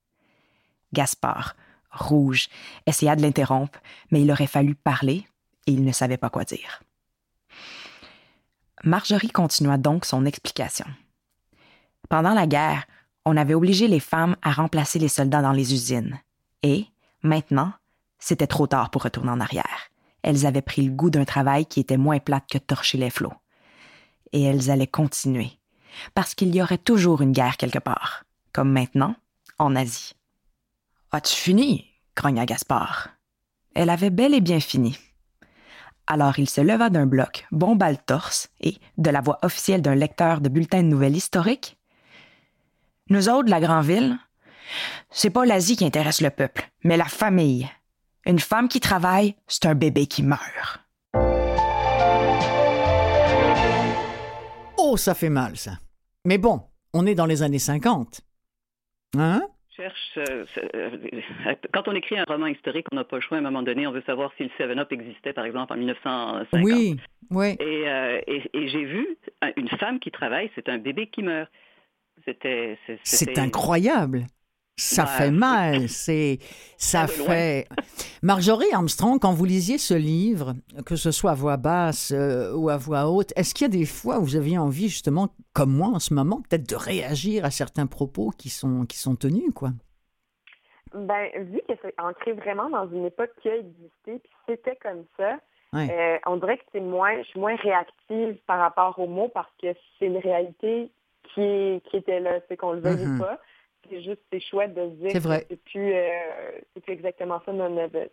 Gaspard, 0.94 1.56
rouge, 1.92 2.50
essaya 2.86 3.16
de 3.16 3.22
l'interrompre, 3.22 3.80
mais 4.12 4.22
il 4.22 4.32
aurait 4.32 4.48
fallu 4.48 4.76
parler 4.76 5.28
et 5.68 5.72
il 5.72 5.84
ne 5.84 5.92
savait 5.92 6.18
pas 6.18 6.30
quoi 6.30 6.44
dire. 6.44 6.82
Marjorie 8.84 9.32
continua 9.32 9.78
donc 9.78 10.06
son 10.06 10.26
explication. 10.26 10.86
Pendant 12.10 12.34
la 12.34 12.48
guerre, 12.48 12.86
on 13.26 13.38
avait 13.38 13.54
obligé 13.54 13.88
les 13.88 14.02
femmes 14.02 14.36
à 14.42 14.52
remplacer 14.52 15.00
les 15.00 15.08
soldats 15.08 15.42
dans 15.42 15.54
les 15.54 15.74
usines. 15.74 16.20
Et, 16.64 16.86
maintenant, 17.22 17.72
c'était 18.20 18.48
trop 18.48 18.68
tard 18.68 18.90
pour 18.90 19.04
retourner 19.04 19.32
en 19.32 19.40
arrière. 19.40 19.90
Elles 20.22 20.46
avaient 20.46 20.62
pris 20.62 20.82
le 20.82 20.92
goût 20.92 21.10
d'un 21.10 21.26
travail 21.26 21.66
qui 21.66 21.80
était 21.80 21.98
moins 21.98 22.20
plate 22.20 22.46
que 22.50 22.58
torcher 22.58 22.98
les 22.98 23.10
flots. 23.10 23.34
Et 24.32 24.44
elles 24.44 24.72
allaient 24.72 24.88
continuer, 24.88 25.52
parce 26.14 26.36
qu'il 26.36 26.54
y 26.56 26.62
aurait 26.62 26.78
toujours 26.78 27.22
une 27.22 27.32
guerre 27.32 27.58
quelque 27.58 27.80
part, 27.80 28.26
comme 28.52 28.72
maintenant, 28.72 29.16
en 29.60 29.76
Asie. 29.76 30.14
As-tu 31.16 31.36
fini? 31.36 31.86
grogna 32.16 32.44
Gaspard. 32.44 33.10
Elle 33.76 33.92
avait 33.92 34.10
bel 34.10 34.34
et 34.34 34.42
bien 34.42 34.60
fini. 34.60 34.98
Alors 36.08 36.40
il 36.40 36.50
se 36.50 36.60
leva 36.60 36.90
d'un 36.90 37.06
bloc, 37.06 37.46
bomba 37.52 37.92
le 37.92 37.98
torse, 37.98 38.50
et, 38.60 38.78
de 38.98 39.12
la 39.12 39.22
voix 39.22 39.38
officielle 39.44 39.84
d'un 39.84 39.94
lecteur 39.94 40.42
de 40.42 40.50
bulletins 40.50 40.82
de 40.82 40.88
nouvelles 40.88 41.16
historiques, 41.16 41.78
Nous 43.12 43.30
autres, 43.30 43.50
la 43.50 43.60
grande 43.60 43.86
ville, 43.86 44.18
c'est 45.12 45.30
pas 45.30 45.46
l'Asie 45.46 45.76
qui 45.76 45.86
intéresse 45.86 46.20
le 46.20 46.32
peuple, 46.32 46.68
mais 46.84 46.98
la 46.98 47.06
famille. 47.06 47.70
Une 48.26 48.40
femme 48.40 48.68
qui 48.68 48.80
travaille, 48.80 49.36
c'est 49.48 49.68
un 49.68 49.76
bébé 49.76 50.08
qui 50.08 50.24
meurt. 50.24 50.80
Oh, 54.78 54.98
ça 54.98 55.14
fait 55.14 55.30
mal, 55.30 55.58
ça. 55.58 55.78
Mais 56.26 56.40
bon, 56.40 56.64
on 56.92 57.06
est 57.06 57.14
dans 57.14 57.28
les 57.28 57.44
années 57.44 57.60
50. 57.60 58.22
Hein? 59.20 59.44
Cherche, 59.76 60.18
euh, 60.18 60.46
euh, 60.76 60.90
quand 61.74 61.88
on 61.88 61.96
écrit 61.96 62.18
un 62.18 62.26
roman 62.26 62.46
historique, 62.46 62.86
on 62.92 62.96
n'a 62.96 63.04
pas 63.04 63.16
le 63.16 63.22
choix 63.24 63.38
à 63.38 63.40
un 63.40 63.44
moment 63.44 63.64
donné. 63.64 63.88
On 63.88 63.92
veut 63.92 64.04
savoir 64.06 64.32
si 64.38 64.44
le 64.44 64.50
7-Up 64.60 64.92
existait, 64.92 65.34
par 65.34 65.46
exemple, 65.46 65.74
en 65.74 65.78
1950. 65.78 66.62
Oui, 66.64 66.98
oui. 67.32 67.58
Euh, 67.60 68.22
et, 68.28 68.44
et 68.54 68.68
j'ai 68.68 68.84
vu 68.84 69.18
une 69.58 69.70
femme 69.70 70.00
qui 70.00 70.12
travaille, 70.12 70.52
c'est 70.54 70.70
un 70.70 70.78
bébé 70.78 71.08
qui 71.08 71.24
meurt. 71.24 71.50
C'était. 72.26 72.78
C'est 73.04 73.40
incroyable. 73.40 74.28
Ça 74.76 75.06
fait 75.06 75.30
mal, 75.30 75.88
c'est 75.88 76.40
ça 76.78 77.06
fait. 77.06 77.68
Marjorie 78.24 78.74
Armstrong, 78.74 79.20
quand 79.20 79.32
vous 79.32 79.46
lisiez 79.46 79.78
ce 79.78 79.94
livre, 79.94 80.54
que 80.86 80.96
ce 80.96 81.12
soit 81.12 81.32
à 81.32 81.36
voix 81.36 81.58
basse 81.58 82.12
euh, 82.12 82.56
ou 82.56 82.70
à 82.70 82.78
voix 82.78 83.08
haute, 83.08 83.32
est-ce 83.36 83.54
qu'il 83.54 83.66
y 83.66 83.70
a 83.70 83.78
des 83.80 83.86
fois 83.86 84.18
où 84.18 84.24
vous 84.24 84.36
aviez 84.36 84.58
envie 84.58 84.90
justement, 84.90 85.30
comme 85.54 85.72
moi 85.72 85.90
en 85.90 86.00
ce 86.00 86.16
moment, 86.16 86.42
peut-être 86.50 86.68
de 86.68 86.76
réagir 86.76 87.46
à 87.46 87.52
certains 87.52 87.86
propos 87.86 88.32
qui 88.32 88.50
sont 88.50 88.86
qui 88.86 88.98
sont 88.98 89.16
tenus, 89.16 89.54
quoi? 89.54 89.70
Ben 90.96 91.28
vu 91.36 91.62
que 91.68 91.74
c'est 91.82 91.94
ancré 92.00 92.34
vraiment 92.34 92.70
dans 92.70 92.90
une 92.90 93.06
époque 93.06 93.32
qui 93.42 93.50
a 93.50 93.58
existé, 93.58 93.90
puis 94.06 94.34
c'était 94.48 94.78
comme 94.78 95.06
ça. 95.18 95.38
Euh, 95.76 96.18
on 96.28 96.38
dirait 96.38 96.58
que 96.58 96.64
c'est 96.72 96.80
moins, 96.80 97.18
je 97.24 97.28
suis 97.30 97.40
moins 97.40 97.56
réactive 97.56 98.38
par 98.46 98.60
rapport 98.60 98.98
aux 99.00 99.08
mots 99.08 99.30
parce 99.34 99.50
que 99.60 99.74
c'est 99.98 100.06
une 100.06 100.18
réalité 100.18 100.92
qui, 101.34 101.82
qui 101.90 101.98
était 101.98 102.20
là, 102.20 102.40
c'est 102.48 102.58
qu'on 102.58 102.74
le 102.74 102.80
veut 102.80 102.96
mm-hmm. 102.96 103.20
pas 103.20 103.40
c'est 103.90 104.02
juste, 104.02 104.22
c'est 104.32 104.40
chouette 104.40 104.74
de 104.74 104.90
se 104.90 104.96
dire 104.96 105.14
que 105.14 105.46
c'est 105.50 105.64
plus, 105.64 105.94
euh, 105.94 106.10
plus 106.82 106.94
exactement 106.94 107.42
ça 107.46 107.52
dans 107.52 107.70
notre, 107.70 108.10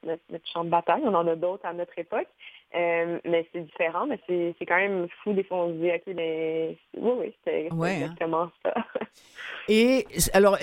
champ 0.52 0.64
de 0.64 0.70
bataille. 0.70 1.02
On 1.04 1.14
en 1.14 1.26
a 1.26 1.36
d'autres 1.36 1.66
à 1.66 1.72
notre 1.72 1.98
époque. 1.98 2.28
Euh, 2.74 3.18
mais 3.24 3.48
c'est 3.52 3.62
différent, 3.62 4.06
mais 4.06 4.20
c'est, 4.28 4.54
quand 4.64 4.76
même 4.76 5.08
fou 5.24 5.32
des 5.32 5.42
fois 5.42 5.64
on 5.64 5.68
se 5.70 5.78
dit, 5.78 5.90
OK, 5.90 6.14
mais 6.14 6.76
oui, 6.96 7.12
oui, 7.18 7.34
c'est 7.44 7.68
hein. 7.68 7.84
exactement 7.84 8.48
ça. 8.64 8.74
Et 9.68 10.06
alors, 10.32 10.56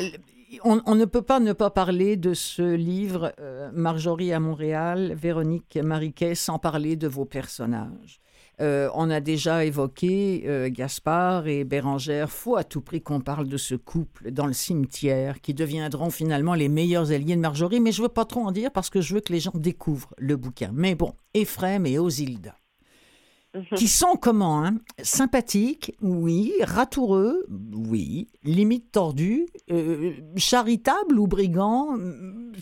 on, 0.64 0.96
ne 0.96 1.06
peut 1.06 1.22
pas 1.22 1.40
ne 1.40 1.54
pas 1.54 1.70
parler 1.70 2.16
de 2.16 2.34
ce 2.34 2.76
livre, 2.76 3.34
euh, 3.40 3.70
Marjorie 3.74 4.32
à 4.32 4.40
Montréal, 4.40 5.14
Véronique 5.16 5.78
Mariquet, 5.82 6.36
sans 6.36 6.60
parler 6.60 6.96
de 6.96 7.08
vos 7.08 7.26
personnages. 7.26 8.22
Euh, 8.60 8.90
on 8.96 9.10
a 9.12 9.20
déjà 9.20 9.66
évoqué 9.66 10.44
euh, 10.48 10.70
Gaspard 10.72 11.48
et 11.48 11.64
Bérangère. 11.64 12.32
Faut 12.32 12.56
à 12.56 12.64
tout 12.64 12.82
prix 12.82 13.02
qu'on 13.02 13.22
parle 13.22 13.48
de 13.48 13.58
ce 13.58 13.76
couple 13.76 14.32
dans 14.32 14.48
le 14.48 14.54
cimetière 14.54 15.42
qui 15.42 15.54
deviendront 15.54 16.10
finalement 16.10 16.56
les 16.56 16.70
meilleurs 16.70 17.12
alliés 17.12 17.36
de 17.36 17.42
Marjorie. 17.42 17.80
Mais 17.80 17.92
je 17.92 18.02
veux 18.02 18.10
pas 18.10 18.26
trop 18.26 18.42
en 18.42 18.52
dire 18.52 18.72
parce 18.72 18.90
que 18.90 19.02
je 19.02 19.14
veux 19.14 19.22
que 19.22 19.32
les 19.32 19.40
gens 19.40 19.52
découvrent 19.54 20.14
le 20.18 20.36
bouquin. 20.38 20.72
Mais 20.74 20.96
bon, 20.96 21.14
Ephrem 21.36 21.86
et 21.86 22.00
Osilda 22.00 22.56
qui 23.76 23.88
sont 23.88 24.16
comment 24.16 24.64
hein? 24.64 24.78
Sympathiques, 25.02 25.96
oui. 26.02 26.54
Ratoureux, 26.62 27.46
oui. 27.74 28.28
Limite 28.44 28.92
tordus. 28.92 29.48
Euh, 29.72 30.14
charitables 30.36 31.20
ou 31.20 31.28
brigands. 31.28 31.98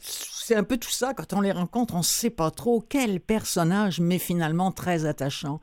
C'est 0.01 0.55
un 0.55 0.63
peu 0.63 0.77
tout 0.77 0.91
ça. 0.91 1.13
Quand 1.13 1.33
on 1.33 1.41
les 1.41 1.51
rencontre, 1.51 1.95
on 1.95 1.99
ne 1.99 2.03
sait 2.03 2.29
pas 2.29 2.51
trop 2.51 2.81
quel 2.81 3.19
personnage, 3.19 3.99
mais 3.99 4.19
finalement 4.19 4.71
très 4.71 5.05
attachant. 5.05 5.59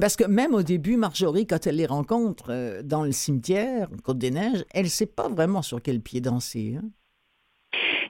Parce 0.00 0.16
que 0.16 0.24
même 0.24 0.54
au 0.54 0.62
début, 0.62 0.96
Marjorie, 0.96 1.46
quand 1.46 1.66
elle 1.66 1.76
les 1.76 1.86
rencontre 1.86 2.50
euh, 2.50 2.82
dans 2.82 3.04
le 3.04 3.12
cimetière, 3.12 3.88
Côte 4.04 4.18
des 4.18 4.30
Neiges, 4.30 4.64
elle 4.72 4.84
ne 4.84 4.90
sait 4.90 5.06
pas 5.06 5.28
vraiment 5.28 5.62
sur 5.62 5.82
quel 5.82 6.00
pied 6.00 6.20
danser. 6.20 6.76
Hein? 6.76 6.88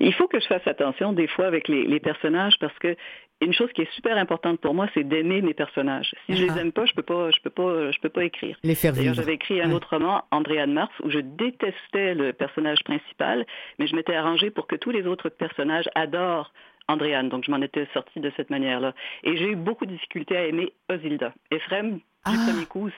Il 0.01 0.15
faut 0.15 0.29
que 0.29 0.41
je 0.41 0.47
fasse 0.47 0.67
attention 0.67 1.13
des 1.13 1.27
fois 1.27 1.47
avec 1.47 1.69
les, 1.69 2.01
personnages 2.01 2.55
parce 2.59 2.77
que 2.79 2.97
une 3.43 3.53
chose 3.53 3.71
qui 3.73 3.83
est 3.83 3.93
super 3.93 4.17
importante 4.17 4.61
pour 4.61 4.75
moi, 4.75 4.87
c'est 4.95 5.05
d'aimer 5.05 5.43
mes 5.43 5.55
personnages. 5.55 6.15
Si 6.27 6.37
je 6.37 6.45
les 6.45 6.51
ah. 6.53 6.61
aime 6.61 6.73
pas, 6.73 6.87
je 6.87 6.95
peux 6.95 7.03
pas, 7.03 7.31
je 7.31 7.41
peux 7.43 7.51
pas, 7.51 7.91
je 7.91 7.99
peux 8.01 8.09
pas 8.09 8.25
écrire. 8.25 8.59
Les 8.63 8.75
faire 8.75 8.93
D'ailleurs, 8.93 9.15
j'avais 9.15 9.35
écrit 9.35 9.61
un 9.61 9.73
autre 9.73 9.89
roman, 9.91 10.25
Andréane 10.31 10.73
Mars, 10.73 10.93
où 11.03 11.11
je 11.11 11.21
détestais 11.21 12.15
le 12.15 12.33
personnage 12.33 12.83
principal, 12.85 13.47
mais 13.79 13.87
je 13.87 13.95
m'étais 13.95 14.15
arrangé 14.15 14.51
pour 14.51 14.67
que 14.67 14.77
tous 14.77 14.91
les 14.91 15.07
autres 15.07 15.29
personnages 15.29 15.89
adorent 15.95 16.53
Andréane. 16.89 17.29
Donc, 17.29 17.45
je 17.45 17.51
m'en 17.51 17.61
étais 17.61 17.87
sortie 17.95 18.21
de 18.21 18.33
cette 18.37 18.51
manière-là. 18.51 18.95
Et 19.23 19.37
j'ai 19.37 19.51
eu 19.51 19.57
beaucoup 19.57 19.87
de 19.87 19.93
difficultés 19.93 20.37
à 20.37 20.47
aimer 20.47 20.73
Osilda. 20.91 21.33
Ephraim, 21.51 21.93
du 21.93 22.01
ah. 22.25 22.47
premier 22.47 22.67
coup, 22.67 22.91
ça 22.91 22.97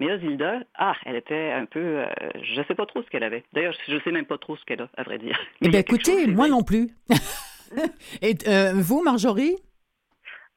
Mais 0.00 0.12
Osilda, 0.12 0.60
ah, 0.76 0.94
elle 1.04 1.16
était 1.16 1.52
un 1.52 1.66
peu. 1.66 1.80
Euh, 1.80 2.06
je 2.42 2.60
ne 2.60 2.64
sais 2.64 2.74
pas 2.74 2.86
trop 2.86 3.02
ce 3.02 3.08
qu'elle 3.08 3.22
avait. 3.22 3.44
D'ailleurs, 3.52 3.74
je 3.86 3.94
ne 3.94 4.00
sais 4.00 4.10
même 4.10 4.26
pas 4.26 4.38
trop 4.38 4.56
ce 4.56 4.64
qu'elle 4.64 4.82
a, 4.82 4.88
à 4.96 5.02
vrai 5.02 5.18
dire. 5.18 5.38
Eh 5.60 5.68
bien, 5.68 5.80
écoutez, 5.80 6.26
moi 6.26 6.48
non 6.48 6.62
plus. 6.62 6.90
Et 8.22 8.34
euh, 8.46 8.72
vous, 8.74 9.02
Marjorie? 9.02 9.56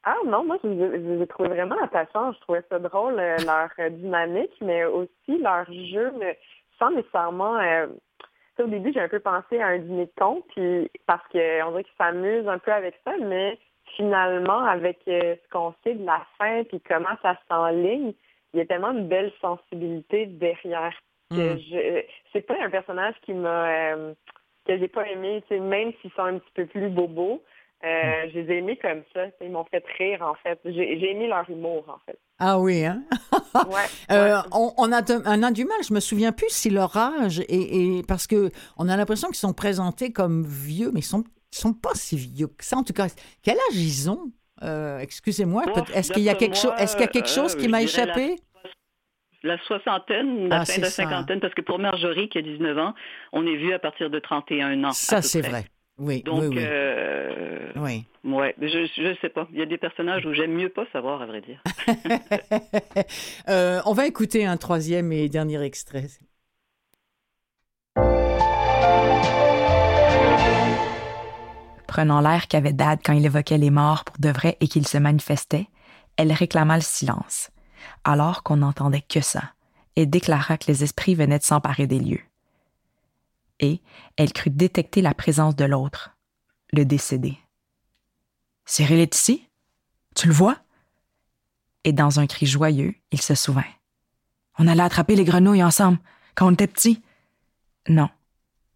Ah 0.04 0.16
non, 0.26 0.44
moi, 0.44 0.58
je 0.62 0.68
les 0.68 1.22
ai 1.22 1.26
trouvés 1.26 1.48
vraiment 1.48 1.76
attachants. 1.82 2.32
Je 2.32 2.40
trouvais 2.40 2.64
ça 2.68 2.78
drôle, 2.78 3.18
euh, 3.18 3.36
leur 3.44 3.90
dynamique, 3.90 4.52
mais 4.60 4.84
aussi 4.84 5.38
leur 5.38 5.66
jeu, 5.66 6.12
mais 6.18 6.38
sans 6.78 6.90
nécessairement 6.90 7.58
au 8.62 8.66
début, 8.66 8.92
j'ai 8.92 9.00
un 9.00 9.08
peu 9.08 9.20
pensé 9.20 9.60
à 9.60 9.68
un 9.68 9.78
dîner 9.78 10.06
de 10.06 10.12
con, 10.18 10.42
puis 10.48 10.90
parce 11.06 11.22
qu'on 11.28 11.70
dirait 11.70 11.84
qu'ils 11.84 11.96
s'amusent 11.96 12.48
un 12.48 12.58
peu 12.58 12.72
avec 12.72 12.94
ça, 13.04 13.12
mais 13.20 13.58
finalement, 13.96 14.64
avec 14.64 14.98
euh, 15.08 15.36
ce 15.42 15.50
qu'on 15.50 15.74
sait 15.84 15.94
de 15.94 16.04
la 16.04 16.24
fin, 16.38 16.64
puis 16.64 16.80
comment 16.80 17.16
ça 17.22 17.36
s'enligne, 17.48 18.12
il 18.54 18.58
y 18.58 18.60
a 18.60 18.66
tellement 18.66 18.92
de 18.92 19.02
belle 19.02 19.32
sensibilité 19.40 20.26
derrière 20.26 20.94
que 21.30 21.54
mm. 21.54 21.58
je 21.70 22.02
c'est 22.32 22.46
pas 22.46 22.56
un 22.62 22.70
personnage 22.70 23.14
qui 23.22 23.34
m'a 23.34 23.68
euh, 23.68 24.14
que 24.66 24.78
j'ai 24.78 24.88
pas 24.88 25.08
aimé, 25.08 25.42
même 25.50 25.92
s'ils 26.00 26.12
sont 26.12 26.22
un 26.22 26.38
petit 26.38 26.52
peu 26.54 26.66
plus 26.66 26.88
bobos. 26.90 27.42
Euh, 27.84 28.26
mm. 28.26 28.30
je 28.30 28.38
les 28.40 28.52
ai 28.52 28.58
aimés 28.58 28.76
comme 28.76 29.02
ça. 29.14 29.26
Ils 29.40 29.50
m'ont 29.50 29.64
fait 29.64 29.84
rire, 29.98 30.22
en 30.22 30.34
fait. 30.34 30.58
J'ai 30.64 31.10
aimé 31.10 31.28
leur 31.28 31.48
humour, 31.48 31.84
en 31.88 31.98
fait. 32.04 32.18
Ah 32.38 32.58
oui, 32.58 32.84
hein? 32.84 33.02
Euh, 34.12 34.36
on, 34.52 34.92
a 34.92 34.98
a 34.98 35.50
du 35.50 35.64
mal, 35.64 35.78
je 35.82 35.92
me 35.92 36.00
souviens 36.00 36.30
plus 36.32 36.50
si 36.50 36.70
leur 36.70 36.96
âge 36.96 37.40
est, 37.48 38.06
parce 38.06 38.26
que 38.26 38.50
on 38.76 38.88
a 38.88 38.96
l'impression 38.96 39.28
qu'ils 39.28 39.38
sont 39.38 39.52
présentés 39.52 40.12
comme 40.12 40.44
vieux, 40.46 40.90
mais 40.92 41.00
ils 41.00 41.04
sont 41.04 41.24
sont 41.50 41.72
pas 41.72 41.94
si 41.94 42.16
vieux 42.16 42.46
que 42.46 42.64
ça. 42.64 42.76
En 42.76 42.84
tout 42.84 42.92
cas, 42.92 43.06
quel 43.42 43.56
âge 43.56 43.76
ils 43.76 44.10
ont? 44.10 44.30
Euh, 44.62 44.98
Excusez-moi, 44.98 45.64
est-ce 45.94 46.12
qu'il 46.12 46.22
y 46.22 46.28
a 46.28 46.34
quelque 46.34 46.56
chose 46.56 46.72
Est-ce 46.78 46.96
qu'il 46.96 47.04
y 47.04 47.08
a 47.08 47.12
quelque 47.12 47.28
chose 47.28 47.54
qui 47.54 47.68
m'a 47.68 47.82
échappé? 47.82 48.36
La 49.44 49.56
soixantaine, 49.64 50.48
la 50.48 50.60
ah, 50.60 50.64
fin 50.64 50.78
de 50.78 50.82
la 50.82 50.90
cinquantaine, 50.90 51.38
parce 51.38 51.54
que 51.54 51.62
pour 51.62 51.78
Marjorie, 51.78 52.28
qui 52.28 52.38
a 52.38 52.42
19 52.42 52.76
ans, 52.78 52.94
on 53.32 53.46
est 53.46 53.56
vu 53.56 53.72
à 53.72 53.78
partir 53.78 54.10
de 54.10 54.18
31 54.18 54.82
ans. 54.82 54.90
Ça, 54.90 55.22
c'est 55.22 55.42
vrai. 55.42 55.66
Oui, 55.98 56.22
Donc, 56.22 56.42
oui, 56.42 56.48
oui. 56.48 56.58
Euh, 56.60 57.72
oui. 57.76 58.04
Ouais, 58.24 58.54
je 58.60 59.02
ne 59.02 59.14
sais 59.20 59.28
pas. 59.28 59.48
Il 59.52 59.58
y 59.58 59.62
a 59.62 59.66
des 59.66 59.78
personnages 59.78 60.24
où 60.26 60.32
j'aime 60.32 60.52
mieux 60.52 60.68
pas 60.68 60.86
savoir, 60.92 61.22
à 61.22 61.26
vrai 61.26 61.40
dire. 61.40 61.62
Euh, 63.48 63.80
on 63.86 63.94
va 63.94 64.06
écouter 64.06 64.44
un 64.44 64.58
troisième 64.58 65.10
et 65.12 65.28
dernier 65.28 65.62
extrait. 65.62 66.04
Prenant 71.98 72.20
l'air 72.20 72.46
qu'avait 72.46 72.72
Dad 72.72 73.00
quand 73.04 73.12
il 73.12 73.26
évoquait 73.26 73.58
les 73.58 73.70
morts 73.70 74.04
pour 74.04 74.18
de 74.20 74.28
vrai 74.28 74.56
et 74.60 74.68
qu'il 74.68 74.86
se 74.86 74.98
manifestait, 74.98 75.68
elle 76.16 76.30
réclama 76.30 76.76
le 76.76 76.82
silence, 76.82 77.50
alors 78.04 78.44
qu'on 78.44 78.58
n'entendait 78.58 79.02
que 79.02 79.20
ça, 79.20 79.52
et 79.96 80.06
déclara 80.06 80.58
que 80.58 80.68
les 80.68 80.84
esprits 80.84 81.16
venaient 81.16 81.40
de 81.40 81.42
s'emparer 81.42 81.88
des 81.88 81.98
lieux 81.98 82.22
et 83.58 83.82
elle 84.16 84.32
crut 84.32 84.54
détecter 84.54 85.02
la 85.02 85.12
présence 85.12 85.56
de 85.56 85.64
l'autre, 85.64 86.16
le 86.72 86.84
décédé. 86.84 87.36
Cyril 88.64 89.00
est 89.00 89.16
ici? 89.16 89.48
Tu 90.14 90.28
le 90.28 90.34
vois? 90.34 90.56
Et 91.82 91.92
dans 91.92 92.20
un 92.20 92.28
cri 92.28 92.46
joyeux, 92.46 92.94
il 93.10 93.20
se 93.20 93.34
souvint. 93.34 93.64
On 94.56 94.68
allait 94.68 94.84
attraper 94.84 95.16
les 95.16 95.24
grenouilles 95.24 95.64
ensemble, 95.64 95.98
quand 96.36 96.46
on 96.46 96.52
était 96.52 96.68
petits. 96.68 97.02
Non, 97.88 98.08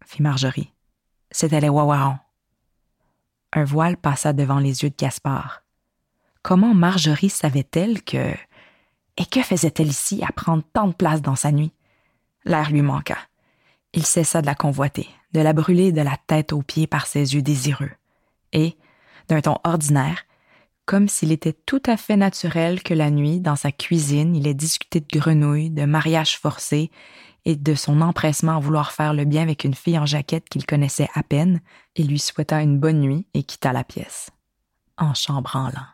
fit 0.05 0.21
Marjorie. 0.21 0.73
C'était 1.31 1.61
les 1.61 1.69
Wawarons. 1.69 2.17
Un 3.55 3.63
voile 3.63 3.97
passa 3.97 4.33
devant 4.33 4.57
les 4.57 4.81
yeux 4.81 4.89
de 4.89 4.95
Gaspard. 4.97 5.63
Comment 6.41 6.73
Marjorie 6.73 7.29
savait-elle 7.29 8.01
que. 8.03 8.33
Et 9.15 9.25
que 9.29 9.43
faisait-elle 9.43 9.87
ici 9.87 10.23
à 10.27 10.31
prendre 10.31 10.63
tant 10.73 10.87
de 10.87 10.93
place 10.93 11.21
dans 11.21 11.35
sa 11.35 11.51
nuit? 11.51 11.71
L'air 12.45 12.71
lui 12.71 12.81
manqua. 12.81 13.17
Il 13.93 14.05
cessa 14.05 14.41
de 14.41 14.47
la 14.47 14.55
convoiter, 14.55 15.07
de 15.33 15.39
la 15.39 15.53
brûler 15.53 15.91
de 15.91 16.01
la 16.01 16.17
tête 16.25 16.51
aux 16.51 16.63
pieds 16.63 16.87
par 16.87 17.05
ses 17.05 17.35
yeux 17.35 17.43
désireux, 17.43 17.91
et, 18.53 18.75
d'un 19.29 19.41
ton 19.41 19.59
ordinaire, 19.63 20.23
comme 20.85 21.07
s'il 21.07 21.31
était 21.31 21.53
tout 21.53 21.81
à 21.85 21.95
fait 21.95 22.17
naturel 22.17 22.81
que 22.81 22.95
la 22.95 23.11
nuit, 23.11 23.39
dans 23.39 23.55
sa 23.55 23.71
cuisine, 23.71 24.35
il 24.35 24.47
ait 24.47 24.55
discuté 24.55 24.99
de 24.99 25.19
grenouilles, 25.19 25.69
de 25.69 25.85
mariage 25.85 26.39
forcé 26.39 26.89
et 27.45 27.55
de 27.55 27.75
son 27.75 28.01
empressement 28.01 28.57
à 28.57 28.59
vouloir 28.59 28.91
faire 28.91 29.13
le 29.13 29.25
bien 29.25 29.41
avec 29.41 29.63
une 29.63 29.73
fille 29.73 29.99
en 29.99 30.05
jaquette 30.05 30.49
qu'il 30.49 30.65
connaissait 30.65 31.09
à 31.13 31.23
peine, 31.23 31.61
il 31.95 32.07
lui 32.07 32.19
souhaita 32.19 32.61
une 32.61 32.79
bonne 32.79 32.99
nuit 32.99 33.27
et 33.33 33.43
quitta 33.43 33.73
la 33.73 33.83
pièce, 33.83 34.29
en 34.97 35.13
chambranlant. 35.13 35.87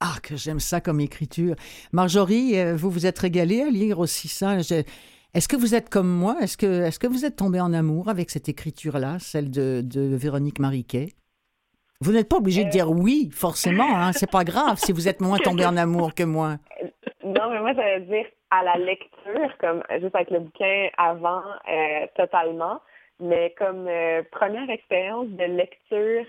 Ah, 0.00 0.16
que 0.22 0.36
j'aime 0.36 0.60
ça 0.60 0.80
comme 0.80 1.00
écriture. 1.00 1.54
Marjorie, 1.92 2.58
euh, 2.58 2.74
vous 2.74 2.90
vous 2.90 3.06
êtes 3.06 3.18
régalée 3.20 3.62
à 3.62 3.70
lire 3.70 4.00
aussi 4.00 4.26
ça? 4.26 4.56
Est-ce 4.58 5.48
que 5.48 5.56
vous 5.56 5.74
êtes 5.74 5.88
comme 5.88 6.08
moi? 6.08 6.36
Est-ce 6.40 6.56
que, 6.56 6.82
est 6.82 6.98
que 6.98 7.06
vous 7.06 7.24
êtes 7.24 7.36
tombé 7.36 7.60
en 7.60 7.72
amour 7.72 8.08
avec 8.08 8.30
cette 8.30 8.48
écriture-là, 8.48 9.18
celle 9.20 9.50
de, 9.50 9.80
de 9.84 10.00
Véronique 10.16 10.58
Mariquet? 10.58 11.14
Vous 12.00 12.10
n'êtes 12.10 12.28
pas 12.28 12.38
obligé 12.38 12.64
de 12.64 12.70
dire 12.70 12.88
euh. 12.88 12.96
oui, 12.96 13.30
forcément. 13.32 13.96
Hein? 13.96 14.12
C'est 14.12 14.30
pas 14.30 14.42
grave 14.42 14.78
si 14.78 14.90
vous 14.90 15.06
êtes 15.06 15.20
moins 15.20 15.38
tombé 15.38 15.64
en 15.64 15.76
amour 15.76 16.14
que 16.14 16.24
moi. 16.24 16.58
Non, 17.24 17.48
mais 17.50 17.60
moi, 17.60 17.72
ça 17.74 17.98
veut 17.98 18.06
dire 18.06 18.26
à 18.52 18.62
la 18.62 18.76
lecture, 18.76 19.56
comme 19.58 19.82
juste 20.00 20.14
avec 20.14 20.30
le 20.30 20.40
bouquin 20.40 20.88
avant, 20.98 21.42
euh, 21.68 22.06
totalement. 22.16 22.80
Mais 23.18 23.54
comme 23.56 23.86
euh, 23.88 24.22
première 24.30 24.68
expérience 24.68 25.28
de 25.28 25.44
lecture 25.44 26.24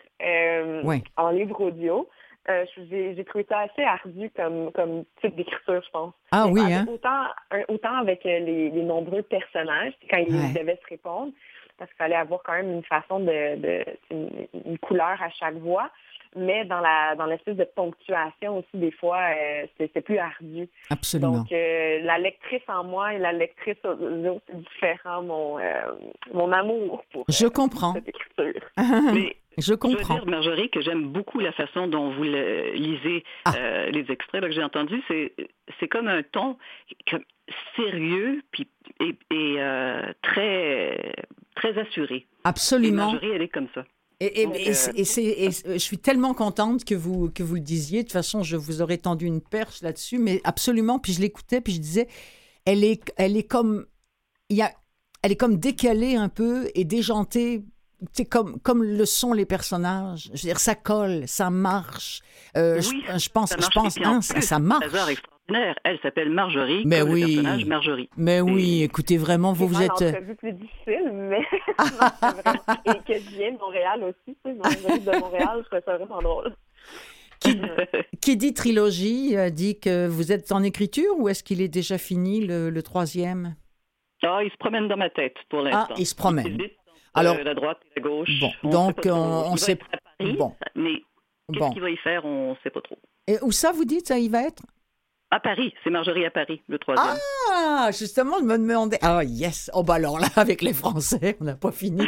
en 1.17 1.29
livre 1.31 1.62
audio, 1.62 2.07
euh, 2.49 2.65
j'ai 2.89 3.23
trouvé 3.23 3.45
ça 3.47 3.59
assez 3.59 3.83
ardu 3.83 4.29
comme, 4.36 4.71
comme 4.73 5.05
type 5.21 5.36
d'écriture, 5.36 5.81
je 5.83 5.89
pense. 5.91 6.13
Ah 6.31 6.45
oui, 6.47 6.62
hein? 6.73 6.86
Autant, 6.89 7.25
autant 7.69 7.95
avec 7.95 8.25
euh, 8.25 8.39
les, 8.39 8.69
les 8.69 8.83
nombreux 8.83 9.21
personnages, 9.21 9.93
quand 10.09 10.17
ils 10.17 10.53
devaient 10.53 10.79
se 10.83 10.89
répondre, 10.89 11.31
parce 11.77 11.89
qu'il 11.91 11.97
fallait 11.97 12.15
avoir 12.15 12.41
quand 12.43 12.53
même 12.53 12.71
une 12.71 12.83
façon 12.83 13.21
de, 13.21 13.55
de 13.55 13.86
une, 14.12 14.77
couleur 14.79 15.21
à 15.21 15.29
chaque 15.29 15.55
voix, 15.55 15.89
mais 16.35 16.65
dans 16.65 16.79
la 16.79 17.15
dans 17.15 17.25
l'espèce 17.25 17.57
de 17.57 17.67
ponctuation 17.75 18.59
aussi 18.59 18.75
des 18.75 18.91
fois 18.91 19.19
euh, 19.19 19.65
c'est 19.77 20.01
plus 20.01 20.17
ardu. 20.17 20.69
Absolument. 20.89 21.39
Donc 21.39 21.51
euh, 21.51 21.99
la 22.01 22.17
lectrice 22.17 22.61
en 22.67 22.83
moi 22.83 23.13
et 23.13 23.19
la 23.19 23.33
lectrice 23.33 23.77
aux 23.83 24.27
autres 24.27 24.43
c'est 24.47 24.57
différent 24.57 25.21
mon 25.23 25.57
mon 26.33 26.51
amour 26.51 27.03
pour 27.11 27.25
Je 27.29 27.47
comprends. 27.47 27.93
cette 27.93 28.09
écriture. 28.09 28.61
mais 29.13 29.35
je 29.57 29.73
comprends. 29.73 30.01
Je 30.01 30.07
veux 30.07 30.19
dire, 30.19 30.25
Marjorie, 30.25 30.69
que 30.69 30.81
j'aime 30.81 31.09
beaucoup 31.09 31.39
la 31.39 31.51
façon 31.51 31.87
dont 31.87 32.11
vous 32.11 32.23
lisez 32.23 33.23
ah. 33.45 33.53
euh, 33.55 33.91
les 33.91 34.11
extraits 34.11 34.41
que 34.41 34.51
j'ai 34.51 34.63
entendus. 34.63 35.01
C'est, 35.07 35.33
c'est 35.79 35.87
comme 35.87 36.07
un 36.07 36.23
ton 36.23 36.57
sérieux 37.75 38.41
puis, 38.51 38.67
et, 38.99 39.15
euh, 39.59 40.11
très, 40.21 41.13
très 41.55 41.77
assuré. 41.77 42.25
Absolument. 42.43 43.11
Marjorie, 43.11 43.31
elle 43.31 43.41
est 43.41 43.49
comme 43.49 43.67
ça. 43.73 43.85
Et, 44.19 44.43
et, 44.43 44.69
et, 44.69 45.52
je 45.52 45.78
suis 45.78 45.97
tellement 45.97 46.34
contente 46.34 46.86
que 46.86 46.95
vous, 46.95 47.30
que 47.30 47.43
vous 47.43 47.56
le 47.56 47.62
disiez. 47.62 47.99
De 47.99 48.08
toute 48.08 48.13
façon, 48.13 48.43
je 48.43 48.56
vous 48.56 48.82
aurais 48.82 48.97
tendu 48.97 49.26
une 49.26 49.41
perche 49.41 49.82
là-dessus, 49.82 50.17
mais 50.17 50.39
absolument. 50.43 50.99
Puis 50.99 51.13
je 51.13 51.21
l'écoutais, 51.21 51.62
puis 51.62 51.73
je 51.73 51.80
disais, 51.80 52.08
elle 52.65 52.84
est, 52.84 53.12
elle 53.17 53.36
est 53.36 53.43
comme, 53.43 53.86
il 54.49 54.58
y 54.58 54.62
a, 54.62 54.71
elle 55.21 55.32
est 55.32 55.38
comme 55.38 55.58
décalée 55.58 56.15
un 56.15 56.30
peu 56.30 56.69
et 56.76 56.86
déjantée 56.86 57.63
c'est 58.12 58.26
comme, 58.26 58.60
comme 58.60 58.84
le 58.84 59.06
sont 59.06 59.34
les 59.34 59.45
personnages. 59.45 60.26
Je 60.34 60.41
veux 60.41 60.49
dire, 60.49 60.60
ça 60.60 60.76
colle, 60.76 61.23
ça 61.28 61.49
marche. 61.49 62.21
Euh, 62.58 62.82
je, 62.82 63.30
pense, 63.30 63.54
je 63.58 63.67
pense, 63.73 63.97
hein, 64.04 64.21
ça, 64.21 64.41
ça, 64.41 64.60
marche. 64.60 64.86
Extraordinaire. 65.43 65.75
Elle 65.84 65.99
s'appelle 65.99 66.29
Marjorie. 66.29 66.84
Mais 66.86 67.01
oui. 67.01 67.21
Le 67.21 67.27
personnage 67.27 67.65
Marjorie. 67.65 68.10
Mais 68.17 68.41
oui, 68.41 68.84
écoutez, 68.84 69.17
vraiment, 69.17 69.53
vous, 69.53 69.67
vous 69.67 69.82
êtes. 69.82 69.91
C'est 69.97 70.15
euh, 70.15 70.36
plus 70.36 70.53
difficile, 70.53 71.12
mais 71.13 71.41
et 72.86 72.99
que 73.06 73.19
je 73.19 73.29
viens 73.38 73.51
de 73.51 73.58
Montréal 73.58 74.03
aussi, 74.03 74.38
tu 74.45 74.51
sais, 74.51 74.53
de 74.53 75.19
Montréal, 75.19 75.63
je 75.63 75.69
trouve 75.69 75.82
ça 75.86 75.97
vraiment 75.97 76.21
drôle. 76.21 76.56
Qui, 77.39 77.60
qui, 78.21 78.38
dit 78.38 78.53
trilogie 78.53 79.36
euh, 79.36 79.49
dit 79.49 79.79
que 79.79 80.08
vous 80.08 80.32
êtes 80.32 80.51
en 80.51 80.63
écriture 80.63 81.13
ou 81.17 81.27
est-ce 81.27 81.43
qu'il 81.43 81.62
est 81.62 81.67
déjà 81.67 81.97
fini 81.97 82.45
le, 82.45 82.69
le 82.69 82.84
troisième? 82.84 83.56
Ah, 84.23 84.39
il 84.41 84.49
se 84.51 84.58
promène 84.58 84.88
dans 84.88 84.95
ma 84.95 85.10
tête 85.10 85.36
pour 85.49 85.60
ah, 85.60 85.63
l'instant. 85.63 85.88
Ah, 85.89 85.95
il 85.97 86.06
se 86.06 86.15
promène. 86.15 86.58
Alors, 87.13 87.38
la 87.43 87.53
droite 87.53 87.79
et 87.84 87.99
la 87.99 88.08
gauche. 88.08 88.29
Bon, 88.63 88.69
donc 88.69 89.01
on, 89.06 89.56
sait. 89.58 89.77
bon. 90.19 90.56
Mais 90.75 91.03
qu'est-ce 91.51 91.73
qu'il 91.73 91.82
va 91.82 91.89
y 91.89 91.97
faire, 91.97 92.25
on 92.25 92.51
ne 92.51 92.56
sait 92.63 92.69
pas 92.69 92.82
trop. 92.82 92.97
Et 93.27 93.36
où 93.41 93.51
ça, 93.51 93.71
vous 93.71 93.86
dites, 93.86 94.08
ça 94.08 94.17
y 94.17 94.29
va 94.29 94.43
être? 94.43 94.63
À 95.33 95.39
Paris, 95.39 95.73
c'est 95.83 95.89
Marjorie 95.89 96.27
à 96.27 96.29
Paris, 96.29 96.61
le 96.67 96.77
troisième. 96.77 97.17
Ah, 97.51 97.89
justement, 97.89 98.37
je 98.37 98.43
me 98.43 98.55
demandais. 98.55 98.99
Ah, 99.01 99.23
yes. 99.23 99.71
Oh, 99.73 99.81
bah 99.81 99.95
alors 99.95 100.19
là, 100.19 100.27
avec 100.35 100.61
les 100.61 100.73
Français, 100.73 101.37
on 101.41 101.45
n'a 101.45 101.55
pas 101.55 101.71
fini. 101.71 102.03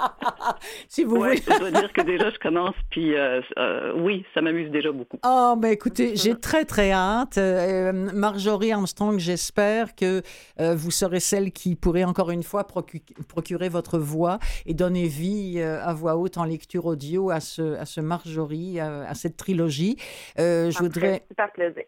si 0.88 1.04
vous 1.04 1.14
voulez. 1.14 1.36
Je 1.36 1.58
dois 1.60 1.70
dire 1.70 1.92
que 1.92 2.00
déjà, 2.00 2.28
je 2.30 2.38
commence, 2.40 2.74
puis 2.90 3.14
euh, 3.14 3.40
euh, 3.56 3.92
oui, 3.94 4.24
ça 4.34 4.40
m'amuse 4.40 4.68
déjà 4.72 4.90
beaucoup. 4.90 5.18
Oh, 5.24 5.54
mais 5.62 5.74
écoutez, 5.74 6.16
j'ai 6.16 6.34
très, 6.34 6.64
très 6.64 6.90
hâte. 6.90 7.38
Euh, 7.38 7.92
Marjorie 7.92 8.72
Armstrong, 8.72 9.20
j'espère 9.20 9.94
que 9.94 10.20
vous 10.58 10.90
serez 10.90 11.20
celle 11.20 11.52
qui 11.52 11.76
pourrait 11.76 12.02
encore 12.02 12.32
une 12.32 12.42
fois 12.42 12.66
procurer 12.66 13.68
votre 13.68 14.00
voix 14.00 14.40
et 14.66 14.74
donner 14.74 15.06
vie 15.06 15.62
à 15.62 15.92
voix 15.92 16.16
haute 16.16 16.36
en 16.36 16.44
lecture 16.44 16.86
audio 16.86 17.30
à 17.30 17.38
ce, 17.38 17.76
à 17.76 17.84
ce 17.84 18.00
Marjorie, 18.00 18.80
à, 18.80 19.14
cette 19.14 19.36
trilogie. 19.36 19.96
je 20.36 20.76
voudrais. 20.80 21.22
Super 21.28 21.52
plaisir. 21.52 21.84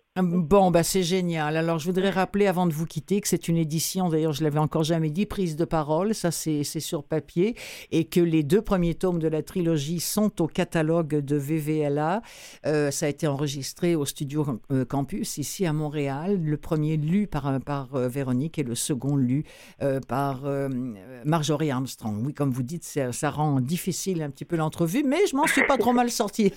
Bon, 0.53 0.71
bah, 0.71 0.83
c'est 0.83 1.03
génial. 1.03 1.57
Alors, 1.57 1.79
je 1.79 1.87
voudrais 1.87 2.11
rappeler 2.11 2.47
avant 2.47 2.67
de 2.67 2.75
vous 2.75 2.85
quitter 2.85 3.23
que 3.23 3.29
c'est 3.29 3.49
une 3.49 3.57
édition, 3.57 4.11
d'ailleurs, 4.11 4.35
je 4.35 4.45
l'avais 4.45 4.59
encore 4.59 4.85
jamais 4.85 5.09
dit, 5.09 5.25
prise 5.25 5.57
de 5.57 5.65
parole, 5.65 6.15
ça 6.15 6.31
c'est 6.31 6.63
sur 6.63 7.05
papier, 7.05 7.57
et 7.91 8.05
que 8.05 8.21
les 8.21 8.43
deux 8.43 8.61
premiers 8.61 8.95
tomes 8.95 9.19
de 9.19 9.29
la 9.29 9.43
trilogie 9.43 9.99
sont 9.99 10.43
au 10.43 10.47
catalogue 10.47 11.21
de 11.21 11.37
VVLA. 11.37 12.21
Euh, 12.67 12.91
ça 12.91 13.07
a 13.07 13.09
été 13.09 13.27
enregistré 13.27 13.95
au 13.95 14.05
studio 14.05 14.61
euh, 14.71 14.85
Campus, 14.85 15.39
ici 15.39 15.65
à 15.65 15.73
Montréal. 15.73 16.39
Le 16.45 16.59
premier 16.59 16.99
lu 16.99 17.27
par, 17.27 17.59
par 17.61 17.95
euh, 17.95 18.09
Véronique 18.09 18.59
et 18.59 18.63
le 18.63 18.75
second 18.75 19.17
lu 19.17 19.45
par 20.07 20.43
Marjorie 21.25 21.71
Armstrong. 21.71 22.27
Oui, 22.27 22.35
comme 22.35 22.51
vous 22.51 22.63
dites, 22.63 22.85
ça, 22.85 23.11
ça 23.13 23.31
rend 23.31 23.61
difficile 23.61 24.21
un 24.23 24.29
petit 24.29 24.45
peu 24.45 24.57
l'entrevue, 24.57 25.03
mais 25.03 25.27
je 25.31 25.35
m'en 25.35 25.47
suis 25.47 25.67
pas 25.67 25.79
trop 25.79 25.95
mal 25.95 26.11
sortie. 26.11 26.53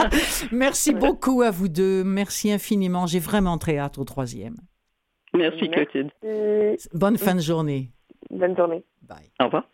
Merci 0.52 0.92
beaucoup 0.92 1.40
à 1.40 1.50
vous 1.50 1.68
deux. 1.68 2.04
Merci 2.04 2.52
infiniment 2.52 3.06
j'ai 3.06 3.20
vraiment 3.20 3.37
très 3.58 3.78
hâte 3.78 3.98
au 3.98 4.04
troisième. 4.04 4.56
Merci, 5.34 5.68
Clotilde. 5.68 6.10
Bonne 6.94 7.18
fin 7.18 7.34
de 7.34 7.40
journée. 7.40 7.90
Bonne 8.30 8.56
journée. 8.56 8.84
Bye. 9.02 9.30
Au 9.40 9.44
revoir. 9.44 9.64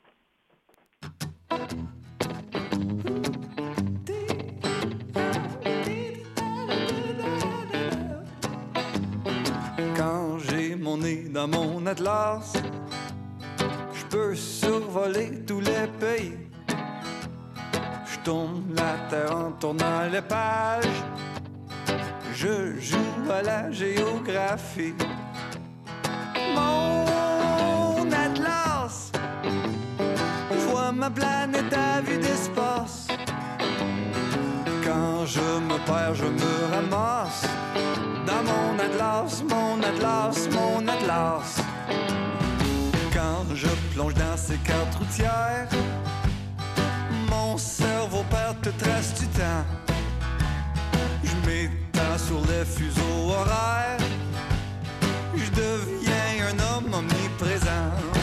Quand 9.97 10.39
j'ai 10.39 10.77
mon 10.77 10.99
nez 10.99 11.29
dans 11.29 11.49
mon 11.49 11.87
atlas, 11.87 12.53
je 13.93 14.05
peux 14.07 14.35
survoler 14.35 15.45
tous 15.47 15.61
les 15.61 15.87
pays. 16.01 16.33
Je 18.07 18.19
tourne 18.25 18.65
la 18.75 19.09
terre 19.09 19.37
en 19.37 19.53
tournant 19.53 20.09
les 20.11 20.23
pages 20.23 21.03
je 22.35 22.81
joue 22.81 23.31
à 23.31 23.43
la 23.43 23.71
géographie. 23.71 24.95
Mon 26.55 28.11
atlas, 28.11 29.13
je 30.51 30.59
vois 30.69 30.93
ma 30.93 31.11
planète 31.11 31.73
à 31.73 32.01
vue 32.01 32.19
d'espace. 32.19 33.07
Quand 34.85 35.27
je 35.27 35.41
me 35.41 35.79
perds, 35.87 36.15
je 36.15 36.25
me 36.25 36.75
ramasse 36.75 37.47
dans 38.27 38.43
mon 38.51 38.79
atlas, 38.79 39.43
mon 39.49 39.83
atlas, 39.83 40.49
mon 40.51 40.89
atlas. 40.89 41.63
Quand 43.13 43.55
je 43.55 43.69
plonge 43.95 44.15
dans 44.15 44.37
ces 44.37 44.57
cartes 44.59 44.95
routières, 44.97 45.69
mon 47.31 47.57
cerveau 47.57 48.25
perd 48.29 48.61
toute 48.61 48.77
trace 48.79 49.15
du 49.15 49.27
temps. 49.29 49.94
Sur 52.27 52.41
les 52.47 52.65
fuseaux 52.65 53.31
horaires. 53.31 53.99
Je 55.35 55.51
deviens 55.51 56.49
un 56.49 56.77
homme 56.77 56.95
omniprésent. 56.95 58.14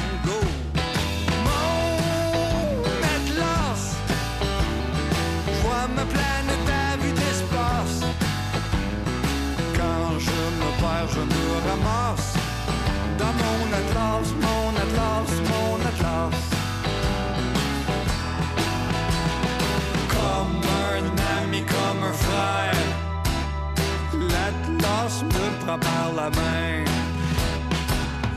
La 26.16 26.30
main. 26.30 26.84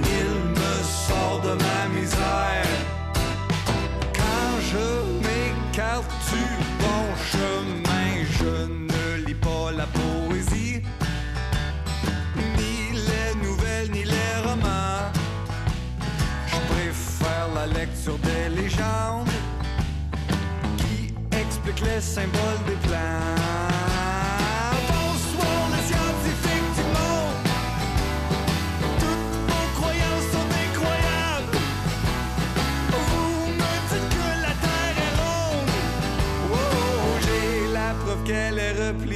Il 0.00 0.32
me 0.58 0.74
sort 0.82 1.40
de 1.42 1.52
ma 1.64 1.80
misère. 1.98 2.66
Quand 4.12 4.52
je 4.70 4.86
m'écarte 5.24 6.10
du 6.30 6.44
bon 6.82 7.04
chemin, 7.32 8.08
je 8.38 8.54
ne 8.66 9.26
lis 9.26 9.34
pas 9.34 9.72
la 9.76 9.86
poésie, 9.86 10.82
ni 12.58 12.76
les 13.08 13.30
nouvelles, 13.46 13.90
ni 13.90 14.04
les 14.04 14.34
romans. 14.46 15.10
Je 16.46 16.56
préfère 16.72 17.48
la 17.54 17.66
lecture 17.66 18.18
des 18.18 18.62
légendes 18.62 19.28
qui 20.78 21.14
expliquent 21.36 21.84
les 21.86 22.00
symboles 22.00 22.62
des 22.66 22.88
plans. 22.88 23.83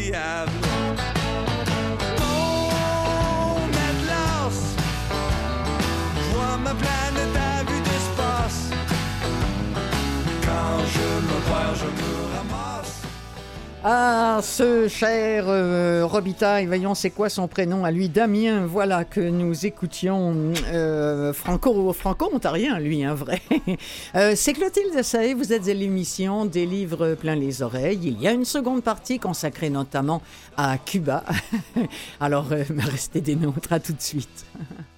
Est 0.09 0.38
Ah, 13.85 14.41
ce 14.43 14.89
cher 14.89 15.45
euh, 15.47 16.05
Robitaille, 16.05 16.67
voyons 16.67 16.97
c'est 16.97 17.11
quoi 17.11 17.29
son 17.29 17.47
prénom 17.47 17.85
à 17.85 17.93
lui, 17.93 18.09
Damien, 18.09 18.67
voilà 18.67 19.05
que 19.05 19.21
nous 19.21 19.67
écoutions 19.67 20.53
euh, 20.73 21.33
franco, 21.33 21.93
franco-ontarien 21.93 22.81
lui, 22.81 23.05
un 23.05 23.15
vrai. 23.15 23.41
euh, 24.17 24.33
c'est 24.35 24.55
Clotilde 24.55 25.01
Saé, 25.05 25.33
vous 25.33 25.53
êtes 25.53 25.69
à 25.69 25.75
l'émission 25.75 26.45
des 26.45 26.67
livres 26.67 27.15
plein 27.15 27.37
les 27.37 27.63
oreilles. 27.63 28.01
Il 28.03 28.21
y 28.21 28.27
a 28.27 28.33
une 28.33 28.45
seconde 28.45 28.83
partie 28.83 29.21
consacrée 29.21 29.71
notamment 29.71 30.23
à 30.57 30.77
Cuba. 30.79 31.23
Alors, 32.21 32.49
euh, 32.51 32.65
restez 32.79 33.21
des 33.21 33.37
nôtres, 33.37 33.73
à 33.73 33.79
tout 33.79 33.93
de 33.93 34.03
suite. 34.03 34.45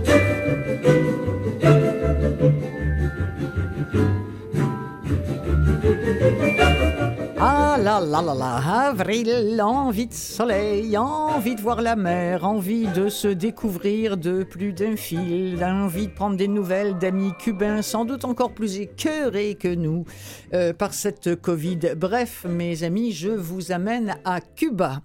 Là 7.91 7.99
là 7.99 8.21
là 8.21 8.33
là, 8.33 8.87
avril, 8.87 9.61
envie 9.61 10.07
de 10.07 10.13
soleil, 10.13 10.97
envie 10.97 11.55
de 11.55 11.59
voir 11.59 11.81
la 11.81 11.97
mer, 11.97 12.45
envie 12.45 12.87
de 12.87 13.09
se 13.09 13.27
découvrir 13.27 14.15
de 14.15 14.43
plus 14.43 14.71
d'un 14.71 14.95
fil, 14.95 15.61
envie 15.61 16.07
de 16.07 16.13
prendre 16.13 16.37
des 16.37 16.47
nouvelles 16.47 16.97
d'amis 16.99 17.33
cubains 17.37 17.81
sans 17.81 18.05
doute 18.05 18.23
encore 18.23 18.53
plus 18.53 18.79
écœurés 18.79 19.55
que 19.55 19.67
nous 19.67 20.05
euh, 20.53 20.71
par 20.71 20.93
cette 20.93 21.35
Covid. 21.35 21.79
Bref, 21.97 22.45
mes 22.47 22.83
amis, 22.83 23.11
je 23.11 23.27
vous 23.27 23.73
amène 23.73 24.15
à 24.23 24.39
Cuba. 24.39 25.01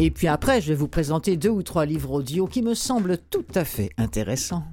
Et 0.00 0.10
puis 0.10 0.26
après, 0.26 0.60
je 0.60 0.70
vais 0.70 0.74
vous 0.74 0.88
présenter 0.88 1.36
deux 1.36 1.50
ou 1.50 1.62
trois 1.62 1.86
livres 1.86 2.10
audio 2.10 2.48
qui 2.48 2.62
me 2.62 2.74
semblent 2.74 3.18
tout 3.30 3.46
à 3.54 3.64
fait 3.64 3.90
intéressants. 3.96 4.64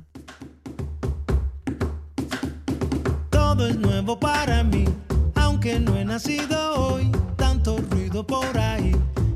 que 5.62 5.78
no 5.78 5.94
he 5.94 6.04
nacido 6.04 6.74
hoy. 6.76 7.31
Tanto 7.64 7.78
ruido 7.92 8.26
por 8.26 8.58
ahí 8.58 8.92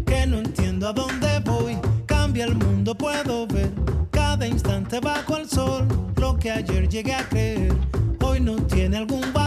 que 0.07 0.25
no 0.25 0.39
entiendo 0.39 0.87
a 0.87 0.93
dónde 0.93 1.39
voy. 1.45 1.77
Cambia 2.07 2.45
el 2.45 2.55
mundo, 2.55 2.95
puedo 2.95 3.45
ver 3.45 3.71
cada 4.09 4.47
instante 4.47 4.99
bajo 4.99 5.37
el 5.37 5.47
sol. 5.47 5.87
Lo 6.15 6.35
que 6.35 6.49
ayer 6.49 6.89
llegué 6.89 7.13
a 7.13 7.29
creer, 7.29 7.71
hoy 8.23 8.39
no 8.39 8.55
tiene 8.55 8.97
algún 8.97 9.31
valor. 9.31 9.44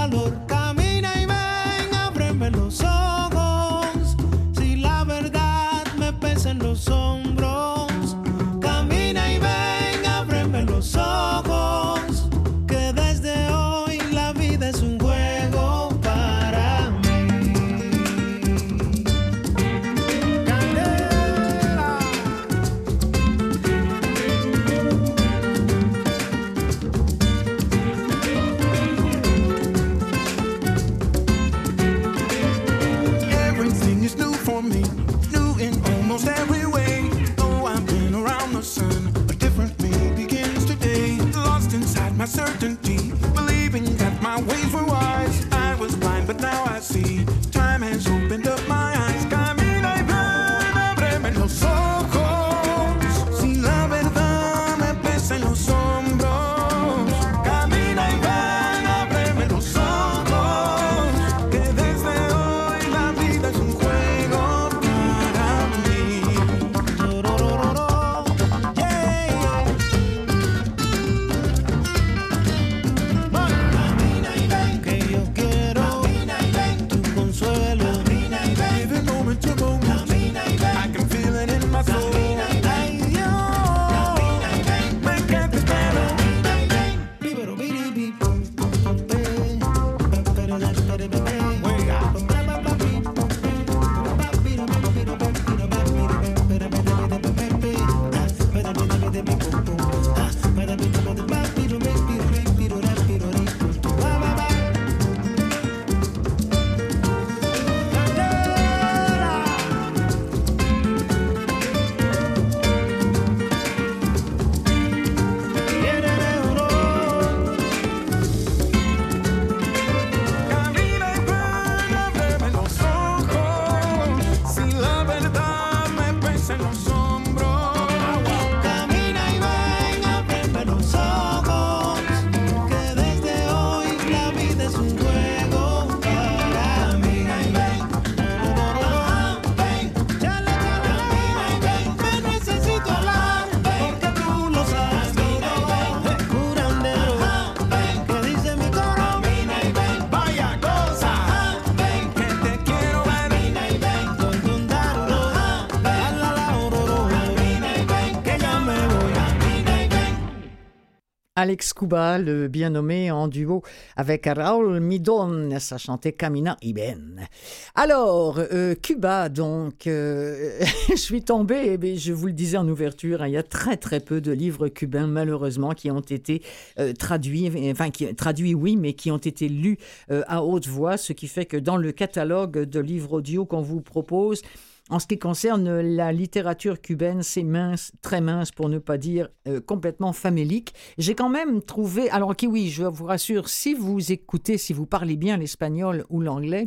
Alex 161.39 161.73
Cuba, 161.73 162.19
le 162.19 162.49
bien 162.49 162.71
nommé 162.71 163.13
en 163.13 163.29
duo 163.29 163.63
avec 163.95 164.27
Raúl 164.27 164.81
Midon, 164.81 165.57
ça 165.61 165.79
chantait 165.79 166.11
Camina 166.11 166.57
Iben. 166.63 167.29
Alors, 167.77 168.41
euh, 168.41 168.75
Cuba, 168.75 169.29
donc, 169.29 169.87
euh, 169.87 170.59
je 170.89 170.97
suis 170.97 171.23
tombée, 171.23 171.61
eh 171.67 171.79
bien, 171.79 171.95
je 171.95 172.13
vous 172.13 172.27
le 172.27 172.33
disais 172.33 172.57
en 172.57 172.69
ouverture, 172.69 173.23
hein, 173.23 173.29
il 173.29 173.35
y 173.35 173.37
a 173.37 173.45
très 173.45 173.77
très 173.77 174.01
peu 174.01 174.21
de 174.21 174.33
livres 174.33 174.67
cubains, 174.67 175.07
malheureusement, 175.07 175.75
qui 175.75 175.93
ont 175.93 176.01
été 176.01 176.43
euh, 176.81 176.93
traduits, 176.93 177.49
enfin, 177.71 177.91
qui, 177.91 178.13
traduits 178.17 178.57
oui, 178.57 178.77
mais 178.77 178.95
qui 178.95 179.13
ont 179.13 179.19
été 179.19 179.49
lus 179.49 179.79
à 180.09 180.43
haute 180.43 180.67
voix, 180.67 180.97
ce 180.97 181.13
qui 181.13 181.29
fait 181.29 181.47
que 181.47 181.57
dans 181.57 181.77
le 181.77 181.93
catalogue 181.93 182.65
de 182.65 182.81
livres 182.81 183.13
audio 183.13 183.47
qu'on 183.47 183.63
vous 183.63 183.81
propose, 183.81 184.43
en 184.89 184.99
ce 184.99 185.07
qui 185.07 185.19
concerne 185.19 185.81
la 185.81 186.13
littérature 186.13 186.81
cubaine, 186.81 187.23
c'est 187.23 187.43
mince, 187.43 187.93
très 188.03 188.21
mince, 188.21 188.51
pour 188.51 188.69
ne 188.69 188.79
pas 188.79 188.99
dire 188.99 189.29
euh, 189.47 189.61
complètement 189.61 190.13
famélique. 190.13 190.75
J'ai 190.97 191.15
quand 191.15 191.29
même 191.29 191.63
trouvé, 191.63 192.11
alors 192.11 192.35
qui 192.35 192.47
oui, 192.47 192.69
je 192.69 192.85
vous 192.85 193.05
rassure, 193.05 193.49
si 193.49 193.75
vous 193.75 194.13
écoutez, 194.13 194.59
si 194.59 194.73
vous 194.73 194.87
parlez 194.87 195.17
bien 195.17 195.37
l'espagnol 195.37 196.05
ou 196.09 196.21
l'anglais, 196.21 196.67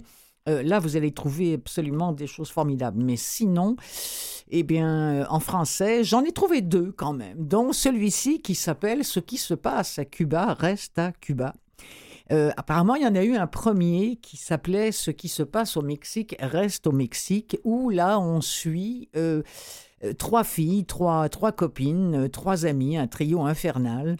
euh, 0.49 0.63
là, 0.63 0.79
vous 0.79 0.97
allez 0.97 1.11
trouver 1.11 1.53
absolument 1.53 2.13
des 2.13 2.27
choses 2.27 2.49
formidables. 2.49 3.01
Mais 3.03 3.15
sinon, 3.15 3.75
eh 4.49 4.63
bien, 4.63 5.21
euh, 5.21 5.25
en 5.29 5.39
français, 5.39 6.03
j'en 6.03 6.23
ai 6.23 6.31
trouvé 6.31 6.61
deux 6.61 6.91
quand 6.91 7.13
même, 7.13 7.37
dont 7.37 7.73
celui-ci 7.73 8.41
qui 8.41 8.55
s'appelle 8.55 9.03
Ce 9.03 9.19
qui 9.19 9.37
se 9.37 9.53
passe 9.53 9.99
à 9.99 10.05
Cuba 10.05 10.53
reste 10.53 10.97
à 10.97 11.11
Cuba. 11.11 11.53
Euh, 12.31 12.51
apparemment, 12.55 12.95
il 12.95 13.03
y 13.03 13.07
en 13.07 13.15
a 13.15 13.23
eu 13.23 13.35
un 13.35 13.47
premier 13.47 14.15
qui 14.17 14.37
s'appelait 14.37 14.91
Ce 14.91 15.11
qui 15.11 15.27
se 15.27 15.43
passe 15.43 15.75
au 15.75 15.81
Mexique 15.81 16.35
reste 16.39 16.87
au 16.87 16.91
Mexique, 16.91 17.57
où 17.63 17.89
là, 17.89 18.19
on 18.19 18.41
suit 18.41 19.09
euh, 19.15 19.43
euh, 20.03 20.13
trois 20.13 20.43
filles, 20.43 20.85
trois, 20.85 21.27
trois 21.29 21.51
copines, 21.51 22.29
trois 22.29 22.65
amies, 22.65 22.97
un 22.97 23.07
trio 23.07 23.43
infernal 23.43 24.17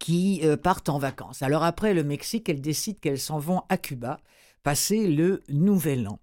qui 0.00 0.42
partent 0.64 0.88
en 0.88 0.98
vacances. 0.98 1.42
Alors 1.42 1.62
après 1.62 1.94
le 1.94 2.02
Mexique, 2.02 2.48
elles 2.48 2.60
décident 2.60 2.98
qu'elles 3.00 3.20
s'en 3.20 3.38
vont 3.38 3.62
à 3.68 3.76
Cuba 3.76 4.18
passer 4.64 5.06
le 5.06 5.42
Nouvel 5.48 6.08
An. 6.08 6.18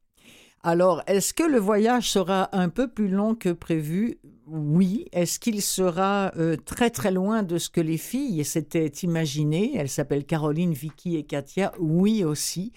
Alors, 0.69 1.01
est-ce 1.07 1.33
que 1.33 1.43
le 1.43 1.59
voyage 1.59 2.09
sera 2.09 2.49
un 2.51 2.67
peu 2.67 2.89
plus 2.89 3.07
long 3.07 3.35
que 3.35 3.53
prévu? 3.53 4.17
Oui. 4.47 5.05
Est-ce 5.13 5.39
qu'il 5.39 5.61
sera 5.61 6.33
euh, 6.35 6.57
très 6.57 6.89
très 6.89 7.09
loin 7.09 7.41
de 7.41 7.57
ce 7.57 7.69
que 7.69 7.79
les 7.79 7.95
filles 7.97 8.43
s'étaient 8.43 8.91
imaginées? 9.01 9.71
Elles 9.77 9.87
s'appellent 9.87 10.25
Caroline, 10.25 10.73
Vicky 10.73 11.15
et 11.15 11.23
Katia. 11.23 11.71
Oui 11.79 12.25
aussi. 12.25 12.73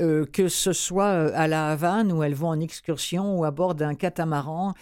Euh, 0.00 0.24
que 0.24 0.48
ce 0.48 0.72
soit 0.72 1.12
euh, 1.12 1.30
à 1.34 1.46
la 1.46 1.68
Havane 1.68 2.10
où 2.10 2.22
elles 2.22 2.34
vont 2.34 2.48
en 2.48 2.60
excursion 2.60 3.38
ou 3.38 3.44
à 3.44 3.50
bord 3.50 3.74
d'un 3.74 3.94
catamaran, 3.94 4.72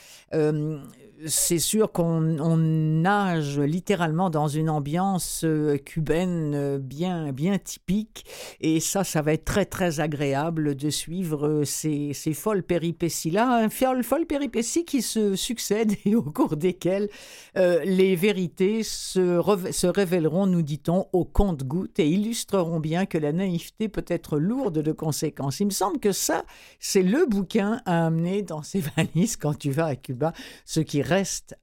c'est 1.26 1.58
sûr 1.58 1.92
qu'on 1.92 2.38
on 2.38 2.56
nage 2.56 3.58
littéralement 3.58 4.30
dans 4.30 4.48
une 4.48 4.68
ambiance 4.70 5.42
euh, 5.44 5.76
cubaine 5.78 6.54
euh, 6.54 6.78
bien, 6.78 7.32
bien 7.32 7.58
typique. 7.58 8.24
Et 8.60 8.80
ça, 8.80 9.04
ça 9.04 9.22
va 9.22 9.32
être 9.32 9.44
très, 9.44 9.64
très 9.64 10.00
agréable 10.00 10.74
de 10.74 10.90
suivre 10.90 11.46
euh, 11.46 11.64
ces, 11.64 12.12
ces 12.12 12.34
folles 12.34 12.62
péripéties-là. 12.62 13.56
Un 13.56 13.68
folle, 13.68 14.04
folle 14.04 14.26
péripéties 14.26 14.84
qui 14.84 15.02
se 15.02 15.36
succèdent 15.36 15.94
et 16.04 16.14
au 16.14 16.22
cours 16.22 16.56
desquelles 16.56 17.08
les 17.56 18.16
vérités 18.16 18.82
se, 18.82 19.40
se 19.70 19.86
révéleront, 19.86 20.46
nous 20.46 20.62
dit-on, 20.62 21.06
au 21.12 21.24
compte-gouttes 21.24 21.98
et 21.98 22.08
illustreront 22.08 22.80
bien 22.80 23.06
que 23.06 23.18
la 23.18 23.32
naïveté 23.32 23.88
peut 23.88 24.04
être 24.08 24.38
lourde 24.38 24.78
de 24.80 24.92
conséquences. 24.92 25.60
Il 25.60 25.66
me 25.66 25.70
semble 25.70 25.98
que 25.98 26.12
ça, 26.12 26.44
c'est 26.80 27.02
le 27.02 27.26
bouquin 27.26 27.80
à 27.86 28.06
amener 28.06 28.42
dans 28.42 28.62
ses 28.62 28.80
valises 28.96 29.36
quand 29.36 29.56
tu 29.56 29.70
vas 29.70 29.86
à 29.86 29.96
Cuba. 29.96 30.32
Ce 30.64 30.80
qui 30.80 31.02
reste 31.02 31.13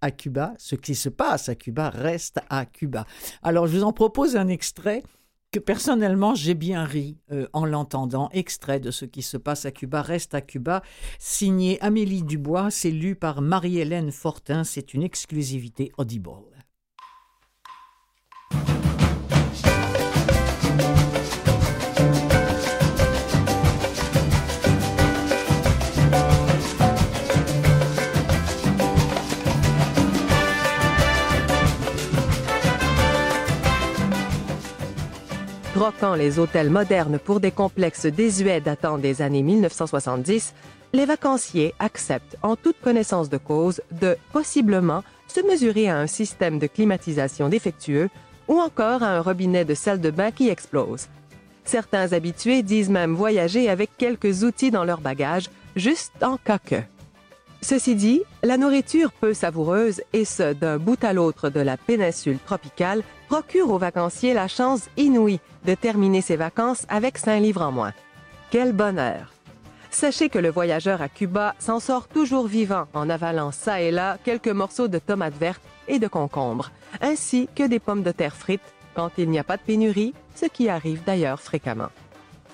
à 0.02 0.12
Cuba, 0.12 0.54
ce 0.58 0.76
qui 0.76 0.96
se 0.96 1.10
passe 1.10 1.50
à 1.50 1.56
Cuba 1.56 1.90
reste 1.90 2.40
à 2.50 2.66
Cuba. 2.66 3.06
Alors, 3.44 3.68
je 3.68 3.78
vous 3.78 3.84
en 3.84 3.94
propose 3.94 4.36
un 4.36 4.48
extrait 4.48 5.04
que 5.52 5.60
personnellement 5.60 6.34
j'ai 6.34 6.54
bien 6.54 6.86
ri 6.86 7.18
euh, 7.32 7.46
en 7.52 7.66
l'entendant, 7.66 8.30
extrait 8.32 8.80
de 8.80 8.90
ce 8.90 9.04
qui 9.04 9.22
se 9.22 9.36
passe 9.36 9.66
à 9.66 9.72
Cuba 9.72 10.02
reste 10.02 10.34
à 10.34 10.40
Cuba, 10.40 10.82
signé 11.20 11.78
Amélie 11.82 12.24
Dubois, 12.24 12.72
c'est 12.72 12.92
lu 12.92 13.16
par 13.16 13.42
Marie-Hélène 13.42 14.12
Fortin, 14.12 14.64
c'est 14.64 14.94
une 14.94 15.04
exclusivité 15.04 15.92
Audible. 15.98 16.30
Troquant 35.82 36.14
les 36.14 36.38
hôtels 36.38 36.70
modernes 36.70 37.18
pour 37.18 37.40
des 37.40 37.50
complexes 37.50 38.06
désuets 38.06 38.62
datant 38.62 39.00
des 39.00 39.24
années 39.24 39.42
1970, 39.42 40.54
les 40.94 41.08
vacanciers 41.08 41.74
acceptent 41.80 42.38
en 42.44 42.56
toute 42.56 42.80
connaissance 42.80 43.30
de 43.30 43.40
cause 43.40 43.82
de 43.92 44.16
possiblement 44.32 45.04
se 45.28 45.40
mesurer 45.40 45.90
à 45.90 45.98
un 45.98 46.06
système 46.06 46.60
de 46.60 46.68
climatisation 46.68 47.50
défectueux 47.50 48.10
ou 48.48 48.60
encore 48.60 49.02
à 49.02 49.08
un 49.08 49.22
robinet 49.22 49.66
de 49.66 49.74
salle 49.74 50.00
de 50.00 50.12
bain 50.12 50.30
qui 50.30 50.50
explose. 50.50 51.08
Certains 51.64 52.14
habitués 52.14 52.62
disent 52.62 52.92
même 52.92 53.16
voyager 53.16 53.68
avec 53.68 53.90
quelques 53.98 54.44
outils 54.44 54.70
dans 54.70 54.84
leur 54.84 55.02
bagage, 55.02 55.50
juste 55.76 56.14
en 56.22 56.38
cas 56.38 56.60
que. 56.60 56.76
Ceci 57.64 57.96
dit, 57.96 58.22
la 58.44 58.58
nourriture 58.58 59.12
peu 59.12 59.34
savoureuse, 59.34 60.04
et 60.14 60.26
ce 60.26 60.54
d'un 60.54 60.78
bout 60.78 61.04
à 61.04 61.14
l'autre 61.14 61.50
de 61.50 61.60
la 61.60 61.78
péninsule 61.78 62.38
tropicale, 62.38 63.02
procure 63.32 63.72
aux 63.72 63.78
vacanciers 63.78 64.34
la 64.34 64.50
chance 64.50 64.90
inouïe 64.98 65.40
de 65.66 65.74
terminer 65.74 66.20
ses 66.20 66.36
vacances 66.36 66.86
avec 66.90 67.18
5 67.18 67.40
livres 67.40 67.62
en 67.62 67.72
moins. 67.72 67.94
Quel 68.50 68.74
bonheur! 68.74 69.32
Sachez 69.90 70.28
que 70.28 70.38
le 70.38 70.52
voyageur 70.52 71.02
à 71.02 71.08
Cuba 71.08 71.56
s'en 71.58 71.80
sort 71.80 72.10
toujours 72.10 72.48
vivant 72.48 72.88
en 72.94 73.10
avalant 73.10 73.54
ça 73.54 73.80
et 73.80 73.90
là 73.90 74.18
quelques 74.26 74.50
morceaux 74.50 74.90
de 74.90 75.00
tomates 75.00 75.38
vertes 75.38 75.62
et 75.88 75.98
de 75.98 76.10
concombres, 76.10 76.72
ainsi 77.00 77.48
que 77.56 77.66
des 77.66 77.80
pommes 77.80 78.04
de 78.04 78.12
terre 78.12 78.36
frites 78.36 78.74
quand 78.96 79.12
il 79.18 79.30
n'y 79.30 79.40
a 79.40 79.46
pas 79.46 79.56
de 79.56 79.62
pénurie, 79.62 80.14
ce 80.36 80.48
qui 80.48 80.68
arrive 80.68 81.06
d'ailleurs 81.06 81.40
fréquemment. 81.40 81.90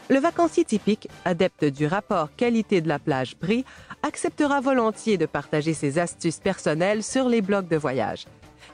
Le 0.09 0.19
vacancier 0.19 0.63
typique, 0.63 1.09
adepte 1.25 1.65
du 1.65 1.88
rapport 1.88 2.30
qualité 2.38 2.82
de 2.82 2.88
la 2.88 2.99
plage-prix, 2.99 3.65
acceptera 4.03 4.61
volontiers 4.61 5.17
de 5.17 5.25
partager 5.25 5.73
ses 5.73 5.97
astuces 5.97 6.39
personnelles 6.39 7.01
sur 7.01 7.28
les 7.30 7.41
blogs 7.41 7.67
de 7.67 7.78
voyage. 7.78 8.25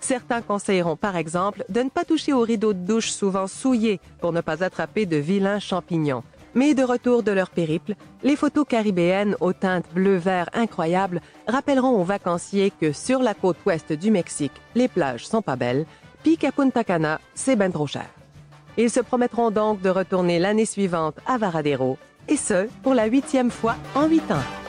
Certains 0.03 0.41
conseilleront 0.41 0.97
par 0.97 1.15
exemple 1.15 1.63
de 1.69 1.81
ne 1.81 1.87
pas 1.87 2.03
toucher 2.03 2.33
aux 2.33 2.41
rideaux 2.41 2.73
de 2.73 2.85
douche 2.85 3.09
souvent 3.09 3.47
souillés 3.47 4.01
pour 4.19 4.33
ne 4.33 4.41
pas 4.41 4.61
attraper 4.61 5.05
de 5.05 5.15
vilains 5.15 5.61
champignons. 5.61 6.23
Mais 6.55 6.73
de 6.73 6.83
retour 6.83 7.23
de 7.23 7.31
leur 7.31 7.49
périple, 7.49 7.95
les 8.21 8.35
photos 8.35 8.65
caribéennes 8.67 9.37
aux 9.39 9.53
teintes 9.53 9.85
bleu-vert 9.95 10.49
incroyables 10.51 11.21
rappelleront 11.47 12.01
aux 12.01 12.03
vacanciers 12.03 12.73
que 12.81 12.91
sur 12.91 13.19
la 13.19 13.33
côte 13.33 13.55
ouest 13.65 13.93
du 13.93 14.11
Mexique, 14.11 14.51
les 14.75 14.89
plages 14.89 15.25
sont 15.25 15.41
pas 15.41 15.55
belles, 15.55 15.85
puis 16.21 16.35
qu'à 16.35 16.51
Punta 16.51 16.83
Cana, 16.83 17.21
c'est 17.33 17.55
ben 17.55 17.71
trop 17.71 17.87
cher. 17.87 18.09
Ils 18.75 18.89
se 18.89 18.99
promettront 18.99 19.51
donc 19.51 19.79
de 19.81 19.89
retourner 19.89 20.37
l'année 20.37 20.65
suivante 20.65 21.15
à 21.25 21.37
Varadero, 21.37 21.97
et 22.27 22.35
ce, 22.35 22.67
pour 22.83 22.93
la 22.93 23.05
huitième 23.05 23.51
fois 23.51 23.77
en 23.95 24.07
huit 24.07 24.29
ans. 24.33 24.62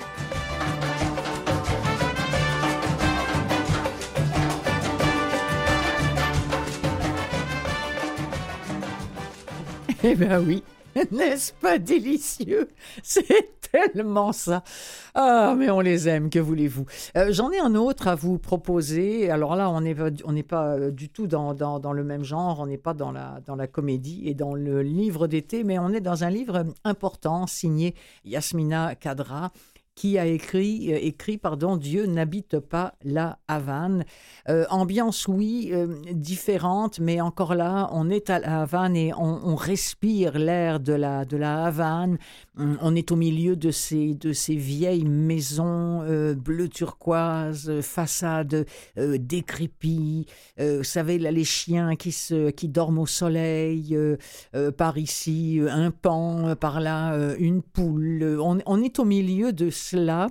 Eh 10.07 10.15
bien 10.15 10.39
oui, 10.39 10.63
N'est-ce 11.11 11.53
pas 11.53 11.79
délicieux? 11.79 12.69
C'est 13.03 13.61
tellement 13.73 14.33
ça. 14.33 14.63
Ah, 15.15 15.55
mais 15.57 15.71
on 15.71 15.81
les 15.81 16.09
aime, 16.09 16.31
que 16.31 16.39
voulez-vous? 16.39 16.87
Euh, 17.17 17.33
J'en 17.33 17.51
ai 17.51 17.59
un 17.59 17.75
autre 17.75 18.07
à 18.07 18.15
vous 18.15 18.39
proposer. 18.39 19.31
Alors 19.31 19.57
là, 19.57 19.71
on 19.71 19.81
n'est 19.81 20.43
pas 20.43 20.75
euh, 20.75 20.91
du 20.91 21.09
tout 21.09 21.27
dans, 21.27 21.55
dans, 21.55 21.93
le 21.93 22.05
même 22.05 22.23
genre, 22.23 22.61
on 22.61 22.67
n'est 22.67 22.79
pas 22.79 22.95
dans 22.95 23.11
la, 23.11 23.41
dans 23.47 23.57
la 23.57 23.67
comédie 23.67 24.23
et 24.27 24.35
dans 24.35 24.55
le 24.55 24.83
livre 24.83 25.27
d'été, 25.27 25.65
mais 25.65 25.79
on 25.79 25.91
est 25.91 26.01
dans 26.01 26.23
un 26.23 26.31
livre 26.31 26.65
important 26.85 27.47
signé 27.47 27.95
Yasmina 28.25 28.95
Kadra 28.95 29.51
qui 29.95 30.19
a 30.19 30.27
écrit, 30.27 30.93
euh, 30.93 30.99
écrit 31.01 31.39
pardon, 31.39 31.77
Dieu 31.77 32.07
n'habite 32.07 32.59
pas 32.59 32.95
la 33.05 33.39
Havane. 33.47 34.05
Euh, 34.49 34.65
ambiance, 34.71 35.29
oui, 35.29 35.71
euh, 35.73 35.87
différente, 36.13 36.99
mais 36.99 37.21
encore 37.21 37.55
là, 37.55 37.89
on 37.93 38.11
est 38.11 38.29
à 38.29 38.41
la 38.41 38.63
Havane 38.63 38.97
et 38.97 39.13
on, 39.15 39.55
respire 39.55 40.37
l'air 40.37 40.81
de 40.81 40.93
la, 40.93 41.25
de 41.25 41.37
la 41.37 41.67
Havane. 41.67 42.19
On 42.57 42.95
est 42.97 43.13
au 43.13 43.17
milieu 43.17 43.55
de 43.57 43.71
ces, 43.71 44.15
de 44.15 44.33
ces 44.33 44.57
vieilles 44.57 45.05
maisons 45.05 46.05
bleu 46.35 46.69
turquoise, 46.69 47.81
façades 47.81 48.67
décrépies. 48.97 50.27
vous 50.59 50.83
savez, 50.83 51.19
les 51.19 51.45
chiens 51.45 51.95
qui, 51.95 52.11
se, 52.11 52.51
qui 52.51 52.69
dorment 52.69 52.99
au 52.99 53.07
soleil. 53.07 53.97
par 54.77 54.99
ici, 54.99 55.61
un 55.69 55.91
pan, 55.93 56.57
par 56.57 56.81
là, 56.81 57.35
une 57.39 57.63
poule. 57.63 58.39
On, 58.41 58.59
on 58.67 58.83
est 58.83 58.99
au 58.99 59.05
milieu 59.05 59.53
de 59.53 59.71
cela 59.85 60.27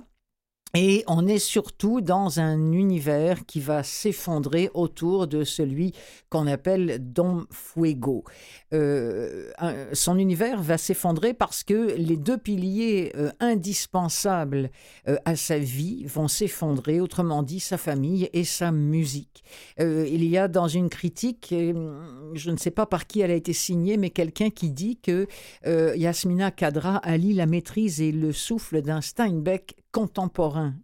et 0.74 1.04
on 1.06 1.28
est 1.28 1.38
surtout 1.38 2.00
dans 2.00 2.40
un 2.40 2.72
univers 2.72 3.46
qui 3.46 3.60
va 3.60 3.84
s'effondrer 3.84 4.70
autour 4.74 5.28
de 5.28 5.44
celui 5.44 5.92
qu'on 6.30 6.48
appelle 6.48 6.98
Don 7.00 7.44
Fuego. 7.52 8.24
Euh, 8.72 9.50
son 9.92 10.18
univers 10.18 10.60
va 10.60 10.76
s'effondrer 10.76 11.32
parce 11.32 11.62
que 11.62 11.94
les 11.96 12.16
deux 12.16 12.38
piliers 12.38 13.12
euh, 13.16 13.30
indispensables 13.38 14.70
euh, 15.06 15.16
à 15.24 15.36
sa 15.36 15.58
vie 15.58 16.06
vont 16.06 16.26
s'effondrer, 16.26 17.00
autrement 17.00 17.44
dit 17.44 17.60
sa 17.60 17.78
famille 17.78 18.28
et 18.32 18.42
sa 18.42 18.72
musique. 18.72 19.44
il 19.78 20.24
y 20.24 20.36
a 20.36 20.48
dans 20.48 20.66
une 20.66 20.88
critique, 20.88 21.54
je 21.54 22.50
ne 22.50 22.56
sais 22.56 22.72
pas 22.72 22.86
par 22.86 23.06
qui 23.06 23.20
elle 23.20 23.30
a 23.30 23.34
été 23.34 23.52
signée, 23.52 23.96
mais 23.96 24.10
quelqu'un 24.10 24.50
qui 24.50 24.70
dit 24.70 24.98
que 25.00 25.28
Yasmina 25.64 26.50
Kadra 26.50 26.96
allie 26.96 27.34
la 27.34 27.46
maîtrise 27.46 28.00
et 28.00 28.10
le 28.10 28.32
souffle 28.32 28.82
d'un 28.82 29.00
Steinbeck 29.00 29.76
contemporain. 29.94 30.74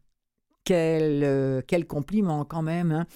Quel, 0.63 1.25
euh, 1.25 1.63
quel, 1.67 1.87
compliment 1.87 2.45
quand 2.45 2.63
même. 2.63 2.93
Hein. 2.93 3.07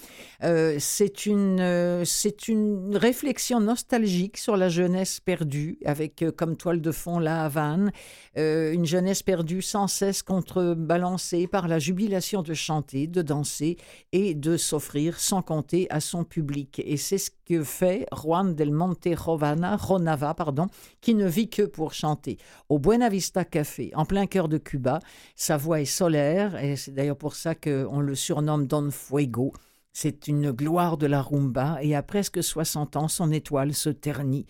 Euh, 0.43 0.75
c'est 0.79 1.25
une, 1.25 1.61
euh, 1.61 2.03
c'est 2.03 2.49
une 2.49 2.97
réflexion 2.97 3.61
nostalgique 3.61 4.37
sur 4.37 4.57
la 4.57 4.67
jeunesse 4.67 5.21
perdue, 5.21 5.77
avec 5.85 6.25
comme 6.35 6.57
toile 6.57 6.81
de 6.81 6.91
fond 6.91 7.17
la 7.19 7.45
Havane, 7.45 7.91
une 8.35 8.85
jeunesse 8.85 9.23
perdue 9.23 9.61
sans 9.61 9.87
cesse 9.87 10.21
contrebalancée 10.21 11.47
par 11.47 11.69
la 11.69 11.79
jubilation 11.79 12.41
de 12.41 12.53
chanter, 12.53 13.07
de 13.07 13.21
danser 13.21 13.77
et 14.11 14.33
de 14.33 14.57
s'offrir 14.57 15.19
sans 15.19 15.41
compter 15.41 15.87
à 15.91 16.01
son 16.01 16.25
public. 16.25 16.81
Et 16.83 16.97
c'est 16.97 17.19
ce 17.19 17.29
que 17.45 17.63
fait 17.63 18.07
Juan 18.11 18.55
del 18.55 18.71
Monte 18.71 19.09
Rovana, 19.15 19.77
Ronava, 19.77 20.33
pardon, 20.33 20.67
qui 21.01 21.13
ne 21.13 21.27
vit 21.27 21.49
que 21.49 21.63
pour 21.63 21.93
chanter. 21.93 22.37
Au 22.69 22.79
Buena 22.79 23.09
Vista 23.09 23.45
Café, 23.45 23.91
en 23.95 24.05
plein 24.05 24.25
cœur 24.25 24.49
de 24.49 24.57
Cuba, 24.57 24.99
sa 25.35 25.57
voix 25.57 25.81
est 25.81 25.85
solaire, 25.85 26.61
et 26.63 26.75
c'est 26.75 26.91
d'ailleurs 26.91 27.17
pour 27.17 27.35
ça 27.35 27.55
qu'on 27.55 27.99
le 27.99 28.15
surnomme 28.15 28.67
Don 28.67 28.89
Fuego. 28.91 29.53
C'est 29.93 30.27
une 30.27 30.51
gloire 30.51 30.97
de 30.97 31.07
la 31.07 31.21
rumba, 31.21 31.77
et 31.81 31.95
à 31.95 32.03
presque 32.03 32.43
60 32.43 32.97
ans, 32.97 33.07
son 33.07 33.31
étoile 33.31 33.73
se 33.73 33.89
ternit. 33.89 34.45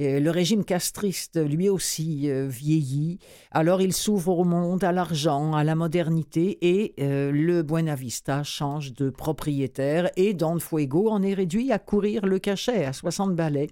Le 0.00 0.30
régime 0.30 0.64
castriste, 0.64 1.36
lui 1.36 1.68
aussi, 1.68 2.30
euh, 2.30 2.46
vieillit. 2.48 3.18
Alors 3.50 3.82
il 3.82 3.92
s'ouvre 3.92 4.38
au 4.38 4.44
monde, 4.44 4.82
à 4.82 4.92
l'argent, 4.92 5.52
à 5.52 5.64
la 5.64 5.74
modernité, 5.74 6.58
et 6.62 6.94
euh, 7.00 7.30
le 7.30 7.62
Buena 7.62 7.94
Vista 7.94 8.42
change 8.42 8.94
de 8.94 9.10
propriétaire, 9.10 10.10
et 10.16 10.32
Don 10.34 10.58
Fuego 10.58 11.10
en 11.10 11.22
est 11.22 11.34
réduit 11.34 11.70
à 11.72 11.78
courir 11.78 12.26
le 12.26 12.38
cachet 12.38 12.84
à 12.84 12.92
60 12.92 13.34
balais. 13.34 13.68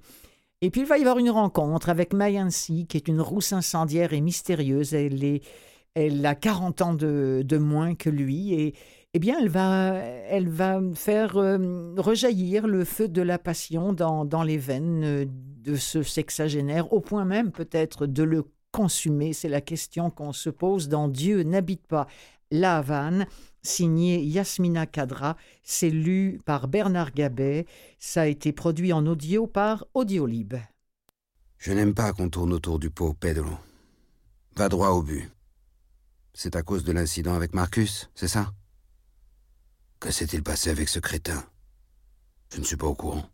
Et 0.61 0.71
puis 0.71 0.83
il 0.83 0.87
va 0.87 0.99
y 0.99 1.01
avoir 1.01 1.19
une 1.19 1.31
rencontre 1.31 1.89
avec 1.89 2.13
Mayansi, 2.13 2.87
qui 2.87 2.97
est 2.97 3.09
une 3.09 3.21
rousse 3.21 3.53
incendiaire 3.53 4.13
et 4.13 4.21
mystérieuse. 4.21 4.93
Elle 4.93 5.25
est 5.25 5.43
elle 5.95 6.25
a 6.27 6.35
40 6.35 6.83
ans 6.83 6.95
de, 6.95 7.59
moins 7.59 7.95
que 7.95 8.09
lui 8.09 8.55
et 8.55 8.75
eh 9.15 9.19
bien, 9.19 9.39
elle 9.39 10.49
va, 10.49 10.81
faire 10.95 11.37
euh, 11.37 11.95
rejaillir 11.97 12.67
le 12.67 12.85
feu 12.85 13.09
de 13.09 13.23
la 13.23 13.39
passion 13.39 13.93
dans, 13.93 14.25
dans 14.25 14.43
les 14.43 14.59
veines 14.59 15.05
euh, 15.05 15.25
de 15.29 15.77
ce 15.77 16.03
sexagénaire, 16.03 16.93
au 16.93 17.01
point 17.01 17.25
même 17.25 17.51
peut-être 17.51 18.07
de 18.07 18.23
le 18.23 18.45
consumer. 18.71 19.33
C'est 19.33 19.49
la 19.49 19.61
question 19.61 20.11
qu'on 20.11 20.33
se 20.33 20.51
pose 20.51 20.89
dans 20.89 21.09
Dieu 21.09 21.43
n'habite 21.43 21.87
pas 21.87 22.07
la 22.51 22.79
Havane, 22.79 23.27
signé 23.63 24.23
Yasmina 24.23 24.87
Kadra. 24.87 25.37
C'est 25.63 25.91
lu 25.91 26.41
par 26.45 26.69
Bernard 26.69 27.13
Gabet. 27.13 27.67
Ça 27.99 28.23
a 28.23 28.27
été 28.27 28.53
produit 28.53 28.93
en 28.93 29.07
audio 29.07 29.47
par 29.47 29.87
Audiolib. 29.95 30.55
Je 31.59 31.73
n'aime 31.73 31.95
pas 31.95 32.13
qu'on 32.13 32.29
tourne 32.29 32.53
autour 32.53 32.79
du 32.79 32.91
pot, 32.91 33.15
Pedro. 33.19 33.51
Va 34.57 34.69
droit 34.69 34.91
au 34.91 35.03
but. 35.03 35.31
C'est 36.35 36.57
à 36.57 36.63
cause 36.63 36.85
de 36.85 36.93
l'incident 36.93 37.35
avec 37.35 37.55
Marcus, 37.55 38.11
c'est 38.15 38.29
ça? 38.29 38.53
Que 40.01 40.13
s'est-il 40.13 40.43
passé 40.43 40.71
avec 40.71 40.89
ce 40.89 41.01
crétin? 41.01 41.45
Je 42.53 42.59
ne 42.61 42.65
suis 42.65 42.77
pas 42.77 42.87
au 42.87 42.95
courant. 42.95 43.29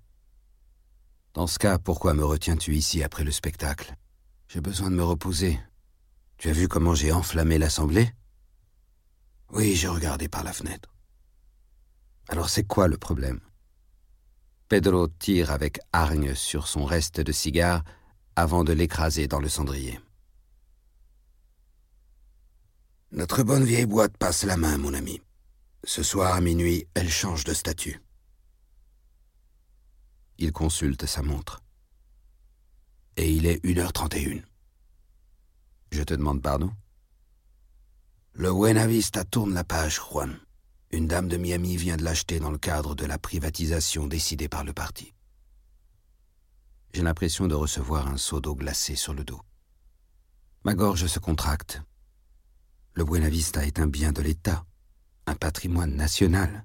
Dans 1.34 1.46
ce 1.46 1.58
cas, 1.58 1.78
pourquoi 1.78 2.14
me 2.14 2.24
retiens-tu 2.24 2.74
ici 2.74 3.02
après 3.02 3.24
le 3.24 3.32
spectacle? 3.32 3.94
J'ai 4.48 4.60
besoin 4.60 4.90
de 4.90 4.96
me 4.96 5.04
reposer. 5.04 5.60
Tu 6.38 6.48
as 6.48 6.52
vu 6.52 6.68
comment 6.68 6.94
j'ai 6.94 7.12
enflammé 7.12 7.58
l'assemblée? 7.58 8.10
Oui, 9.50 9.74
j'ai 9.74 9.88
regardé 9.88 10.28
par 10.28 10.42
la 10.42 10.52
fenêtre. 10.52 10.94
Alors 12.28 12.48
c'est 12.48 12.64
quoi 12.64 12.88
le 12.88 12.96
problème? 12.96 13.40
Pedro 14.68 15.08
tire 15.08 15.50
avec 15.50 15.80
hargne 15.92 16.34
sur 16.34 16.66
son 16.66 16.84
reste 16.84 17.20
de 17.20 17.32
cigare 17.32 17.84
avant 18.36 18.64
de 18.64 18.72
l'écraser 18.72 19.28
dans 19.28 19.40
le 19.40 19.48
cendrier. 19.48 20.00
Notre 23.12 23.42
bonne 23.42 23.64
vieille 23.64 23.86
boîte 23.86 24.16
passe 24.16 24.44
la 24.44 24.56
main, 24.56 24.78
mon 24.78 24.94
ami. 24.94 25.20
Ce 25.86 26.02
soir 26.02 26.34
à 26.34 26.40
minuit, 26.40 26.86
elle 26.94 27.10
change 27.10 27.44
de 27.44 27.52
statut. 27.52 28.00
Il 30.38 30.52
consulte 30.52 31.06
sa 31.06 31.22
montre. 31.22 31.62
Et 33.16 33.30
il 33.30 33.46
est 33.46 33.62
1h31. 33.64 34.42
Je 35.92 36.02
te 36.02 36.14
demande 36.14 36.42
pardon? 36.42 36.72
Le 38.32 38.52
Buena 38.52 38.86
Vista 38.86 39.24
tourne 39.24 39.54
la 39.54 39.62
page, 39.62 40.00
Juan. 40.00 40.38
Une 40.90 41.06
dame 41.06 41.28
de 41.28 41.36
Miami 41.36 41.76
vient 41.76 41.96
de 41.96 42.04
l'acheter 42.04 42.40
dans 42.40 42.50
le 42.50 42.58
cadre 42.58 42.94
de 42.94 43.04
la 43.04 43.18
privatisation 43.18 44.06
décidée 44.06 44.48
par 44.48 44.64
le 44.64 44.72
parti. 44.72 45.12
J'ai 46.92 47.02
l'impression 47.02 47.46
de 47.46 47.54
recevoir 47.54 48.08
un 48.08 48.16
seau 48.16 48.40
d'eau 48.40 48.54
glacée 48.54 48.96
sur 48.96 49.14
le 49.14 49.24
dos. 49.24 49.40
Ma 50.64 50.74
gorge 50.74 51.06
se 51.06 51.18
contracte 51.18 51.82
le 52.96 53.04
Buena 53.04 53.28
Vista 53.28 53.66
est 53.66 53.80
un 53.80 53.88
bien 53.88 54.12
de 54.12 54.22
l'État, 54.22 54.64
un 55.26 55.34
patrimoine 55.34 55.94
national. 55.96 56.64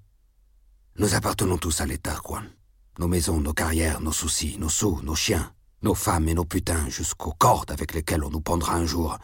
Nous 0.98 1.16
appartenons 1.16 1.58
tous 1.58 1.82
à 1.82 1.86
l'État, 1.86 2.20
Juan. 2.24 2.50
Nos 2.98 3.08
maisons, 3.08 3.40
nos 3.40 3.54
carrières, 3.54 4.02
nos 4.02 4.12
soucis, 4.12 4.58
nos 4.60 4.70
sous, 4.70 5.02
nos 5.04 5.16
chiens, 5.16 5.54
nos 5.82 5.96
femmes 5.96 6.28
et 6.28 6.34
nos 6.34 6.46
putains, 6.46 6.90
jusqu'aux 6.90 7.34
cordes 7.38 7.72
avec 7.72 7.94
lesquelles 7.94 8.24
on 8.24 8.30
nous 8.30 8.42
pendra 8.42 8.76
un 8.76 8.86
jour. 8.86 9.18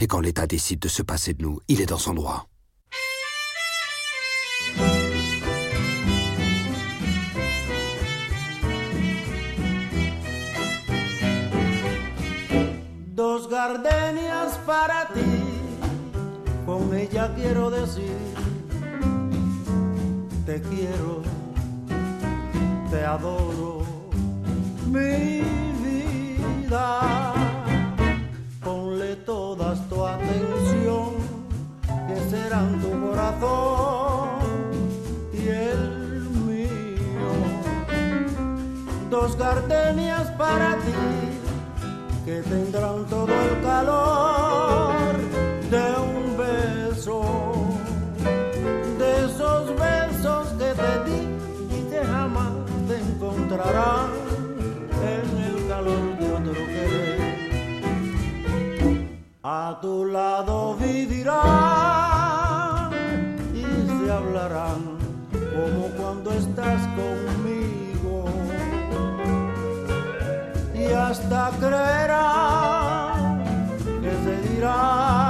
Et 0.00 0.06
quand 0.06 0.20
l'État 0.20 0.46
décide 0.46 0.80
de 0.80 0.88
se 0.88 1.02
passer 1.02 1.34
de 1.34 1.42
nous, 1.42 1.60
il 1.68 1.80
est 1.80 1.86
dans 1.86 1.98
son 1.98 2.14
droit. 2.14 2.48
Dos 13.14 13.48
gardenias 13.48 14.58
para 14.66 15.08
ti, 15.14 15.20
con 16.66 16.90
quiero 17.36 17.70
decir, 17.70 18.10
te 20.46 20.60
quiero, 20.60 21.22
te 22.90 23.04
adoro, 23.04 23.82
mi 24.86 25.40
vida. 25.82 27.32
Ponle 28.62 29.16
todas 29.16 29.88
tu 29.88 30.04
atención, 30.04 31.14
que 32.08 32.30
serán 32.30 32.78
tu 32.80 32.90
corazón 33.00 34.28
y 35.32 35.48
el 35.48 36.28
mío. 36.46 37.30
Dos 39.10 39.36
gardenias 39.38 40.30
para 40.32 40.76
ti 40.76 40.92
que 42.26 42.42
tendrán 42.42 43.06
todo 43.06 43.32
el 43.32 43.62
calor 43.62 44.33
A 59.56 59.78
tu 59.80 60.04
lado 60.06 60.74
vivirán 60.74 61.38
y 63.54 63.62
se 63.86 64.10
hablarán 64.10 64.82
como 65.54 65.82
cuando 65.96 66.32
estás 66.32 66.80
conmigo. 66.98 68.24
Y 70.74 70.86
hasta 70.92 71.52
creerán 71.60 73.44
que 74.02 74.12
se 74.24 74.34
dirá 74.48 75.23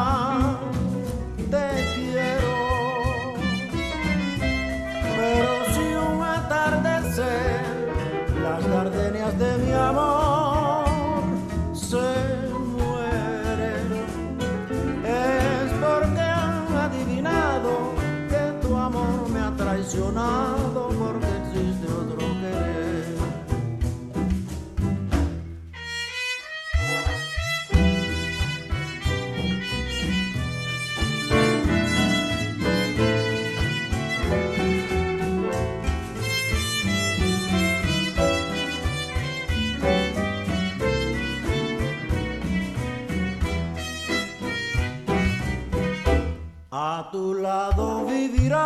tu 47.14 47.32
lado 47.34 48.04
vivirán 48.06 48.64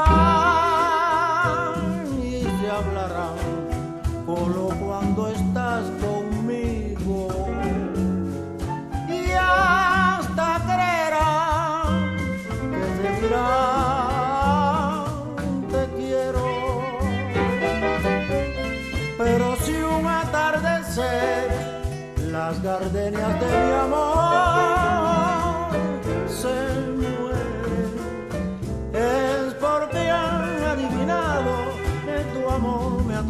y 2.19 2.41
se 2.41 2.67
hablarán 2.71 3.37
solo 4.25 4.65
cuando 4.83 5.29
estás 5.29 5.85
conmigo. 6.01 7.29
Y 9.07 9.33
hasta 9.33 10.49
creerán 10.69 12.17
que 12.73 12.87
se 12.97 13.09
dirán 13.21 15.05
te 15.73 15.83
quiero. 15.99 16.49
Pero 19.19 19.47
si 19.57 19.75
un 19.75 20.07
atardecer 20.07 21.45
las 22.33 22.63
gardenias 22.63 23.41
de 23.41 23.51
mi 23.67 23.73
amor 23.73 24.18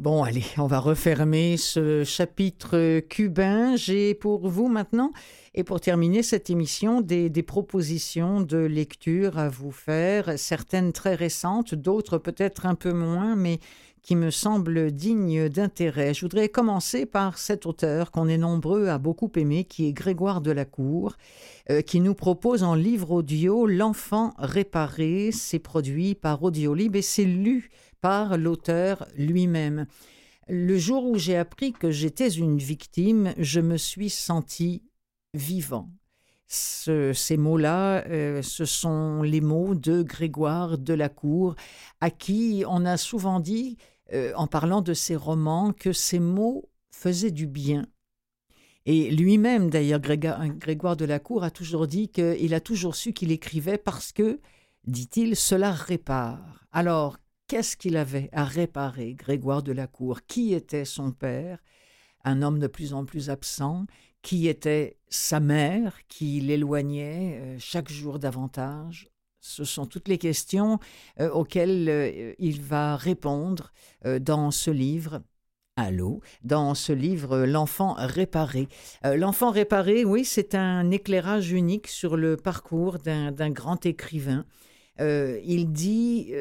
Bon, 0.00 0.22
allez, 0.22 0.44
on 0.58 0.68
va 0.68 0.78
refermer 0.78 1.56
ce 1.56 2.04
chapitre 2.04 3.00
cubain. 3.00 3.74
J'ai 3.74 4.14
pour 4.14 4.48
vous 4.48 4.68
maintenant, 4.68 5.10
et 5.56 5.64
pour 5.64 5.80
terminer 5.80 6.22
cette 6.22 6.50
émission, 6.50 7.00
des, 7.00 7.30
propositions 7.42 8.40
de 8.40 8.58
lecture 8.58 9.40
à 9.40 9.48
vous 9.48 9.72
faire, 9.72 10.38
certaines 10.38 10.92
très 10.92 11.16
récentes, 11.16 11.74
d'autres 11.74 12.18
peut-être 12.18 12.64
un 12.64 12.76
peu 12.76 12.92
moins, 12.92 13.34
mais 13.34 13.58
qui 14.02 14.14
me 14.14 14.30
semblent 14.30 14.92
dignes 14.92 15.48
d'intérêt. 15.48 16.14
Je 16.14 16.20
voudrais 16.20 16.48
commencer 16.48 17.04
par 17.04 17.36
cet 17.36 17.66
auteur 17.66 18.12
qu'on 18.12 18.28
est 18.28 18.38
nombreux 18.38 18.86
à 18.86 18.98
beaucoup 18.98 19.32
aimer, 19.34 19.64
qui 19.64 19.88
est 19.88 19.92
Grégoire 19.92 20.40
Delacour, 20.40 21.16
euh, 21.70 21.82
qui 21.82 21.98
nous 21.98 22.14
propose 22.14 22.62
en 22.62 22.76
livre 22.76 23.10
audio 23.10 23.66
L'enfant 23.66 24.32
réparé. 24.38 25.30
C'est 25.32 25.58
produit 25.58 26.14
par 26.14 26.40
Audiolib 26.44 26.94
et 26.94 27.02
c'est 27.02 27.24
lu 27.24 27.68
par 28.00 28.36
l'auteur 28.38 29.06
lui-même. 29.16 29.86
Le 30.48 30.78
jour 30.78 31.04
où 31.04 31.18
j'ai 31.18 31.36
appris 31.36 31.72
que 31.72 31.90
j'étais 31.90 32.30
une 32.30 32.58
victime, 32.58 33.34
je 33.36 33.60
me 33.60 33.76
suis 33.76 34.10
senti 34.10 34.82
vivant. 35.34 35.90
Ce, 36.46 37.12
ces 37.12 37.36
mots-là, 37.36 38.06
euh, 38.06 38.40
ce 38.40 38.64
sont 38.64 39.22
les 39.22 39.42
mots 39.42 39.74
de 39.74 40.02
Grégoire 40.02 40.78
Delacour, 40.78 41.54
à 42.00 42.10
qui 42.10 42.64
on 42.66 42.86
a 42.86 42.96
souvent 42.96 43.40
dit, 43.40 43.76
euh, 44.14 44.32
en 44.34 44.46
parlant 44.46 44.80
de 44.80 44.94
ses 44.94 45.16
romans, 45.16 45.74
que 45.74 45.92
ces 45.92 46.18
mots 46.18 46.70
faisaient 46.90 47.30
du 47.30 47.46
bien. 47.46 47.86
Et 48.86 49.10
lui-même, 49.10 49.68
d'ailleurs, 49.68 50.00
Grégoire 50.00 50.96
Delacour 50.96 51.44
a 51.44 51.50
toujours 51.50 51.86
dit 51.86 52.08
qu'il 52.08 52.54
a 52.54 52.60
toujours 52.60 52.94
su 52.94 53.12
qu'il 53.12 53.30
écrivait 53.30 53.76
parce 53.76 54.12
que, 54.12 54.40
dit-il, 54.86 55.36
cela 55.36 55.72
répare. 55.72 56.64
Alors, 56.72 57.18
qu'est-ce 57.48 57.76
qu'il 57.76 57.96
avait 57.96 58.28
à 58.32 58.44
réparer, 58.44 59.14
Grégoire 59.14 59.62
Delacour 59.62 60.20
Qui 60.26 60.52
était 60.54 60.84
son 60.84 61.10
père? 61.10 61.58
Un 62.24 62.42
homme 62.42 62.58
de 62.58 62.66
plus 62.66 62.92
en 62.92 63.04
plus 63.04 63.30
absent 63.30 63.86
qui 64.22 64.48
était 64.48 64.98
sa 65.08 65.40
mère, 65.40 65.96
qui 66.08 66.40
l'éloignait 66.40 67.40
euh, 67.40 67.56
chaque 67.58 67.90
jour 67.90 68.18
davantage? 68.18 69.08
Ce 69.40 69.64
sont 69.64 69.86
toutes 69.86 70.08
les 70.08 70.18
questions 70.18 70.78
euh, 71.20 71.30
auxquelles 71.30 71.88
euh, 71.88 72.34
il 72.38 72.60
va 72.60 72.96
répondre 72.96 73.72
dans 74.20 74.50
ce 74.50 74.70
livre. 74.70 75.22
Allô, 75.76 76.20
dans 76.42 76.74
ce 76.74 76.92
livre 76.92 77.46
L'enfant 77.46 77.94
réparé. 77.96 78.68
L'enfant 79.04 79.52
réparé, 79.52 80.04
oui, 80.04 80.24
c'est 80.24 80.56
un 80.56 80.90
éclairage 80.90 81.52
unique 81.52 81.86
sur 81.86 82.16
le 82.16 82.36
parcours 82.36 82.98
d'un 82.98 83.50
grand 83.50 83.86
écrivain. 83.86 84.44
Il 84.98 85.70
dit 85.70 86.32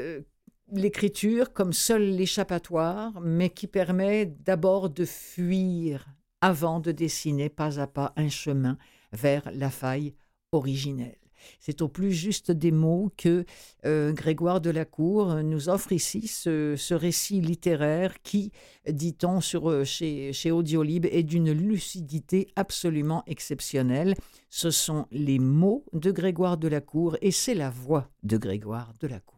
l'écriture 0.71 1.53
comme 1.53 1.73
seul 1.73 2.01
l'échappatoire, 2.01 3.19
mais 3.21 3.49
qui 3.49 3.67
permet 3.67 4.25
d'abord 4.25 4.89
de 4.89 5.05
fuir 5.05 6.05
avant 6.41 6.79
de 6.79 6.91
dessiner 6.91 7.49
pas 7.49 7.79
à 7.79 7.87
pas 7.87 8.13
un 8.15 8.29
chemin 8.29 8.77
vers 9.11 9.49
la 9.53 9.69
faille 9.69 10.13
originelle. 10.51 11.17
C'est 11.59 11.81
au 11.81 11.87
plus 11.87 12.11
juste 12.11 12.51
des 12.51 12.71
mots 12.71 13.11
que 13.15 13.45
euh, 13.85 14.11
Grégoire 14.11 14.59
de 14.59 14.69
la 14.69 14.85
Cour 14.85 15.35
nous 15.43 15.69
offre 15.69 15.91
ici 15.91 16.27
ce, 16.27 16.93
récit 16.93 17.41
littéraire 17.41 18.21
qui, 18.21 18.51
dit-on 18.89 19.39
sur, 19.39 19.85
chez, 19.85 20.33
chez 20.33 20.51
Audiolib, 20.51 21.05
est 21.05 21.23
d'une 21.23 21.51
lucidité 21.51 22.47
absolument 22.55 23.23
exceptionnelle. 23.27 24.15
Ce 24.49 24.71
sont 24.71 25.05
les 25.11 25.39
mots 25.39 25.85
de 25.93 26.11
Grégoire 26.11 26.57
de 26.57 26.67
la 26.67 26.81
Cour 26.81 27.17
et 27.21 27.31
c'est 27.31 27.55
la 27.55 27.69
voix 27.69 28.09
de 28.23 28.37
Grégoire 28.37 28.93
de 28.99 29.07
la 29.07 29.19
Cour. 29.19 29.36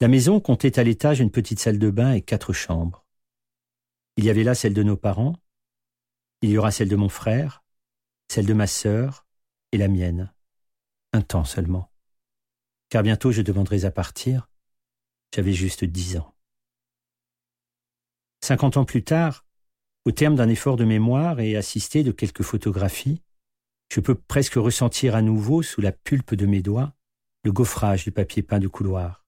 La 0.00 0.08
maison 0.08 0.40
comptait 0.40 0.78
à 0.78 0.82
l'étage 0.82 1.20
une 1.20 1.30
petite 1.30 1.60
salle 1.60 1.78
de 1.78 1.90
bain 1.90 2.12
et 2.12 2.22
quatre 2.22 2.54
chambres. 2.54 3.04
Il 4.16 4.24
y 4.24 4.30
avait 4.30 4.44
là 4.44 4.54
celle 4.54 4.72
de 4.72 4.82
nos 4.82 4.96
parents, 4.96 5.36
il 6.42 6.50
y 6.50 6.56
aura 6.56 6.70
celle 6.70 6.88
de 6.88 6.96
mon 6.96 7.10
frère, 7.10 7.62
celle 8.28 8.46
de 8.46 8.54
ma 8.54 8.66
sœur 8.66 9.26
et 9.72 9.76
la 9.76 9.88
mienne. 9.88 10.32
Un 11.12 11.20
temps 11.20 11.44
seulement. 11.44 11.92
Car 12.88 13.02
bientôt 13.02 13.30
je 13.30 13.42
demanderai 13.42 13.84
à 13.84 13.90
partir. 13.90 14.48
J'avais 15.34 15.52
juste 15.52 15.84
dix 15.84 16.16
ans. 16.16 16.34
Cinquante 18.42 18.78
ans 18.78 18.86
plus 18.86 19.04
tard, 19.04 19.44
au 20.06 20.12
terme 20.12 20.34
d'un 20.34 20.48
effort 20.48 20.76
de 20.76 20.84
mémoire 20.84 21.40
et 21.40 21.56
assisté 21.56 22.04
de 22.04 22.10
quelques 22.10 22.42
photographies, 22.42 23.22
je 23.92 24.00
peux 24.00 24.14
presque 24.14 24.54
ressentir 24.54 25.14
à 25.14 25.20
nouveau 25.20 25.62
sous 25.62 25.82
la 25.82 25.92
pulpe 25.92 26.34
de 26.34 26.46
mes 26.46 26.62
doigts 26.62 26.94
le 27.44 27.52
gaufrage 27.52 28.04
du 28.04 28.12
papier 28.12 28.42
peint 28.42 28.58
du 28.58 28.68
couloir, 28.68 29.19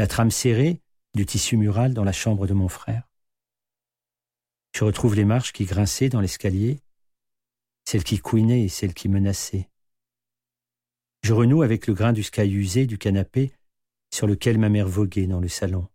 la 0.00 0.06
trame 0.06 0.30
serrée 0.30 0.80
du 1.14 1.26
tissu 1.26 1.58
mural 1.58 1.92
dans 1.92 2.04
la 2.04 2.12
chambre 2.12 2.46
de 2.46 2.54
mon 2.54 2.68
frère. 2.68 3.06
Je 4.74 4.82
retrouve 4.82 5.14
les 5.14 5.26
marches 5.26 5.52
qui 5.52 5.66
grinçaient 5.66 6.08
dans 6.08 6.22
l'escalier, 6.22 6.80
celles 7.84 8.02
qui 8.02 8.18
couinaient 8.18 8.62
et 8.62 8.70
celles 8.70 8.94
qui 8.94 9.10
menaçaient. 9.10 9.68
Je 11.22 11.34
renoue 11.34 11.60
avec 11.60 11.86
le 11.86 11.92
grain 11.92 12.14
du 12.14 12.22
sky 12.22 12.50
usé 12.50 12.86
du 12.86 12.96
canapé 12.96 13.52
sur 14.10 14.26
lequel 14.26 14.56
ma 14.56 14.70
mère 14.70 14.88
voguait 14.88 15.26
dans 15.26 15.38
le 15.38 15.48
salon. 15.48 15.86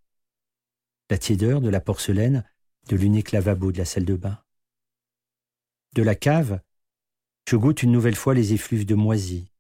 La 1.10 1.18
tiédeur 1.18 1.60
de 1.60 1.70
la 1.70 1.82
porcelaine 1.82 2.48
de 2.88 2.96
l'unique 2.96 3.32
lavabo 3.32 3.72
de 3.72 3.80
la 3.80 3.86
salle 3.86 4.06
de 4.06 4.16
bain. 4.16 4.40
De 5.96 6.04
la 6.04 6.14
cave, 6.14 6.62
je 7.50 7.56
goûte 7.56 7.82
une 7.82 7.92
nouvelle 7.92 8.16
fois 8.16 8.36
les 8.36 8.54
effluves 8.54 8.86
de 8.86 8.94
moisie, 8.94 9.52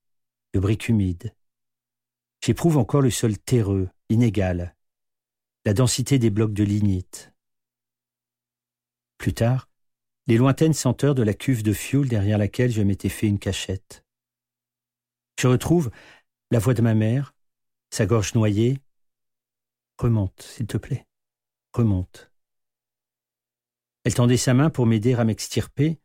de 0.53 0.59
briques 0.59 0.87
humides. 0.87 1.33
J'éprouve 2.43 2.77
encore 2.77 3.01
le 3.01 3.09
sol 3.09 3.39
terreux, 3.39 3.89
inégal, 4.09 4.75
la 5.65 5.73
densité 5.73 6.19
des 6.19 6.29
blocs 6.29 6.53
de 6.53 6.63
lignite, 6.63 7.33
plus 9.17 9.33
tard, 9.33 9.69
les 10.27 10.37
lointaines 10.37 10.73
senteurs 10.73 11.15
de 11.15 11.23
la 11.23 11.33
cuve 11.33 11.63
de 11.63 11.73
fioul 11.73 12.07
derrière 12.07 12.37
laquelle 12.37 12.71
je 12.71 12.81
m'étais 12.81 13.09
fait 13.09 13.27
une 13.27 13.39
cachette. 13.39 14.03
Je 15.39 15.47
retrouve 15.47 15.91
la 16.51 16.59
voix 16.59 16.73
de 16.73 16.81
ma 16.81 16.93
mère, 16.93 17.35
sa 17.89 18.05
gorge 18.05 18.33
noyée. 18.35 18.79
Remonte, 19.97 20.41
s'il 20.41 20.67
te 20.67 20.77
plaît. 20.77 21.05
Remonte. 21.73 22.31
Elle 24.03 24.13
tendait 24.13 24.37
sa 24.37 24.53
main 24.53 24.69
pour 24.69 24.85
m'aider 24.85 25.13
à 25.13 25.23
m'extirper. 25.23 25.99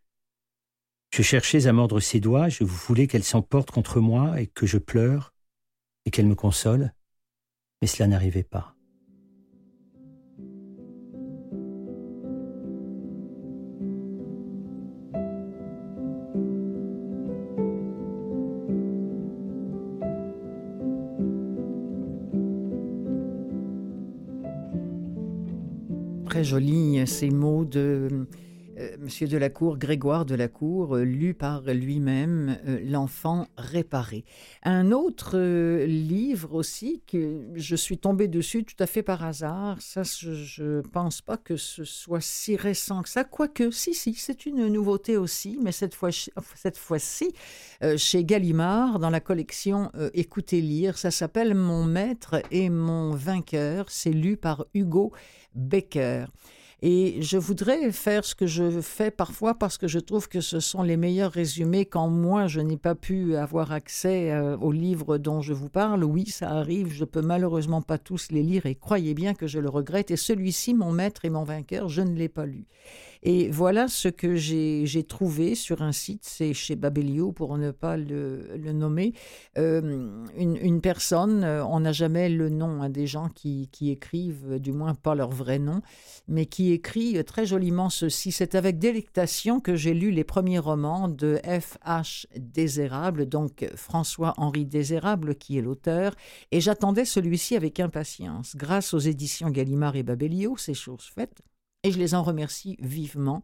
Je 1.11 1.23
cherchais 1.23 1.67
à 1.67 1.73
mordre 1.73 2.01
ses 2.01 2.21
doigts, 2.21 2.49
je 2.49 2.65
voulais 2.65 3.07
qu'elle 3.07 3.25
s'emporte 3.25 3.71
contre 3.71 4.01
moi 4.01 4.41
et 4.41 4.47
que 4.47 4.67
je 4.67 4.79
pleure 4.79 5.35
et 6.05 6.11
qu'elle 6.11 6.27
me 6.27 6.35
console, 6.35 6.95
mais 7.81 7.87
cela 7.87 8.09
n'arrivait 8.09 8.43
pas. 8.43 8.75
très 26.31 26.45
jolis 26.45 27.05
ces 27.09 27.29
mots 27.29 27.65
de 27.65 28.09
euh, 28.13 28.25
Monsieur 28.99 29.27
Delacour, 29.27 29.79
Grégoire 29.79 30.25
Delacour, 30.25 30.97
euh, 30.97 31.05
lu 31.05 31.35
par 31.35 31.63
lui-même, 31.63 32.59
euh, 32.67 32.81
L'enfant 32.85 33.47
réparé. 33.57 34.25
Un 34.63 34.93
autre 34.93 35.39
livre 35.85 36.55
aussi 36.55 37.03
que 37.07 37.49
je 37.55 37.77
suis 37.77 37.99
tombée 37.99 38.29
dessus 38.29 38.65
tout 38.65 38.77
à 38.79 38.87
fait 38.87 39.03
par 39.03 39.25
hasard, 39.25 39.81
ça 39.81 40.03
je 40.03 40.63
ne 40.63 40.81
pense 40.81 41.21
pas 41.21 41.37
que 41.37 41.57
ce 41.57 41.85
soit 41.85 42.21
si 42.21 42.57
récent 42.57 43.03
que 43.03 43.09
ça, 43.09 43.25
quoique 43.25 43.71
si, 43.71 43.95
si, 43.95 44.15
c'est 44.15 44.47
une 44.47 44.67
nouveauté 44.69 45.17
aussi, 45.17 45.59
mais 45.63 45.73
cette 45.73 45.95
fois-ci 45.95 47.33
chez 47.97 48.25
Gallimard, 48.25 48.99
dans 48.99 49.11
la 49.11 49.21
collection 49.21 49.91
Écoutez 50.15 50.61
lire, 50.61 50.99
ça 50.99 51.11
s'appelle 51.11 51.55
Mon 51.55 51.85
maître 51.85 52.43
et 52.51 52.71
mon 52.71 53.13
vainqueur, 53.13 53.87
c'est 53.89 54.13
lu 54.13 54.37
par 54.37 54.67
Hugo 54.75 55.13
Becker. 55.55 56.27
Et 56.83 57.21
je 57.21 57.37
voudrais 57.37 57.93
faire 57.93 58.25
ce 58.25 58.35
que 58.35 58.47
je 58.47 58.81
fais 58.81 59.11
parfois 59.11 59.55
parce 59.55 59.77
que 59.77 59.87
je 59.87 59.99
trouve 59.99 60.29
que 60.29 60.41
ce 60.41 60.61
sont 60.61 60.83
les 60.83 60.97
meilleurs 60.97 61.33
résumés 61.33 61.85
quand 61.85 62.09
moi 62.09 62.47
je 62.47 62.61
n'ai 62.61 62.79
pas 62.79 62.95
pu 62.95 63.37
avoir 63.37 63.73
accès 63.73 64.33
euh, 64.33 64.57
aux 64.57 64.73
livres 64.73 65.19
dont 65.19 65.43
je 65.43 65.53
vous 65.53 65.69
parle. 65.69 66.05
Oui, 66.05 66.27
ça 66.27 66.49
arrive, 66.51 66.93
je 66.93 67.05
peux 67.05 67.21
malheureusement 67.21 67.83
pas 67.83 67.99
tous 67.99 68.31
les 68.31 68.43
lire 68.43 68.65
et 68.65 68.75
croyez 68.75 69.13
bien 69.13 69.35
que 69.35 69.47
je 69.47 69.59
le 69.59 69.69
regrette. 69.69 70.11
Et 70.11 70.17
celui-ci, 70.17 70.73
mon 70.73 70.91
maître 70.91 71.27
et 71.27 71.31
mon 71.31 71.45
vainqueur, 71.45 71.91
je 71.91 72.01
ne 72.01 72.15
l'ai 72.15 72.31
pas 72.31 72.47
lu. 72.47 72.67
Et 73.23 73.51
voilà 73.51 73.89
ce 73.89 74.09
que 74.09 74.37
j'ai 74.37 75.05
trouvé 75.05 75.55
sur 75.55 75.83
un 75.83 75.93
site, 75.93 76.23
c'est 76.25 76.55
chez 76.55 76.75
Babelio 76.75 77.33
pour 77.33 77.59
ne 77.59 77.71
pas 77.71 77.97
le, 77.97 78.73
nommer. 78.73 79.13
Euh, 79.59 80.25
une, 80.37 80.81
personne, 80.81 81.45
euh, 81.45 81.65
on 81.65 81.81
n'a 81.81 81.93
jamais 81.93 82.29
le 82.29 82.49
nom 82.49 82.83
hein, 82.83 82.89
des 82.89 83.07
gens 83.07 83.29
qui, 83.29 83.69
écrivent, 83.83 84.59
du 84.59 84.73
moins 84.73 84.95
pas 84.95 85.15
leur 85.15 85.31
vrai 85.31 85.59
nom, 85.59 85.83
mais 86.29 86.47
qui 86.47 86.73
écrit 86.73 87.23
très 87.25 87.45
joliment 87.45 87.91
ceci. 87.91 88.33
C'est 88.33 88.55
avec 88.55 88.79
délectation 88.79 89.61
que 89.61 89.77
j'ai 89.77 89.93
lu 89.93 90.11
les 90.11 90.25
premiers 90.25 90.59
romans 90.59 91.09
de 91.09 91.41
F.H. 91.45 92.27
Désérable, 92.37 93.27
donc 93.27 93.69
François-Henri 93.75 94.65
Désérable 94.65 95.35
qui 95.35 95.59
est 95.59 95.63
l'auteur, 95.63 96.15
et 96.53 96.61
j'attendais 96.61 97.05
celui-ci 97.05 97.57
avec 97.57 97.81
impatience. 97.81 98.57
Grâce 98.57 98.95
aux 98.95 98.99
éditions 98.99 99.51
Gallimard 99.51 99.97
et 99.97 100.03
Babelio, 100.03 100.57
c'est 100.57 100.75
chose 100.75 101.11
faite 101.15 101.43
et 101.83 101.91
je 101.91 101.99
les 101.99 102.15
en 102.15 102.23
remercie 102.23 102.77
vivement. 102.81 103.43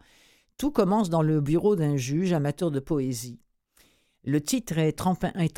Tout 0.59 0.70
commence 0.70 1.11
dans 1.11 1.22
le 1.22 1.41
bureau 1.41 1.76
d'un 1.76 1.97
juge 1.97 2.32
amateur 2.32 2.70
de 2.70 2.80
poésie. 2.80 3.41
Le 4.24 4.41
titre 4.41 4.78
est, 4.78 5.07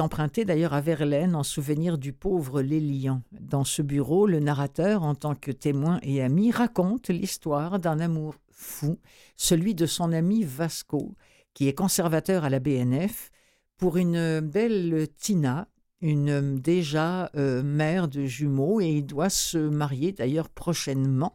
emprunté 0.00 0.44
d'ailleurs 0.44 0.74
à 0.74 0.82
Verlaine 0.82 1.34
en 1.34 1.42
souvenir 1.42 1.96
du 1.96 2.12
pauvre 2.12 2.60
Lélian. 2.60 3.22
Dans 3.32 3.64
ce 3.64 3.80
bureau, 3.80 4.26
le 4.26 4.40
narrateur, 4.40 5.04
en 5.04 5.14
tant 5.14 5.34
que 5.34 5.50
témoin 5.50 5.98
et 6.02 6.20
ami, 6.22 6.50
raconte 6.50 7.08
l'histoire 7.08 7.78
d'un 7.78 7.98
amour 7.98 8.34
fou, 8.50 8.98
celui 9.38 9.74
de 9.74 9.86
son 9.86 10.12
ami 10.12 10.44
Vasco, 10.44 11.14
qui 11.54 11.66
est 11.66 11.72
conservateur 11.72 12.44
à 12.44 12.50
la 12.50 12.60
BNF, 12.60 13.30
pour 13.78 13.96
une 13.96 14.40
belle 14.40 15.08
Tina, 15.16 15.68
une 16.02 16.58
déjà 16.58 17.30
euh, 17.36 17.62
mère 17.62 18.06
de 18.06 18.26
jumeaux, 18.26 18.82
et 18.82 18.88
il 18.88 19.06
doit 19.06 19.30
se 19.30 19.56
marier 19.56 20.12
d'ailleurs 20.12 20.50
prochainement. 20.50 21.34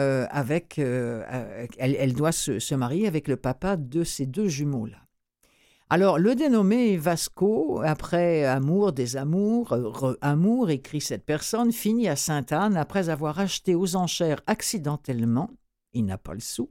Euh, 0.00 0.26
avec, 0.30 0.78
euh, 0.78 1.66
elle, 1.76 2.14
doit 2.14 2.32
se, 2.32 2.74
marier 2.74 3.06
avec 3.06 3.28
le 3.28 3.36
papa 3.36 3.76
de 3.76 4.02
ces 4.02 4.24
deux 4.24 4.48
jumeaux-là. 4.48 4.96
Alors, 5.90 6.18
le 6.18 6.34
dénommé 6.34 6.96
Vasco, 6.96 7.82
après 7.84 8.44
Amour 8.44 8.94
des 8.94 9.18
amours, 9.18 9.76
Amour, 10.22 10.70
écrit 10.70 11.02
cette 11.02 11.26
personne, 11.26 11.70
finit 11.70 12.08
à 12.08 12.16
Sainte-Anne 12.16 12.78
après 12.78 13.10
avoir 13.10 13.40
acheté 13.40 13.74
aux 13.74 13.94
enchères 13.94 14.40
accidentellement, 14.46 15.50
il 15.92 16.06
n'a 16.06 16.16
pas 16.16 16.32
le 16.32 16.40
sou, 16.40 16.70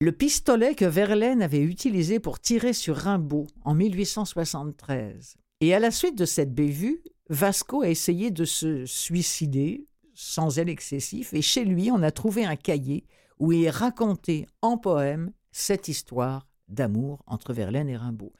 le 0.00 0.10
pistolet 0.10 0.74
que 0.74 0.86
Verlaine 0.86 1.42
avait 1.42 1.62
utilisé 1.62 2.18
pour 2.18 2.40
tirer 2.40 2.72
sur 2.72 2.96
Rimbaud 2.96 3.46
en 3.64 3.74
1873. 3.74 5.36
Et 5.60 5.72
à 5.72 5.78
la 5.78 5.92
suite 5.92 6.18
de 6.18 6.24
cette 6.24 6.54
bévue, 6.54 7.00
Vasco 7.30 7.82
a 7.82 7.88
essayé 7.88 8.32
de 8.32 8.44
se 8.44 8.86
suicider 8.86 9.86
sans 10.20 10.50
zèle 10.50 10.68
excessif, 10.68 11.32
et 11.32 11.42
chez 11.42 11.64
lui, 11.64 11.92
on 11.92 12.02
a 12.02 12.10
trouvé 12.10 12.44
un 12.44 12.56
cahier 12.56 13.04
où 13.38 13.52
il 13.52 13.62
est 13.62 13.70
raconté 13.70 14.46
en 14.62 14.76
poème 14.76 15.30
cette 15.52 15.86
histoire 15.86 16.48
d'amour 16.66 17.22
entre 17.28 17.52
Verlaine 17.52 17.88
et 17.88 17.96
Rimbaud. 17.96 18.32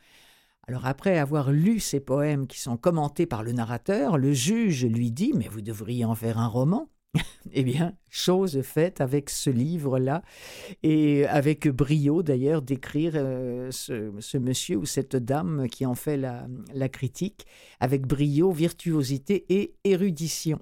Alors 0.66 0.86
après 0.86 1.18
avoir 1.18 1.52
lu 1.52 1.78
ces 1.78 2.00
poèmes 2.00 2.48
qui 2.48 2.58
sont 2.58 2.76
commentés 2.76 3.26
par 3.26 3.44
le 3.44 3.52
narrateur, 3.52 4.18
le 4.18 4.32
juge 4.32 4.86
lui 4.86 5.12
dit 5.12 5.32
Mais 5.36 5.46
vous 5.46 5.60
devriez 5.60 6.04
en 6.04 6.16
faire 6.16 6.38
un 6.38 6.48
roman. 6.48 6.90
eh 7.52 7.62
bien, 7.62 7.94
chose 8.10 8.60
faite 8.62 9.00
avec 9.00 9.30
ce 9.30 9.48
livre-là, 9.48 10.22
et 10.82 11.26
avec 11.28 11.68
brio 11.68 12.24
d'ailleurs 12.24 12.60
d'écrire 12.60 13.12
euh, 13.14 13.70
ce, 13.70 14.36
monsieur 14.36 14.78
ou 14.78 14.84
cette 14.84 15.14
dame 15.14 15.68
qui 15.68 15.86
en 15.86 15.94
fait 15.94 16.16
la 16.16 16.88
critique, 16.88 17.46
avec 17.78 18.04
brio, 18.04 18.50
virtuosité 18.50 19.46
et 19.48 19.76
érudition. 19.84 20.58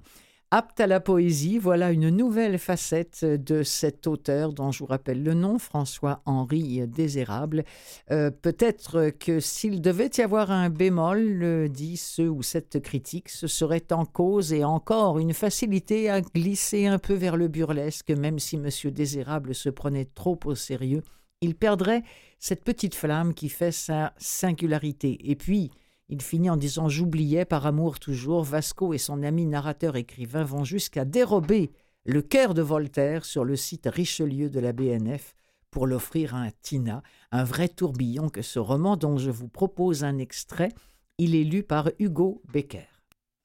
Apte 0.51 0.79
à 0.79 0.87
la 0.87 0.99
poésie. 0.99 1.57
Voilà 1.57 1.91
une 1.91 2.09
nouvelle 2.09 2.57
facette 2.57 3.25
de 3.25 3.63
cet 3.63 4.07
auteur 4.07 4.53
dont 4.53 4.71
je 4.71 4.79
vous 4.79 4.85
rappelle 4.85 5.23
le 5.23 5.33
nom, 5.33 5.59
François-Henri 5.59 6.87
Désérable. 6.87 7.63
Euh, 8.11 8.31
peut-être 8.31 9.09
que 9.09 9.39
s'il 9.39 9.81
devait 9.81 10.11
y 10.17 10.21
avoir 10.21 10.51
un 10.51 10.69
bémol, 10.69 11.69
dit 11.69 11.97
ce 11.97 12.21
ou 12.21 12.43
cette 12.43 12.81
critique, 12.81 13.29
ce 13.29 13.47
serait 13.47 13.91
en 13.91 14.05
cause 14.05 14.53
et 14.53 14.63
encore 14.63 15.19
une 15.19 15.33
facilité 15.33 16.09
à 16.09 16.21
glisser 16.21 16.85
un 16.87 16.99
peu 16.99 17.13
vers 17.13 17.37
le 17.37 17.47
burlesque, 17.47 18.11
même 18.11 18.39
si 18.39 18.55
M. 18.55 18.69
Désérable 18.91 19.53
se 19.53 19.69
prenait 19.69 20.05
trop 20.05 20.39
au 20.45 20.55
sérieux. 20.55 21.03
Il 21.41 21.55
perdrait 21.55 22.03
cette 22.39 22.63
petite 22.63 22.95
flamme 22.95 23.33
qui 23.33 23.49
fait 23.49 23.71
sa 23.71 24.13
singularité. 24.17 25.17
Et 25.29 25.35
puis, 25.35 25.71
il 26.09 26.21
finit 26.21 26.49
en 26.49 26.57
disant 26.57 26.89
J'oubliais 26.89 27.45
par 27.45 27.65
amour 27.65 27.99
toujours. 27.99 28.43
Vasco 28.43 28.93
et 28.93 28.97
son 28.97 29.23
ami 29.23 29.45
narrateur 29.45 29.95
écrivain 29.95 30.43
vont 30.43 30.63
jusqu'à 30.63 31.05
dérober 31.05 31.71
le 32.05 32.21
cœur 32.21 32.53
de 32.53 32.61
Voltaire 32.61 33.25
sur 33.25 33.43
le 33.43 33.55
site 33.55 33.89
Richelieu 33.91 34.49
de 34.49 34.59
la 34.59 34.71
BNF 34.71 35.35
pour 35.71 35.85
l'offrir 35.85 36.35
à 36.35 36.39
un 36.39 36.51
Tina, 36.61 37.03
un 37.31 37.43
vrai 37.43 37.67
tourbillon 37.67 38.29
que 38.29 38.41
ce 38.41 38.59
roman 38.59 38.95
dont 38.95 39.17
je 39.17 39.31
vous 39.31 39.49
propose 39.49 40.03
un 40.03 40.17
extrait. 40.17 40.71
Il 41.17 41.35
est 41.35 41.43
lu 41.43 41.63
par 41.63 41.91
Hugo 41.99 42.41
Becker. 42.51 42.87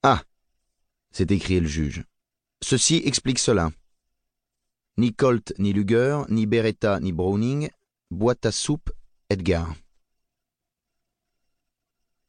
Ah 0.03 0.23
s'est 1.11 1.27
écrié 1.29 1.61
le 1.61 1.67
juge. 1.67 2.05
Ceci 2.63 3.03
explique 3.05 3.39
cela. 3.39 3.71
Ni 4.97 5.15
Colt, 5.15 5.53
ni 5.59 5.73
Luger, 5.73 6.23
ni 6.29 6.47
Beretta, 6.47 7.01
ni 7.01 7.13
Browning, 7.13 7.69
boîte 8.11 8.47
à 8.47 8.53
soupe, 8.53 8.91
Edgar. 9.29 9.75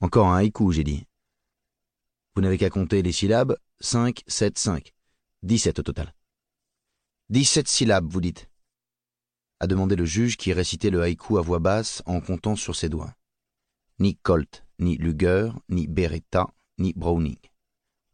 Encore 0.03 0.27
un 0.27 0.35
haïku, 0.35 0.73
j'ai 0.73 0.83
dit. 0.83 1.07
Vous 2.35 2.41
n'avez 2.41 2.57
qu'à 2.57 2.69
compter 2.69 3.01
les 3.01 3.13
syllabes. 3.13 3.57
5, 3.79 4.21
7, 4.27 4.59
5. 4.59 4.93
17 5.43 5.79
au 5.79 5.83
total. 5.83 6.13
17 7.29 7.69
syllabes, 7.69 8.11
vous 8.11 8.19
dites 8.19 8.49
a 9.61 9.67
demandé 9.67 9.95
le 9.95 10.03
juge 10.03 10.35
qui 10.35 10.51
récitait 10.51 10.89
le 10.89 11.01
haïku 11.01 11.37
à 11.37 11.41
voix 11.41 11.59
basse 11.59 12.03
en 12.05 12.19
comptant 12.19 12.57
sur 12.57 12.75
ses 12.75 12.89
doigts. 12.89 13.15
Ni 13.97 14.17
Colt, 14.17 14.65
ni 14.77 14.97
Luger, 14.97 15.51
ni 15.69 15.87
Beretta, 15.87 16.47
ni 16.79 16.91
Browning. 16.91 17.39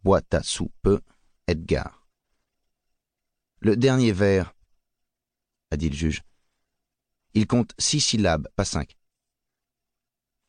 Boîte 0.03 0.31
à 0.35 0.43
soupe, 0.43 1.01
Edgar. 1.47 2.07
Le 3.61 3.75
dernier 3.75 4.11
vers, 4.11 4.53
a 5.71 5.77
dit 5.77 5.89
le 5.89 5.95
juge. 5.95 6.21
Il 7.33 7.47
compte 7.47 7.73
six 7.79 7.99
syllabes, 7.99 8.47
pas 8.55 8.65
cinq. 8.65 8.95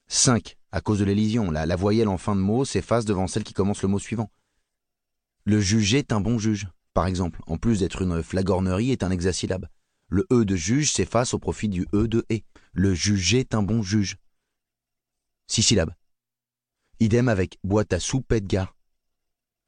Cinq, 0.06 0.58
à 0.72 0.80
cause 0.80 0.98
de 0.98 1.04
l'élision. 1.04 1.50
La, 1.50 1.76
voyelle 1.76 2.08
en 2.08 2.18
fin 2.18 2.36
de 2.36 2.40
mot 2.40 2.64
s'efface 2.64 3.04
devant 3.04 3.26
celle 3.26 3.44
qui 3.44 3.54
commence 3.54 3.82
le 3.82 3.88
mot 3.88 3.98
suivant. 3.98 4.30
Le 5.44 5.60
juge 5.60 5.94
est 5.94 6.12
un 6.12 6.20
bon 6.20 6.38
juge, 6.38 6.68
par 6.94 7.06
exemple, 7.06 7.40
en 7.46 7.56
plus 7.56 7.80
d'être 7.80 8.02
une 8.02 8.22
flagornerie, 8.22 8.90
est 8.90 9.02
un 9.02 9.10
hexasyllabe. 9.10 9.66
Le 10.08 10.26
E 10.32 10.44
de 10.44 10.56
juge 10.56 10.92
s'efface 10.92 11.34
au 11.34 11.38
profit 11.38 11.68
du 11.68 11.86
E 11.94 12.08
de 12.08 12.24
et. 12.28 12.44
Le 12.72 12.94
juge 12.94 13.34
est 13.34 13.54
un 13.54 13.62
bon 13.62 13.82
juge. 13.82 14.16
Six 15.46 15.62
syllabes. 15.62 15.94
Idem 16.98 17.28
avec 17.28 17.58
boîte 17.64 17.92
à 17.92 18.00
soupe 18.00 18.32
Edgar. 18.32 18.76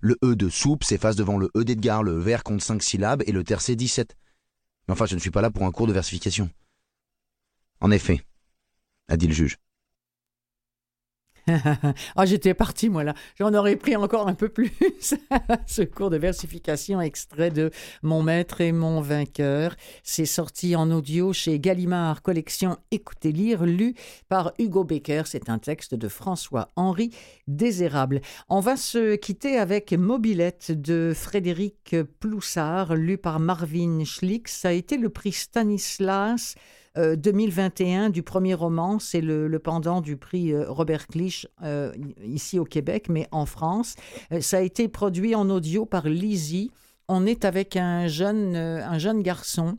Le 0.01 0.19
E 0.25 0.35
de 0.35 0.49
soupe 0.49 0.85
s'efface 0.85 1.17
devant 1.17 1.39
le 1.39 1.51
E 1.57 1.65
d'Edgar, 1.65 2.03
le 2.03 2.19
vers 2.19 2.43
compte 2.43 2.61
cinq 2.61 2.83
syllabes 2.83 3.23
et 3.27 3.33
le 3.33 3.45
tercé 3.45 3.77
17. 3.77 4.17
Mais 4.87 4.93
enfin, 4.93 5.07
je 5.07 5.15
ne 5.15 5.21
suis 5.21 5.31
pas 5.31 5.43
là 5.43 5.51
pour 5.51 5.65
un 5.65 5.71
cours 5.71 5.87
de 5.87 5.93
versification. 5.93 6.51
En 7.81 7.91
effet, 7.91 8.25
a 9.09 9.17
dit 9.17 9.29
le 9.29 9.35
juge. 9.35 9.59
ah, 12.17 12.25
j'étais 12.25 12.55
parti, 12.55 12.89
moi, 12.89 13.05
là. 13.05 13.15
J'en 13.39 13.53
aurais 13.55 13.77
pris 13.77 13.97
encore 13.97 14.29
un 14.29 14.35
peu 14.35 14.49
plus. 14.49 14.73
Ce 15.67 15.83
cours 15.83 16.11
de 16.11 16.17
versification 16.17 17.01
extrait 17.01 17.51
de 17.51 17.71
Mon 18.03 18.23
maître 18.23 18.61
et 18.61 18.73
mon 18.73 19.01
vainqueur. 19.01 19.75
C'est 20.03 20.27
sorti 20.27 20.77
en 20.77 20.91
audio 20.91 21.33
chez 21.33 21.59
Gallimard, 21.59 22.23
collection 22.23 22.77
Écoutez 22.91 23.33
lire, 23.33 23.65
lu 23.65 23.95
par 24.29 24.53
Hugo 24.59 24.85
Becker. 24.85 25.23
C'est 25.27 25.49
un 25.49 25.59
texte 25.59 25.95
de 25.95 26.09
François-Henri 26.09 27.11
Désérable. 27.49 28.21
On 28.49 28.61
va 28.61 28.77
se 28.77 29.17
quitter 29.17 29.59
avec 29.59 29.93
Mobilette 29.93 30.71
de 30.71 31.13
Frédéric 31.15 31.97
Ploussard, 32.21 32.95
lu 32.95 33.19
par 33.19 33.41
Marvin 33.41 34.05
Schlick. 34.05 34.49
Ça 34.49 34.69
a 34.69 34.73
été 34.73 34.97
le 34.97 35.09
prix 35.09 35.33
Stanislas 35.33 36.55
2021 36.97 38.07
euh, 38.07 38.09
du 38.11 38.23
premier 38.23 38.55
roman, 38.55 38.99
c'est 38.99 39.21
le, 39.21 39.59
pendant 39.59 40.01
du 40.01 40.17
prix 40.17 40.53
euh, 40.53 40.65
Robert 40.69 41.07
Clich 41.07 41.47
euh, 41.63 41.93
ici 42.23 42.59
au 42.59 42.65
Québec, 42.65 43.07
mais 43.09 43.29
en 43.31 43.47
France. 43.47 43.97
ça 44.41 44.59
a 44.59 44.61
été 44.61 44.89
produit 44.89 45.35
en 45.35 45.49
audio 45.51 45.87
par 45.87 46.09
Lizzie. 46.09 46.71
On 47.09 47.27
est 47.27 47.45
avec 47.45 47.77
un 47.77 48.07
jeune, 48.07 48.57
un 48.57 48.99
jeune 48.99 49.23
garçon 49.23 49.77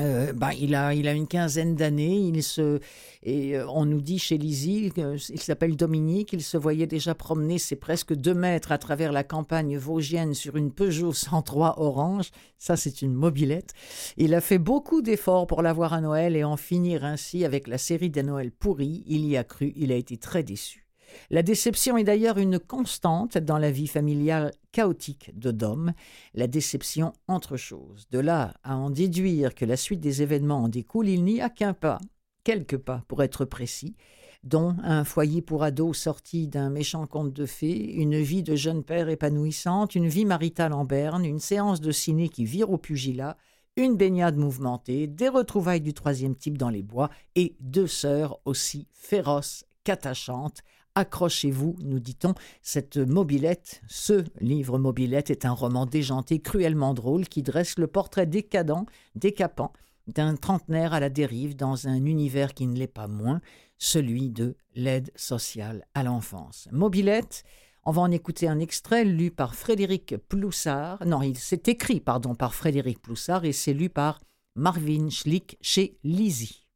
euh, 0.00 0.32
bah, 0.32 0.54
il, 0.54 0.74
a, 0.74 0.94
il 0.94 1.06
a 1.06 1.12
une 1.12 1.26
quinzaine 1.26 1.74
d'années. 1.74 2.16
Il 2.16 2.42
se, 2.42 2.80
et 3.22 3.56
euh, 3.56 3.66
on 3.68 3.84
nous 3.84 4.00
dit 4.00 4.18
chez 4.18 4.38
Lizzie, 4.38 4.92
il 4.96 5.40
s'appelle 5.40 5.76
Dominique, 5.76 6.32
il 6.32 6.42
se 6.42 6.56
voyait 6.56 6.86
déjà 6.86 7.14
promener 7.14 7.58
ses 7.58 7.76
presque 7.76 8.14
deux 8.14 8.34
mètres 8.34 8.72
à 8.72 8.78
travers 8.78 9.12
la 9.12 9.24
campagne 9.24 9.76
vosgienne 9.76 10.34
sur 10.34 10.56
une 10.56 10.72
Peugeot 10.72 11.12
103 11.12 11.74
orange. 11.78 12.30
Ça, 12.58 12.76
c'est 12.76 13.02
une 13.02 13.12
mobilette. 13.12 13.74
Il 14.16 14.34
a 14.34 14.40
fait 14.40 14.58
beaucoup 14.58 15.02
d'efforts 15.02 15.46
pour 15.46 15.62
l'avoir 15.62 15.92
à 15.92 16.00
Noël 16.00 16.36
et 16.36 16.44
en 16.44 16.56
finir 16.56 17.04
ainsi 17.04 17.44
avec 17.44 17.68
la 17.68 17.78
série 17.78 18.10
des 18.10 18.22
Noëls 18.22 18.52
pourris. 18.52 19.04
Il 19.06 19.26
y 19.26 19.36
a 19.36 19.44
cru, 19.44 19.72
il 19.76 19.92
a 19.92 19.96
été 19.96 20.16
très 20.16 20.42
déçu. 20.42 20.81
La 21.30 21.42
déception 21.42 21.96
est 21.96 22.04
d'ailleurs 22.04 22.38
une 22.38 22.58
constante 22.58 23.38
dans 23.38 23.58
la 23.58 23.70
vie 23.70 23.86
familiale 23.86 24.52
chaotique 24.72 25.30
de 25.38 25.50
Dom, 25.50 25.92
la 26.34 26.46
déception 26.46 27.12
entre 27.28 27.56
choses. 27.56 28.06
De 28.10 28.18
là 28.18 28.54
à 28.64 28.76
en 28.76 28.90
déduire 28.90 29.54
que 29.54 29.64
la 29.64 29.76
suite 29.76 30.00
des 30.00 30.22
événements 30.22 30.64
en 30.64 30.68
découle, 30.68 31.08
il 31.08 31.24
n'y 31.24 31.40
a 31.40 31.50
qu'un 31.50 31.74
pas, 31.74 31.98
quelques 32.44 32.78
pas 32.78 33.04
pour 33.08 33.22
être 33.22 33.44
précis, 33.44 33.96
dont 34.44 34.74
un 34.82 35.04
foyer 35.04 35.40
pour 35.40 35.62
ados 35.62 35.96
sorti 35.96 36.48
d'un 36.48 36.70
méchant 36.70 37.06
conte 37.06 37.32
de 37.32 37.46
fées, 37.46 37.92
une 37.94 38.20
vie 38.20 38.42
de 38.42 38.56
jeune 38.56 38.82
père 38.82 39.08
épanouissante, 39.08 39.94
une 39.94 40.08
vie 40.08 40.24
maritale 40.24 40.72
en 40.72 40.84
berne, 40.84 41.24
une 41.24 41.38
séance 41.38 41.80
de 41.80 41.92
ciné 41.92 42.28
qui 42.28 42.44
vire 42.44 42.70
au 42.70 42.78
pugilat, 42.78 43.36
une 43.76 43.96
baignade 43.96 44.36
mouvementée, 44.36 45.06
des 45.06 45.28
retrouvailles 45.28 45.80
du 45.80 45.94
troisième 45.94 46.36
type 46.36 46.58
dans 46.58 46.68
les 46.68 46.82
bois 46.82 47.10
et 47.36 47.56
deux 47.60 47.86
sœurs 47.86 48.38
aussi 48.44 48.88
féroces 48.92 49.64
qu'attachantes, 49.84 50.62
Accrochez-vous, 50.94 51.76
nous 51.80 52.00
dit-on, 52.00 52.34
cette 52.60 52.98
mobilette, 52.98 53.80
ce 53.88 54.24
livre 54.40 54.78
mobilette 54.78 55.30
est 55.30 55.46
un 55.46 55.52
roman 55.52 55.86
déjanté, 55.86 56.40
cruellement 56.40 56.92
drôle, 56.92 57.28
qui 57.28 57.42
dresse 57.42 57.78
le 57.78 57.86
portrait 57.86 58.26
décadent, 58.26 58.84
décapant, 59.14 59.72
d'un 60.06 60.36
trentenaire 60.36 60.92
à 60.92 61.00
la 61.00 61.08
dérive 61.08 61.56
dans 61.56 61.88
un 61.88 62.04
univers 62.04 62.52
qui 62.52 62.66
ne 62.66 62.76
l'est 62.76 62.86
pas 62.88 63.08
moins, 63.08 63.40
celui 63.78 64.30
de 64.30 64.56
l'aide 64.74 65.10
sociale 65.16 65.86
à 65.94 66.02
l'enfance. 66.02 66.68
Mobilette, 66.72 67.44
on 67.84 67.90
va 67.90 68.02
en 68.02 68.10
écouter 68.10 68.46
un 68.46 68.60
extrait 68.60 69.04
lu 69.04 69.30
par 69.30 69.54
Frédéric 69.54 70.16
Ploussard. 70.28 71.04
Non, 71.06 71.22
il 71.22 71.38
s'est 71.38 71.62
écrit, 71.66 72.00
pardon, 72.00 72.34
par 72.34 72.54
Frédéric 72.54 73.00
Ploussard 73.00 73.44
et 73.44 73.52
c'est 73.52 73.72
lu 73.72 73.88
par 73.88 74.20
Marvin 74.54 75.08
Schlick 75.08 75.56
chez 75.62 75.98
Lizzie. 76.04 76.68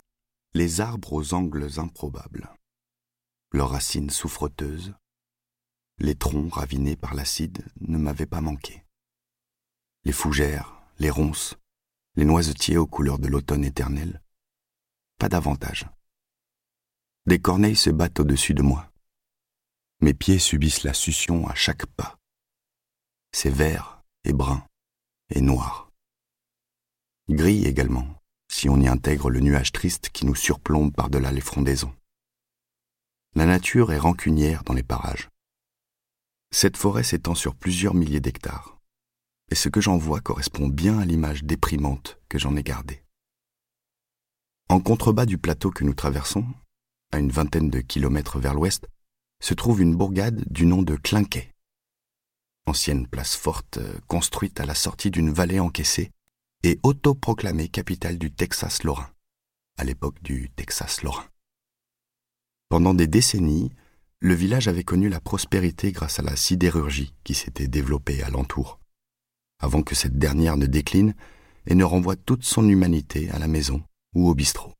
Les 0.54 0.80
arbres 0.80 1.12
aux 1.12 1.34
angles 1.34 1.68
improbables 1.76 2.48
leurs 3.57 3.70
racines 3.70 4.11
souffreteuses, 4.11 4.94
les 5.98 6.14
troncs 6.14 6.52
ravinés 6.52 6.94
par 6.94 7.14
l'acide 7.14 7.64
ne 7.80 7.96
m'avaient 7.96 8.26
pas 8.26 8.42
manqué. 8.42 8.84
Les 10.04 10.12
fougères, 10.12 10.78
les 10.98 11.09
ronces, 11.09 11.57
les 12.16 12.26
noisetiers 12.26 12.76
aux 12.76 12.86
couleurs 12.86 13.18
de 13.18 13.28
l'automne 13.28 13.64
éternel, 13.64 14.22
pas 15.18 15.30
davantage. 15.30 15.88
Des 17.24 17.40
corneilles 17.40 17.76
se 17.76 17.88
battent 17.88 18.20
au-dessus 18.20 18.52
de 18.52 18.62
moi. 18.62 18.92
Mes 20.00 20.12
pieds 20.12 20.38
subissent 20.38 20.84
la 20.84 20.92
succion 20.92 21.48
à 21.48 21.54
chaque 21.54 21.86
pas. 21.86 22.18
C'est 23.32 23.50
vert 23.50 24.02
et 24.24 24.34
brun 24.34 24.66
et 25.30 25.40
noir. 25.40 25.90
Gris 27.30 27.64
également, 27.64 28.07
si 28.48 28.68
on 28.68 28.78
y 28.80 28.86
intègre 28.86 29.30
le 29.30 29.40
nuage 29.40 29.72
triste 29.72 30.11
qui 30.11 30.26
nous 30.26 30.34
surplombe 30.34 30.94
par-delà 30.94 31.32
les 31.32 31.40
frondaisons 31.40 31.94
la 33.37 33.45
nature 33.45 33.93
est 33.93 33.99
rancunière 33.99 34.64
dans 34.64 34.72
les 34.72 34.82
parages. 34.82 35.28
Cette 36.51 36.78
forêt 36.78 37.03
s'étend 37.03 37.34
sur 37.34 37.55
plusieurs 37.55 37.93
milliers 37.93 38.20
d'hectares, 38.20 38.78
et 39.51 39.55
ce 39.55 39.68
que 39.68 39.82
j'en 39.82 39.99
vois 39.99 40.22
correspond 40.22 40.68
bien 40.68 40.99
à 40.99 41.05
l'image 41.05 41.45
déprimante 41.45 42.18
que 42.30 42.39
j'en 42.39 42.57
ai 42.57 42.62
gardée. 42.62 43.05
En 44.70 44.80
contrebas 44.80 45.26
du 45.26 45.37
plateau 45.37 45.70
que 45.70 45.84
nous 45.84 45.93
traversons, 45.93 46.47
à 47.12 47.18
une 47.18 47.30
vingtaine 47.30 47.68
de 47.68 47.80
kilomètres 47.80 48.39
vers 48.39 48.55
l'ouest, 48.55 48.89
se 49.43 49.53
trouve 49.53 49.82
une 49.82 49.95
bourgade 49.95 50.43
du 50.51 50.64
nom 50.64 50.80
de 50.80 50.97
Clinquet, 50.97 51.53
ancienne 52.64 53.07
place 53.07 53.37
forte 53.37 53.78
construite 54.09 54.61
à 54.61 54.64
la 54.64 54.74
sortie 54.74 55.11
d'une 55.11 55.30
vallée 55.30 55.61
encaissée 55.61 56.11
et 56.62 56.80
autoproclamée 56.82 57.68
capitale 57.68 58.16
du 58.16 58.32
Texas 58.32 58.82
lorrain, 58.82 59.11
à 59.76 59.84
l'époque 59.84 60.22
du 60.22 60.49
Texas 60.57 61.03
lorrain. 61.03 61.26
Pendant 62.68 62.94
des 62.94 63.06
décennies, 63.06 63.70
le 64.18 64.34
village 64.34 64.66
avait 64.66 64.82
connu 64.82 65.08
la 65.08 65.20
prospérité 65.20 65.92
grâce 65.92 66.18
à 66.18 66.22
la 66.22 66.34
sidérurgie 66.34 67.14
qui 67.22 67.34
s'était 67.34 67.68
développée 67.68 68.22
alentour. 68.22 68.80
avant 69.58 69.82
que 69.82 69.94
cette 69.94 70.18
dernière 70.18 70.58
ne 70.58 70.66
décline 70.66 71.14
et 71.66 71.74
ne 71.74 71.84
renvoie 71.84 72.16
toute 72.16 72.44
son 72.44 72.68
humanité 72.68 73.30
à 73.30 73.38
la 73.38 73.48
maison 73.48 73.82
ou 74.14 74.28
au 74.28 74.34
bistrot. 74.34 74.76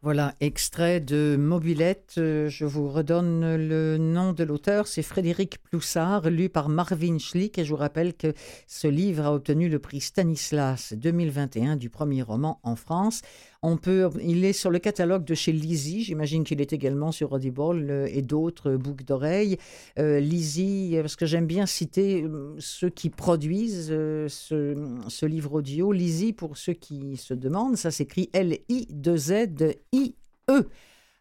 Voilà, 0.00 0.34
extrait 0.40 1.00
de 1.00 1.36
Mobilette. 1.36 2.14
Euh, 2.18 2.48
je 2.48 2.64
vous 2.64 2.88
redonne 2.88 3.56
le 3.56 3.98
nom 3.98 4.32
de 4.32 4.44
l'auteur. 4.44 4.86
C'est 4.86 5.02
Frédéric 5.02 5.60
Ploussard, 5.60 6.30
lu 6.30 6.48
par 6.48 6.68
Marvin 6.68 7.18
Schlick. 7.18 7.58
Et 7.58 7.64
je 7.64 7.70
vous 7.70 7.76
rappelle 7.76 8.14
que 8.14 8.32
ce 8.68 8.86
livre 8.86 9.26
a 9.26 9.34
obtenu 9.34 9.68
le 9.68 9.80
prix 9.80 10.00
Stanislas 10.00 10.92
2021 10.96 11.74
du 11.74 11.90
premier 11.90 12.22
roman 12.22 12.60
en 12.62 12.76
France. 12.76 13.22
On 13.62 13.76
peut, 13.76 14.08
il 14.22 14.44
est 14.44 14.52
sur 14.52 14.70
le 14.70 14.78
catalogue 14.78 15.24
de 15.24 15.34
chez 15.34 15.50
Lizzie. 15.50 16.04
J'imagine 16.04 16.44
qu'il 16.44 16.60
est 16.60 16.72
également 16.72 17.10
sur 17.10 17.32
Audible 17.32 17.90
euh, 17.90 18.06
et 18.08 18.22
d'autres 18.22 18.76
boucles 18.76 19.04
d'oreilles. 19.04 19.58
Euh, 19.98 20.20
Lizzie, 20.20 20.96
parce 21.00 21.16
que 21.16 21.26
j'aime 21.26 21.46
bien 21.46 21.66
citer 21.66 22.22
euh, 22.22 22.54
ceux 22.60 22.88
qui 22.88 23.10
produisent 23.10 23.88
ce, 23.88 25.26
livre 25.26 25.54
audio. 25.54 25.90
Lizzie, 25.90 26.32
pour 26.32 26.56
ceux 26.56 26.74
qui 26.74 27.16
se 27.16 27.34
demandent, 27.34 27.76
ça 27.76 27.90
s'écrit 27.90 28.30
L-I-2-Z-I-E. 28.32 29.74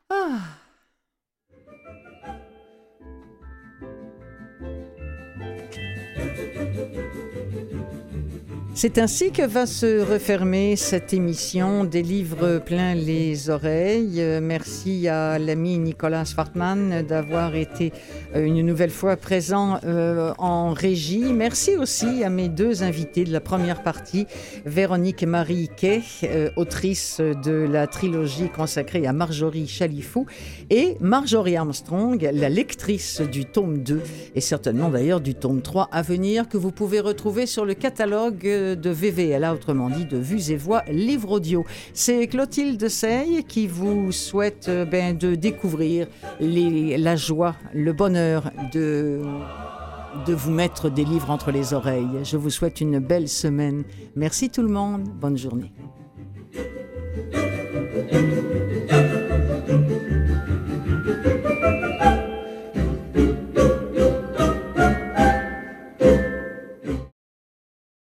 Ah! 0.09 0.39
C'est 8.80 8.99
ainsi 8.99 9.32
que 9.32 9.41
va 9.41 9.65
se 9.65 10.01
refermer 10.01 10.75
cette 10.75 11.11
émission 11.11 11.84
des 11.84 12.03
livres 12.03 12.59
plein 12.59 12.93
les 12.93 13.49
oreilles. 13.49 14.21
Euh, 14.21 14.39
merci 14.39 15.07
à 15.07 15.39
l'ami 15.39 15.80
Nicolas 15.80 16.25
Fartman 16.25 17.01
d'avoir 17.01 17.55
été 17.55 17.91
euh, 18.36 18.45
une 18.45 18.61
nouvelle 18.61 18.91
fois 18.91 19.15
présent 19.15 19.80
euh, 19.84 20.32
en 20.38 20.73
régie. 20.73 21.34
Merci 21.34 21.75
aussi 21.75 22.23
à 22.23 22.30
mes 22.30 22.49
deux 22.49 22.84
invités 22.84 23.23
de 23.23 23.34
la 23.34 23.39
première 23.39 23.82
partie, 23.82 24.28
Véronique 24.63 25.23
Marie 25.23 25.71
Kay, 25.75 26.03
autrice 26.55 27.19
de 27.19 27.67
la 27.67 27.88
trilogie 27.88 28.49
consacrée 28.49 29.07
à 29.07 29.11
Marjorie 29.11 29.67
Chalifou, 29.67 30.28
et 30.69 30.97
Marjorie 30.99 31.57
Armstrong, 31.57 32.30
la 32.32 32.49
lectrice 32.49 33.21
du 33.21 33.45
tome 33.45 33.80
2 33.80 34.03
et 34.36 34.41
certainement 34.41 34.89
d'ailleurs 34.89 35.19
du 35.21 35.34
tome 35.34 35.63
3 35.63 35.89
à 35.91 36.03
venir 36.03 36.47
que 36.47 36.57
vous 36.57 36.71
pouvez 36.71 36.99
retrouver 36.99 37.47
sur 37.47 37.65
le 37.65 37.73
catalogue 37.73 38.66
de 38.76 38.89
VVLA, 38.89 39.53
autrement 39.53 39.89
dit 39.89 40.05
de 40.05 40.18
Vues 40.18 40.51
et 40.51 40.57
Voix, 40.57 40.84
livre 40.89 41.32
audio. 41.32 41.65
C'est 41.93 42.28
Clotilde 42.28 42.88
Sey 42.89 43.43
qui 43.47 43.68
vous 43.68 44.11
souhaite 44.11 44.68
euh, 44.70 44.86
ben, 44.86 45.18
de 45.18 45.36
découvrir 45.36 46.07
la 46.39 47.15
joie, 47.15 47.55
le 47.74 47.93
bonheur 47.93 48.51
de 48.74 49.22
de 50.26 50.34
vous 50.34 50.51
mettre 50.51 50.89
des 50.89 51.05
livres 51.05 51.30
entre 51.30 51.51
les 51.51 51.74
oreilles. 51.74 52.24
Je 52.24 52.38
vous 52.38 52.49
souhaite 52.49 52.82
une 52.82 52.99
belle 52.99 53.28
semaine. 53.28 53.84
Merci 54.15 54.49
tout 54.49 54.61
le 54.61 54.70
monde. 54.70 55.03
Bonne 55.20 55.38
journée. 55.38 55.72